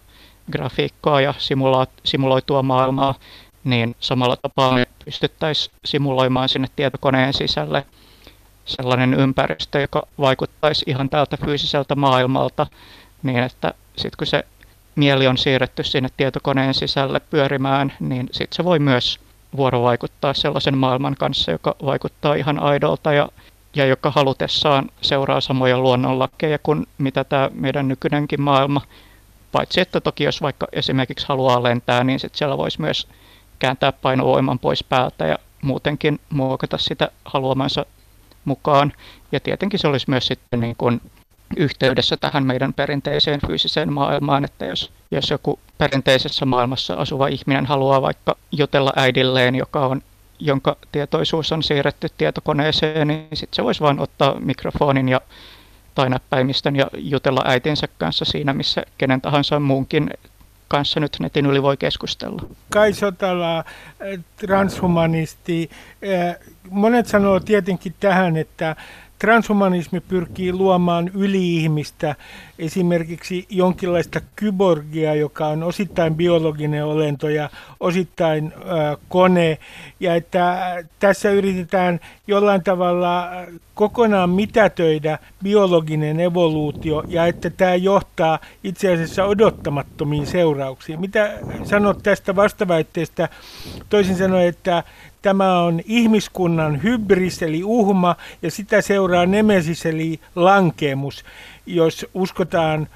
grafiikkaa 0.51 1.21
ja 1.21 1.33
simula- 1.37 1.87
simuloitua 2.03 2.63
maailmaa, 2.63 3.15
niin 3.63 3.95
samalla 3.99 4.35
tapaa 4.35 4.73
me 4.73 4.87
pystyttäisiin 5.05 5.75
simuloimaan 5.85 6.49
sinne 6.49 6.67
tietokoneen 6.75 7.33
sisälle 7.33 7.85
sellainen 8.71 9.13
ympäristö, 9.13 9.79
joka 9.81 10.03
vaikuttaisi 10.19 10.85
ihan 10.87 11.09
tältä 11.09 11.37
fyysiseltä 11.45 11.95
maailmalta, 11.95 12.67
niin 13.23 13.37
että 13.37 13.73
sitten 13.95 14.17
kun 14.17 14.27
se 14.27 14.43
mieli 14.95 15.27
on 15.27 15.37
siirretty 15.37 15.83
sinne 15.83 16.09
tietokoneen 16.17 16.73
sisälle 16.73 17.19
pyörimään, 17.19 17.93
niin 17.99 18.29
sitten 18.31 18.55
se 18.55 18.63
voi 18.63 18.79
myös 18.79 19.19
vuorovaikuttaa 19.57 20.33
sellaisen 20.33 20.77
maailman 20.77 21.15
kanssa, 21.19 21.51
joka 21.51 21.75
vaikuttaa 21.85 22.33
ihan 22.33 22.59
aidolta 22.59 23.13
ja, 23.13 23.29
ja 23.75 23.85
joka 23.85 24.11
halutessaan 24.11 24.89
seuraa 25.01 25.41
samoja 25.41 25.79
luonnonlakeja 25.79 26.59
kuin 26.63 26.87
mitä 26.97 27.23
tämä 27.23 27.49
meidän 27.53 27.87
nykyinenkin 27.87 28.41
maailma. 28.41 28.81
Paitsi 29.51 29.81
että 29.81 30.01
toki 30.01 30.23
jos 30.23 30.41
vaikka 30.41 30.67
esimerkiksi 30.73 31.25
haluaa 31.29 31.63
lentää, 31.63 32.03
niin 32.03 32.19
sitten 32.19 32.37
siellä 32.37 32.57
voisi 32.57 32.81
myös 32.81 33.07
kääntää 33.59 33.91
painovoiman 33.91 34.59
pois 34.59 34.83
päältä 34.83 35.25
ja 35.25 35.37
muutenkin 35.61 36.19
muokata 36.29 36.77
sitä 36.77 37.11
haluamansa 37.25 37.85
mukaan. 38.45 38.93
Ja 39.31 39.39
tietenkin 39.39 39.79
se 39.79 39.87
olisi 39.87 40.09
myös 40.09 40.27
sitten 40.27 40.59
niin 40.59 40.75
kuin 40.75 41.01
yhteydessä 41.57 42.17
tähän 42.17 42.45
meidän 42.45 42.73
perinteiseen 42.73 43.39
fyysiseen 43.47 43.93
maailmaan, 43.93 44.45
että 44.45 44.65
jos, 44.65 44.91
jos 45.11 45.29
joku 45.29 45.59
perinteisessä 45.77 46.45
maailmassa 46.45 46.93
asuva 46.93 47.27
ihminen 47.27 47.65
haluaa 47.65 48.01
vaikka 48.01 48.35
jutella 48.51 48.93
äidilleen, 48.95 49.55
joka 49.55 49.85
on 49.85 50.01
jonka 50.39 50.77
tietoisuus 50.91 51.51
on 51.51 51.63
siirretty 51.63 52.07
tietokoneeseen, 52.17 53.07
niin 53.07 53.27
sitten 53.33 53.55
se 53.55 53.63
voisi 53.63 53.81
vain 53.81 53.99
ottaa 53.99 54.39
mikrofonin 54.39 55.09
ja 55.09 55.21
tai 55.95 56.09
näppäimistön 56.09 56.75
ja 56.75 56.87
jutella 56.97 57.41
äitinsä 57.45 57.87
kanssa 57.97 58.25
siinä, 58.25 58.53
missä 58.53 58.83
kenen 58.97 59.21
tahansa 59.21 59.59
muunkin 59.59 60.09
kanssa 60.71 60.99
nyt 60.99 61.17
netin 61.19 61.45
yli 61.45 61.61
voi 61.61 61.77
keskustella. 61.77 62.41
Kai 62.69 62.93
Sotala, 62.93 63.63
transhumanisti. 64.37 65.69
Monet 66.69 67.07
sanoo 67.07 67.39
tietenkin 67.39 67.93
tähän, 67.99 68.37
että 68.37 68.75
transhumanismi 69.21 69.99
pyrkii 69.99 70.53
luomaan 70.53 71.11
yliihmistä, 71.13 72.15
esimerkiksi 72.59 73.45
jonkinlaista 73.49 74.21
kyborgia, 74.35 75.15
joka 75.15 75.47
on 75.47 75.63
osittain 75.63 76.15
biologinen 76.15 76.85
olento 76.85 77.29
ja 77.29 77.49
osittain 77.79 78.53
kone, 79.09 79.57
ja 79.99 80.15
että 80.15 80.75
tässä 80.99 81.29
yritetään 81.29 81.99
jollain 82.27 82.63
tavalla 82.63 83.29
kokonaan 83.73 84.29
mitätöidä 84.29 85.19
biologinen 85.43 86.19
evoluutio, 86.19 87.03
ja 87.07 87.25
että 87.25 87.49
tämä 87.49 87.75
johtaa 87.75 88.39
itse 88.63 88.93
asiassa 88.93 89.23
odottamattomiin 89.23 90.27
seurauksiin. 90.27 90.99
Mitä 90.99 91.33
sanot 91.63 92.03
tästä 92.03 92.35
vastaväitteestä? 92.35 93.29
Toisin 93.89 94.15
sanoen, 94.15 94.47
että 94.47 94.83
Tämä 95.21 95.59
on 95.59 95.81
ihmiskunnan 95.85 96.83
hybris 96.83 97.43
eli 97.43 97.63
uhma 97.63 98.15
ja 98.41 98.51
sitä 98.51 98.81
seuraa 98.81 99.25
nemesis 99.25 99.85
eli 99.85 100.19
lankemus, 100.35 101.25
jos 101.65 102.05
uskotaan 102.13 102.87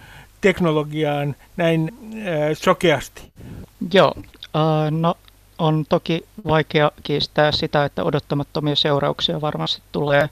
teknologiaan 0.42 1.36
näin 1.58 1.92
äh, 2.14 2.24
sokeasti. 2.54 3.32
Joo, 3.94 4.14
äh, 4.56 4.92
no 4.92 5.16
on 5.58 5.86
toki 5.90 6.26
vaikea 6.48 6.92
kiistää 7.04 7.52
sitä, 7.52 7.86
että 7.86 8.04
odottamattomia 8.04 8.76
seurauksia 8.76 9.42
varmasti 9.42 9.82
tulee. 9.92 10.30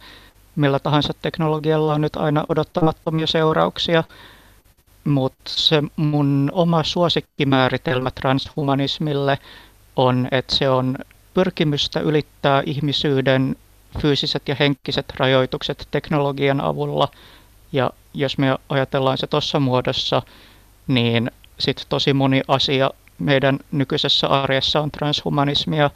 Millä 0.55 0.79
tahansa 0.79 1.13
teknologialla 1.21 1.93
on 1.93 2.01
nyt 2.01 2.15
aina 2.15 2.43
odottamattomia 2.49 3.27
seurauksia, 3.27 4.03
mutta 5.03 5.41
se 5.45 5.83
mun 5.95 6.49
oma 6.53 6.83
suosikkimääritelmä 6.83 8.11
transhumanismille 8.11 9.39
on, 9.95 10.27
että 10.31 10.55
se 10.55 10.69
on 10.69 10.97
pyrkimystä 11.33 11.99
ylittää 11.99 12.63
ihmisyyden 12.65 13.55
fyysiset 14.01 14.47
ja 14.47 14.55
henkiset 14.59 15.13
rajoitukset 15.17 15.87
teknologian 15.91 16.61
avulla. 16.61 17.07
Ja 17.71 17.89
jos 18.13 18.37
me 18.37 18.57
ajatellaan 18.69 19.17
se 19.17 19.27
tuossa 19.27 19.59
muodossa, 19.59 20.21
niin 20.87 21.31
sitten 21.59 21.85
tosi 21.89 22.13
moni 22.13 22.41
asia 22.47 22.91
meidän 23.19 23.59
nykyisessä 23.71 24.27
arjessa 24.27 24.81
on 24.81 24.91
transhumanismia, 24.91 25.89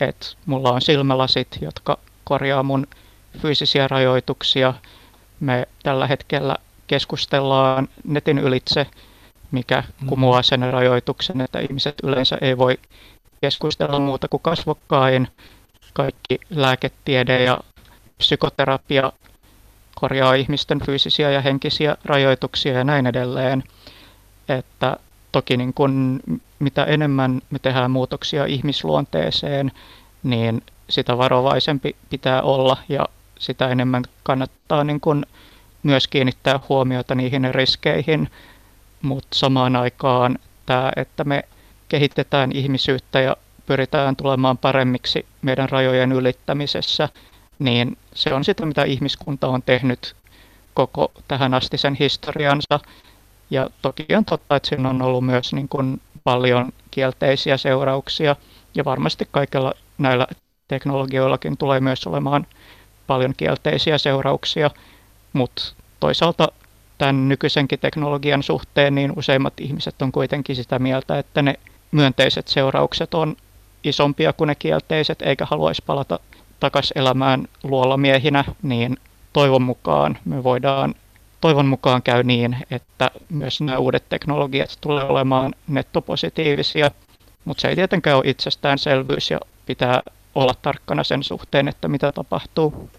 että 0.00 0.26
mulla 0.46 0.72
on 0.72 0.82
silmälasit, 0.82 1.58
jotka 1.60 1.98
korjaa 2.24 2.62
mun 2.62 2.86
fyysisiä 3.38 3.88
rajoituksia. 3.88 4.74
Me 5.40 5.68
tällä 5.82 6.06
hetkellä 6.06 6.56
keskustellaan 6.86 7.88
netin 8.04 8.38
ylitse, 8.38 8.86
mikä 9.50 9.82
mm. 10.00 10.06
kumoaa 10.06 10.42
sen 10.42 10.72
rajoituksen, 10.72 11.40
että 11.40 11.60
ihmiset 11.60 11.94
yleensä 12.02 12.38
ei 12.40 12.58
voi 12.58 12.78
keskustella 13.44 13.98
muuta 13.98 14.28
kuin 14.28 14.42
kasvokkain. 14.42 15.28
Kaikki 15.92 16.38
lääketiede 16.50 17.44
ja 17.44 17.60
psykoterapia 18.18 19.12
korjaa 19.94 20.34
ihmisten 20.34 20.80
fyysisiä 20.86 21.30
ja 21.30 21.40
henkisiä 21.40 21.96
rajoituksia 22.04 22.72
ja 22.72 22.84
näin 22.84 23.06
edelleen. 23.06 23.64
Että 24.48 24.96
toki 25.32 25.56
niin 25.56 25.74
kun, 25.74 26.20
mitä 26.58 26.84
enemmän 26.84 27.42
me 27.50 27.58
tehdään 27.58 27.90
muutoksia 27.90 28.44
ihmisluonteeseen, 28.44 29.72
niin 30.22 30.62
sitä 30.90 31.18
varovaisempi 31.18 31.96
pitää 32.10 32.42
olla 32.42 32.76
ja 32.88 33.06
sitä 33.38 33.68
enemmän 33.68 34.02
kannattaa 34.22 34.84
niin 34.84 35.00
kun 35.00 35.26
myös 35.82 36.08
kiinnittää 36.08 36.60
huomiota 36.68 37.14
niihin 37.14 37.54
riskeihin, 37.54 38.30
mutta 39.02 39.38
samaan 39.38 39.76
aikaan 39.76 40.38
tämä, 40.66 40.92
että 40.96 41.24
me 41.24 41.44
kehitetään 41.88 42.52
ihmisyyttä 42.52 43.20
ja 43.20 43.36
pyritään 43.66 44.16
tulemaan 44.16 44.58
paremmiksi 44.58 45.26
meidän 45.42 45.68
rajojen 45.68 46.12
ylittämisessä, 46.12 47.08
niin 47.58 47.98
se 48.14 48.34
on 48.34 48.44
sitä, 48.44 48.66
mitä 48.66 48.84
ihmiskunta 48.84 49.48
on 49.48 49.62
tehnyt 49.62 50.16
koko 50.74 51.12
tähän 51.28 51.54
asti 51.54 51.78
sen 51.78 51.94
historiansa. 51.94 52.80
Ja 53.50 53.70
toki 53.82 54.06
on 54.16 54.24
totta, 54.24 54.56
että 54.56 54.68
siinä 54.68 54.88
on 54.90 55.02
ollut 55.02 55.26
myös 55.26 55.52
niin 55.52 55.68
kuin 55.68 56.00
paljon 56.24 56.72
kielteisiä 56.90 57.56
seurauksia, 57.56 58.36
ja 58.74 58.84
varmasti 58.84 59.28
kaikilla 59.30 59.74
näillä 59.98 60.26
teknologioillakin 60.68 61.56
tulee 61.56 61.80
myös 61.80 62.06
olemaan 62.06 62.46
paljon 63.06 63.34
kielteisiä 63.36 63.98
seurauksia, 63.98 64.70
mutta 65.32 65.62
toisaalta 66.00 66.48
tämän 66.98 67.28
nykyisenkin 67.28 67.78
teknologian 67.78 68.42
suhteen 68.42 68.94
niin 68.94 69.12
useimmat 69.16 69.60
ihmiset 69.60 70.02
on 70.02 70.12
kuitenkin 70.12 70.56
sitä 70.56 70.78
mieltä, 70.78 71.18
että 71.18 71.42
ne 71.42 71.54
myönteiset 71.94 72.48
seuraukset 72.48 73.14
on 73.14 73.36
isompia 73.84 74.32
kuin 74.32 74.48
ne 74.48 74.54
kielteiset, 74.54 75.22
eikä 75.22 75.46
haluaisi 75.50 75.82
palata 75.86 76.20
takaisin 76.60 76.98
elämään 76.98 77.48
luolamiehinä, 77.62 78.44
niin 78.62 78.96
toivon 79.32 79.62
mukaan 79.62 80.18
me 80.24 80.44
voidaan, 80.44 80.94
toivon 81.40 81.66
mukaan 81.66 82.02
käy 82.02 82.22
niin, 82.22 82.56
että 82.70 83.10
myös 83.30 83.60
nämä 83.60 83.78
uudet 83.78 84.08
teknologiat 84.08 84.78
tulee 84.80 85.04
olemaan 85.04 85.54
nettopositiivisia, 85.68 86.90
mutta 87.44 87.60
se 87.60 87.68
ei 87.68 87.76
tietenkään 87.76 88.16
ole 88.16 88.24
itsestäänselvyys 88.26 89.30
ja 89.30 89.40
pitää 89.66 90.02
olla 90.34 90.54
tarkkana 90.62 91.04
sen 91.04 91.22
suhteen, 91.22 91.68
että 91.68 91.88
mitä 91.88 92.12
tapahtuu. 92.12 92.90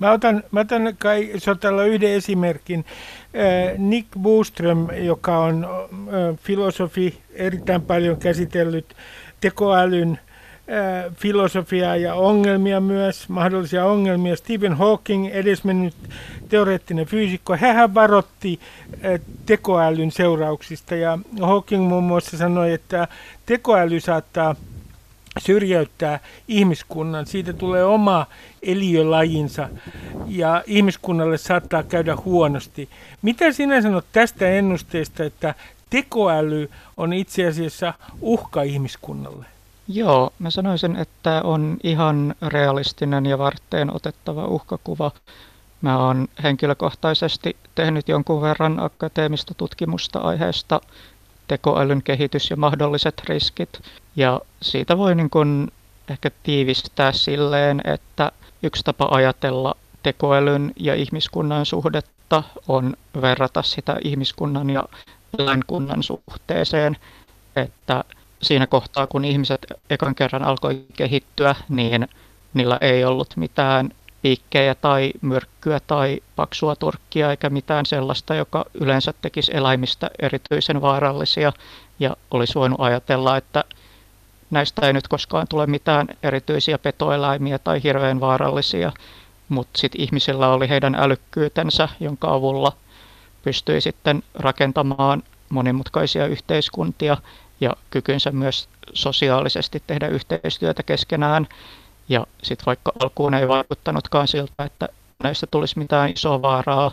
Mä 0.00 0.10
otan, 0.10 0.42
mä 0.50 0.60
otan 0.60 0.96
kai 0.98 1.32
Sotalla 1.38 1.84
yhden 1.84 2.10
esimerkin. 2.10 2.84
Nick 3.78 4.08
Boström, 4.18 4.88
joka 4.96 5.38
on 5.38 5.66
filosofi, 6.36 7.20
erittäin 7.34 7.82
paljon 7.82 8.16
käsitellyt 8.16 8.96
tekoälyn 9.40 10.18
filosofiaa 11.14 11.96
ja 11.96 12.14
ongelmia 12.14 12.80
myös, 12.80 13.28
mahdollisia 13.28 13.84
ongelmia. 13.84 14.36
Stephen 14.36 14.74
Hawking, 14.74 15.28
edesmennyt 15.32 15.94
teoreettinen 16.48 17.06
fyysikko, 17.06 17.56
hän 17.56 17.94
varotti 17.94 18.60
tekoälyn 19.46 20.10
seurauksista 20.10 20.94
ja 20.94 21.18
Hawking 21.40 21.88
muun 21.88 22.04
muassa 22.04 22.36
sanoi, 22.36 22.72
että 22.72 23.08
tekoäly 23.46 24.00
saattaa 24.00 24.56
syrjäyttää 25.38 26.20
ihmiskunnan. 26.48 27.26
Siitä 27.26 27.52
tulee 27.52 27.84
oma 27.84 28.26
eliölajinsa 28.62 29.68
ja 30.26 30.64
ihmiskunnalle 30.66 31.38
saattaa 31.38 31.82
käydä 31.82 32.16
huonosti. 32.16 32.88
Mitä 33.22 33.52
sinä 33.52 33.82
sanot 33.82 34.06
tästä 34.12 34.48
ennusteesta, 34.48 35.24
että 35.24 35.54
tekoäly 35.90 36.70
on 36.96 37.12
itse 37.12 37.46
asiassa 37.46 37.94
uhka 38.20 38.62
ihmiskunnalle? 38.62 39.46
Joo, 39.88 40.32
mä 40.38 40.50
sanoisin, 40.50 40.96
että 40.96 41.42
on 41.44 41.76
ihan 41.82 42.34
realistinen 42.42 43.26
ja 43.26 43.38
varteen 43.38 43.96
otettava 43.96 44.46
uhkakuva. 44.46 45.10
Mä 45.80 45.98
oon 45.98 46.28
henkilökohtaisesti 46.42 47.56
tehnyt 47.74 48.08
jonkun 48.08 48.42
verran 48.42 48.80
akateemista 48.80 49.54
tutkimusta 49.54 50.18
aiheesta 50.18 50.80
tekoälyn 51.48 52.02
kehitys 52.02 52.50
ja 52.50 52.56
mahdolliset 52.56 53.22
riskit. 53.28 53.80
Ja 54.16 54.40
siitä 54.62 54.98
voi 54.98 55.14
niin 55.14 55.30
kuin 55.30 55.72
ehkä 56.10 56.30
tiivistää 56.42 57.12
silleen, 57.12 57.80
että 57.84 58.32
yksi 58.62 58.84
tapa 58.84 59.08
ajatella 59.10 59.74
tekoälyn 60.02 60.72
ja 60.76 60.94
ihmiskunnan 60.94 61.66
suhdetta 61.66 62.42
on 62.68 62.96
verrata 63.20 63.62
sitä 63.62 63.96
ihmiskunnan 64.04 64.70
ja 64.70 64.84
eläinkunnan 65.38 66.02
suhteeseen, 66.02 66.96
että 67.56 68.04
siinä 68.42 68.66
kohtaa, 68.66 69.06
kun 69.06 69.24
ihmiset 69.24 69.66
ekan 69.90 70.14
kerran 70.14 70.42
alkoi 70.42 70.84
kehittyä, 70.96 71.54
niin 71.68 72.08
niillä 72.54 72.78
ei 72.80 73.04
ollut 73.04 73.36
mitään 73.36 73.90
piikkejä 74.22 74.74
tai 74.74 75.12
myrkkyä 75.20 75.80
tai 75.86 76.20
paksua 76.36 76.76
turkkia 76.76 77.30
eikä 77.30 77.50
mitään 77.50 77.86
sellaista, 77.86 78.34
joka 78.34 78.64
yleensä 78.74 79.14
tekisi 79.22 79.56
eläimistä 79.56 80.10
erityisen 80.18 80.80
vaarallisia. 80.80 81.52
Ja 82.00 82.16
olisi 82.30 82.54
voinut 82.54 82.80
ajatella, 82.80 83.36
että 83.36 83.64
näistä 84.50 84.86
ei 84.86 84.92
nyt 84.92 85.08
koskaan 85.08 85.46
tule 85.48 85.66
mitään 85.66 86.06
erityisiä 86.22 86.78
petoeläimiä 86.78 87.58
tai 87.58 87.82
hirveän 87.82 88.20
vaarallisia, 88.20 88.92
mutta 89.48 89.78
sitten 89.78 90.00
ihmisillä 90.00 90.48
oli 90.48 90.68
heidän 90.68 90.94
älykkyytensä, 90.94 91.88
jonka 92.00 92.32
avulla 92.34 92.72
pystyi 93.42 93.80
sitten 93.80 94.22
rakentamaan 94.34 95.22
monimutkaisia 95.48 96.26
yhteiskuntia 96.26 97.16
ja 97.60 97.72
kykynsä 97.90 98.30
myös 98.30 98.68
sosiaalisesti 98.92 99.82
tehdä 99.86 100.08
yhteistyötä 100.08 100.82
keskenään 100.82 101.46
ja 102.08 102.26
sitten 102.42 102.66
vaikka 102.66 102.92
alkuun 103.02 103.34
ei 103.34 103.48
vaikuttanutkaan 103.48 104.28
siltä, 104.28 104.64
että 104.64 104.88
näistä 105.22 105.46
tulisi 105.50 105.78
mitään 105.78 106.10
isoa 106.10 106.42
vaaraa, 106.42 106.92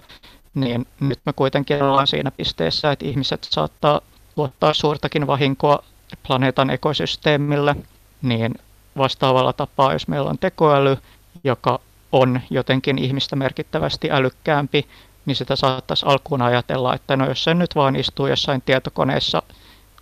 niin 0.54 0.88
nyt 1.00 1.20
me 1.26 1.34
kuitenkin 1.34 1.84
ollaan 1.84 2.08
siinä 2.08 2.32
pisteessä, 2.32 2.92
että 2.92 3.06
ihmiset 3.06 3.48
saattaa 3.52 4.02
tuottaa 4.36 4.74
suurtakin 4.74 5.28
vahinkoa 5.28 5.84
planeetan 6.28 6.70
ekosysteemille, 6.70 7.76
niin 8.22 8.56
vastaavalla 8.98 9.54
tapaa, 9.54 9.94
jos 9.94 10.08
meillä 10.08 10.30
on 10.30 10.38
tekoäly, 10.38 10.98
joka 11.44 11.80
on 12.12 12.42
jotenkin 12.50 12.98
ihmistä 12.98 13.36
merkittävästi 13.36 14.12
älykkäämpi, 14.12 14.88
niin 15.26 15.36
sitä 15.36 15.56
saattaisi 15.56 16.06
alkuun 16.06 16.42
ajatella, 16.42 16.96
että 16.96 17.16
no 17.16 17.28
jos 17.28 17.44
se 17.44 17.54
nyt 17.54 17.76
vaan 17.76 17.96
istuu 17.96 18.28
jossain 18.28 18.62
tietokoneessa 18.62 19.44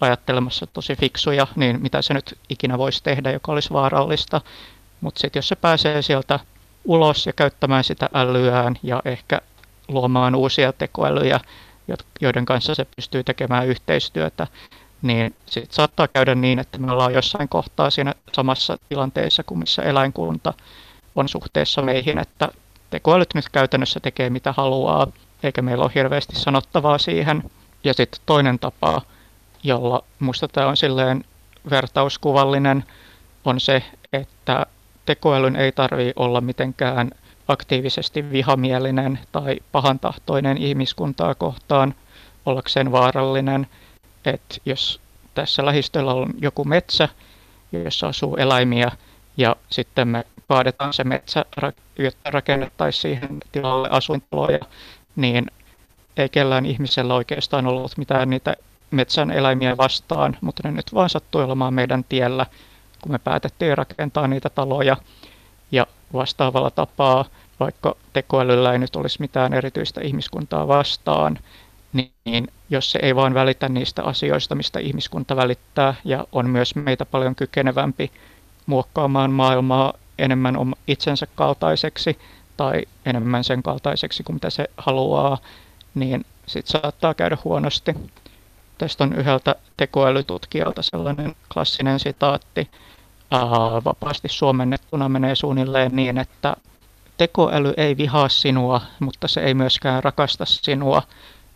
ajattelemassa 0.02 0.68
tosi 0.68 0.96
fiksuja, 0.96 1.48
niin 1.56 1.82
mitä 1.82 2.02
se 2.02 2.14
nyt 2.14 2.38
ikinä 2.50 2.78
voisi 2.78 3.04
tehdä, 3.04 3.32
joka 3.32 3.52
olisi 3.52 3.74
vaarallista. 3.74 4.42
Mutta 5.02 5.20
sitten 5.20 5.38
jos 5.38 5.48
se 5.48 5.56
pääsee 5.56 6.02
sieltä 6.02 6.40
ulos 6.86 7.26
ja 7.26 7.34
käyttämään 7.34 7.84
sitä 7.84 8.10
älyään 8.14 8.76
ja 8.84 9.02
ehkä 9.06 9.42
luomaan 9.88 10.36
uusia 10.36 10.74
tekoälyjä, 10.74 11.40
joiden 12.22 12.46
kanssa 12.46 12.76
se 12.76 12.86
pystyy 12.96 13.24
tekemään 13.24 13.68
yhteistyötä, 13.68 14.48
niin 15.02 15.36
sitten 15.46 15.76
saattaa 15.76 16.08
käydä 16.08 16.36
niin, 16.36 16.60
että 16.60 16.78
me 16.78 16.92
ollaan 16.92 17.14
jossain 17.14 17.50
kohtaa 17.50 17.90
siinä 17.90 18.14
samassa 18.34 18.78
tilanteessa 18.90 19.44
kuin 19.44 19.60
missä 19.60 19.82
eläinkunta 19.82 20.54
on 21.16 21.30
suhteessa 21.30 21.82
meihin, 21.82 22.18
että 22.18 22.50
tekoälyt 22.90 23.34
nyt 23.34 23.50
käytännössä 23.50 24.00
tekee 24.00 24.30
mitä 24.30 24.54
haluaa, 24.58 25.08
eikä 25.44 25.62
meillä 25.62 25.84
ole 25.84 25.92
hirveästi 25.96 26.36
sanottavaa 26.36 26.98
siihen. 26.98 27.44
Ja 27.84 27.94
sitten 27.94 28.22
toinen 28.26 28.60
tapa, 28.60 29.02
jolla 29.64 30.04
musta 30.20 30.48
tämä 30.48 30.68
on 30.68 30.78
silleen 30.78 31.26
vertauskuvallinen, 31.70 32.84
on 33.46 33.60
se, 33.60 33.84
että 34.14 34.66
tekoälyn 35.16 35.56
ei 35.56 35.72
tarvi 35.72 36.14
olla 36.16 36.42
mitenkään 36.42 37.12
aktiivisesti 37.48 38.32
vihamielinen 38.32 39.20
tai 39.32 39.58
pahantahtoinen 39.72 40.58
ihmiskuntaa 40.58 41.36
kohtaan 41.36 41.96
ollakseen 42.46 42.92
vaarallinen. 42.92 43.68
Että 44.26 44.56
jos 44.66 45.02
tässä 45.34 45.66
lähistöllä 45.66 46.14
on 46.14 46.30
joku 46.42 46.64
metsä, 46.64 47.10
jossa 47.72 48.08
asuu 48.08 48.36
eläimiä, 48.36 48.92
ja 49.38 49.56
sitten 49.70 50.08
me 50.08 50.26
kaadetaan 50.48 50.94
se 50.94 51.04
metsä, 51.04 51.46
jotta 52.00 52.32
rakennettaisiin 52.32 53.02
siihen 53.02 53.38
tilalle 53.52 53.88
asuintaloja, 53.92 54.60
niin 55.16 55.46
ei 56.18 56.30
kellään 56.30 56.66
ihmisellä 56.66 57.14
oikeastaan 57.14 57.68
ollut 57.68 57.98
mitään 57.98 58.30
niitä 58.30 58.56
metsän 58.92 59.32
eläimiä 59.32 59.78
vastaan, 59.78 60.38
mutta 60.42 60.62
ne 60.66 60.72
nyt 60.72 60.94
vaan 60.94 61.10
sattui 61.10 61.44
olemaan 61.44 61.74
meidän 61.74 62.04
tiellä, 62.10 62.46
kun 63.02 63.12
me 63.12 63.20
päätettiin 63.20 63.78
rakentaa 63.78 64.28
niitä 64.28 64.50
taloja. 64.50 64.98
Ja 65.72 65.88
vastaavalla 66.14 66.72
tapaa, 66.72 67.26
vaikka 67.60 67.96
tekoälyllä 68.14 68.72
ei 68.72 68.80
nyt 68.80 68.96
olisi 68.96 69.22
mitään 69.22 69.54
erityistä 69.54 70.02
ihmiskuntaa 70.02 70.68
vastaan, 70.68 71.40
niin 72.26 72.48
jos 72.70 72.92
se 72.92 73.00
ei 73.02 73.16
vaan 73.16 73.34
välitä 73.34 73.70
niistä 73.70 74.04
asioista, 74.04 74.56
mistä 74.56 74.80
ihmiskunta 74.80 75.36
välittää, 75.36 75.94
ja 76.04 76.28
on 76.32 76.50
myös 76.50 76.76
meitä 76.76 77.06
paljon 77.06 77.36
kykenevämpi 77.36 78.12
muokkaamaan 78.66 79.32
maailmaa 79.32 79.94
enemmän 80.18 80.56
itsensä 80.88 81.28
kaltaiseksi 81.36 82.20
tai 82.58 82.82
enemmän 83.06 83.44
sen 83.44 83.64
kaltaiseksi 83.64 84.24
kuin 84.24 84.36
mitä 84.36 84.50
se 84.50 84.68
haluaa, 84.78 85.38
niin 85.96 86.26
sitten 86.46 86.82
saattaa 86.82 87.14
käydä 87.14 87.38
huonosti. 87.44 87.96
Tästä 88.78 89.04
on 89.04 89.14
yhdeltä 89.14 89.56
tekoälytutkijalta 89.78 90.82
sellainen 90.82 91.36
klassinen 91.54 92.00
sitaatti. 92.00 92.70
Ää, 93.32 93.42
vapaasti 93.86 94.30
suomennettuna 94.30 95.10
menee 95.10 95.36
suunnilleen 95.36 95.96
niin, 95.96 96.18
että 96.18 96.56
tekoäly 97.18 97.74
ei 97.78 97.98
vihaa 97.98 98.30
sinua, 98.30 98.82
mutta 99.00 99.28
se 99.28 99.42
ei 99.42 99.54
myöskään 99.54 100.04
rakasta 100.04 100.46
sinua. 100.46 101.04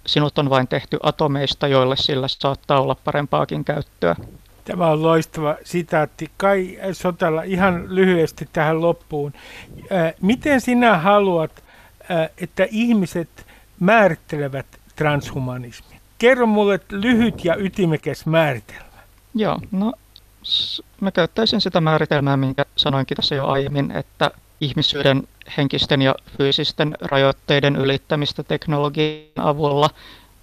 Sinut 0.05 0.37
on 0.37 0.49
vain 0.49 0.67
tehty 0.67 0.97
atomeista, 1.03 1.67
joille 1.67 1.95
sillä 1.97 2.27
saattaa 2.27 2.81
olla 2.81 2.95
parempaakin 2.95 3.65
käyttöä. 3.65 4.15
Tämä 4.65 4.87
on 4.87 5.03
loistava 5.03 5.55
sitaatti. 5.63 6.31
Kai 6.37 6.79
Sotala, 6.91 7.43
ihan 7.43 7.95
lyhyesti 7.95 8.49
tähän 8.53 8.81
loppuun. 8.81 9.33
Miten 10.21 10.61
sinä 10.61 10.97
haluat, 10.97 11.63
että 12.37 12.67
ihmiset 12.71 13.47
määrittelevät 13.79 14.65
transhumanismin? 14.95 15.99
Kerro 16.17 16.45
mulle 16.45 16.79
lyhyt 16.91 17.45
ja 17.45 17.55
ytimekäs 17.55 18.25
määritelmä. 18.25 18.85
Joo, 19.35 19.59
no 19.71 19.93
mä 21.01 21.11
käyttäisin 21.11 21.61
sitä 21.61 21.81
määritelmää, 21.81 22.37
minkä 22.37 22.65
sanoinkin 22.75 23.15
tässä 23.15 23.35
jo 23.35 23.47
aiemmin, 23.47 23.91
että 23.91 24.31
ihmisyyden 24.61 25.27
henkisten 25.57 26.01
ja 26.01 26.15
fyysisten 26.37 26.97
rajoitteiden 27.01 27.75
ylittämistä 27.75 28.43
teknologian 28.43 29.23
avulla. 29.35 29.89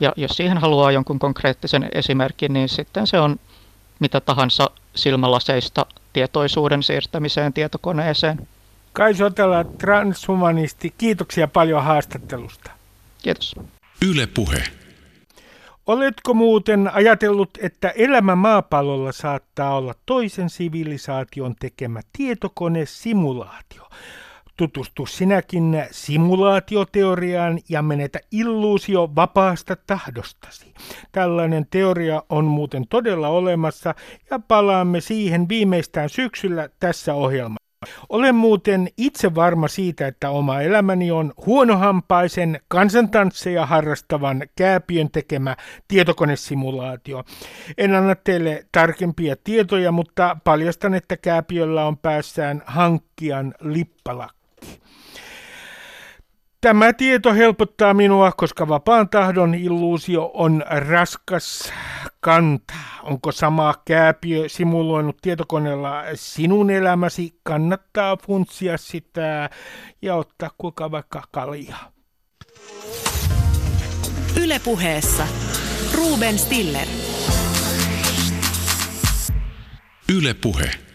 Ja 0.00 0.12
jos 0.16 0.30
siihen 0.30 0.59
haluaa 0.59 0.92
jonkun 0.92 1.18
konkreettisen 1.18 1.88
esimerkin, 1.94 2.53
niin 2.53 2.68
sitten 2.68 3.07
se 3.07 3.20
on 3.20 3.36
mitä 4.00 4.20
tahansa 4.20 4.70
silmälaseista 4.94 5.86
tietoisuuden 6.12 6.82
siirtämiseen 6.82 7.53
tietokoneeseen. 7.53 8.48
Kai 8.92 9.14
Sotela, 9.14 9.64
transhumanisti, 9.64 10.94
kiitoksia 10.98 11.48
paljon 11.48 11.84
haastattelusta. 11.84 12.70
Kiitos. 13.22 13.55
Yle 14.09 14.26
Puhe. 14.26 14.82
Oletko 15.87 16.35
muuten 16.35 16.91
ajatellut, 16.95 17.51
että 17.62 17.89
elämä 17.89 18.37
maapallolla 18.37 19.12
saattaa 19.12 19.76
olla 19.76 19.95
toisen 20.07 20.51
sivilisaation 20.51 21.55
tekemä 21.61 22.01
tietokonesimulaatio? 22.18 23.89
Tutustu 24.57 25.07
sinäkin 25.07 25.85
simulaatioteoriaan 25.91 27.59
ja 27.68 27.83
menetä 27.83 28.20
illuusio 28.30 29.11
vapaasta 29.16 29.76
tahdostasi. 29.87 30.74
Tällainen 31.12 31.66
teoria 31.70 32.22
on 32.28 32.45
muuten 32.45 32.89
todella 32.89 33.28
olemassa 33.28 33.95
ja 34.30 34.39
palaamme 34.39 35.01
siihen 35.01 35.49
viimeistään 35.49 36.09
syksyllä 36.09 36.68
tässä 36.80 37.14
ohjelmassa. 37.14 37.61
Olen 38.09 38.35
muuten 38.35 38.89
itse 38.97 39.35
varma 39.35 39.68
siitä, 39.68 40.07
että 40.07 40.30
oma 40.30 40.61
elämäni 40.61 41.11
on 41.11 41.33
huonohampaisen 41.47 42.61
kansantansseja 42.68 43.66
harrastavan 43.66 44.43
kääpiön 44.57 45.11
tekemä 45.11 45.57
tietokonesimulaatio. 45.89 47.24
En 47.78 47.95
anna 47.95 48.14
teille 48.14 48.66
tarkempia 48.72 49.37
tietoja, 49.45 49.93
mutta 49.93 50.37
paljastan, 50.45 50.95
että 50.95 51.16
kääpiöllä 51.16 51.87
on 51.87 51.99
päässään 51.99 52.62
hankkijan 52.66 53.55
lippalakki. 53.61 54.41
Tämä 56.62 56.92
tieto 56.92 57.34
helpottaa 57.34 57.94
minua, 57.94 58.32
koska 58.32 58.68
vapaan 58.68 59.08
tahdon 59.08 59.54
illuusio 59.54 60.30
on 60.34 60.64
raskas 60.68 61.72
kanta. 62.20 62.74
Onko 63.02 63.32
sama 63.32 63.74
kääpiö 63.84 64.48
simuloinut 64.48 65.16
tietokoneella 65.22 66.02
sinun 66.14 66.70
elämäsi? 66.70 67.40
Kannattaa 67.42 68.16
funtsia 68.16 68.76
sitä 68.76 69.50
ja 70.02 70.14
ottaa 70.14 70.50
kuinka 70.58 70.90
vaikka 70.90 71.22
kaljaa. 71.30 71.92
Ylepuheessa 74.42 75.26
Ruben 75.94 76.38
Stiller. 76.38 76.86
Yle 80.16 80.34
Puhe. 80.34 80.91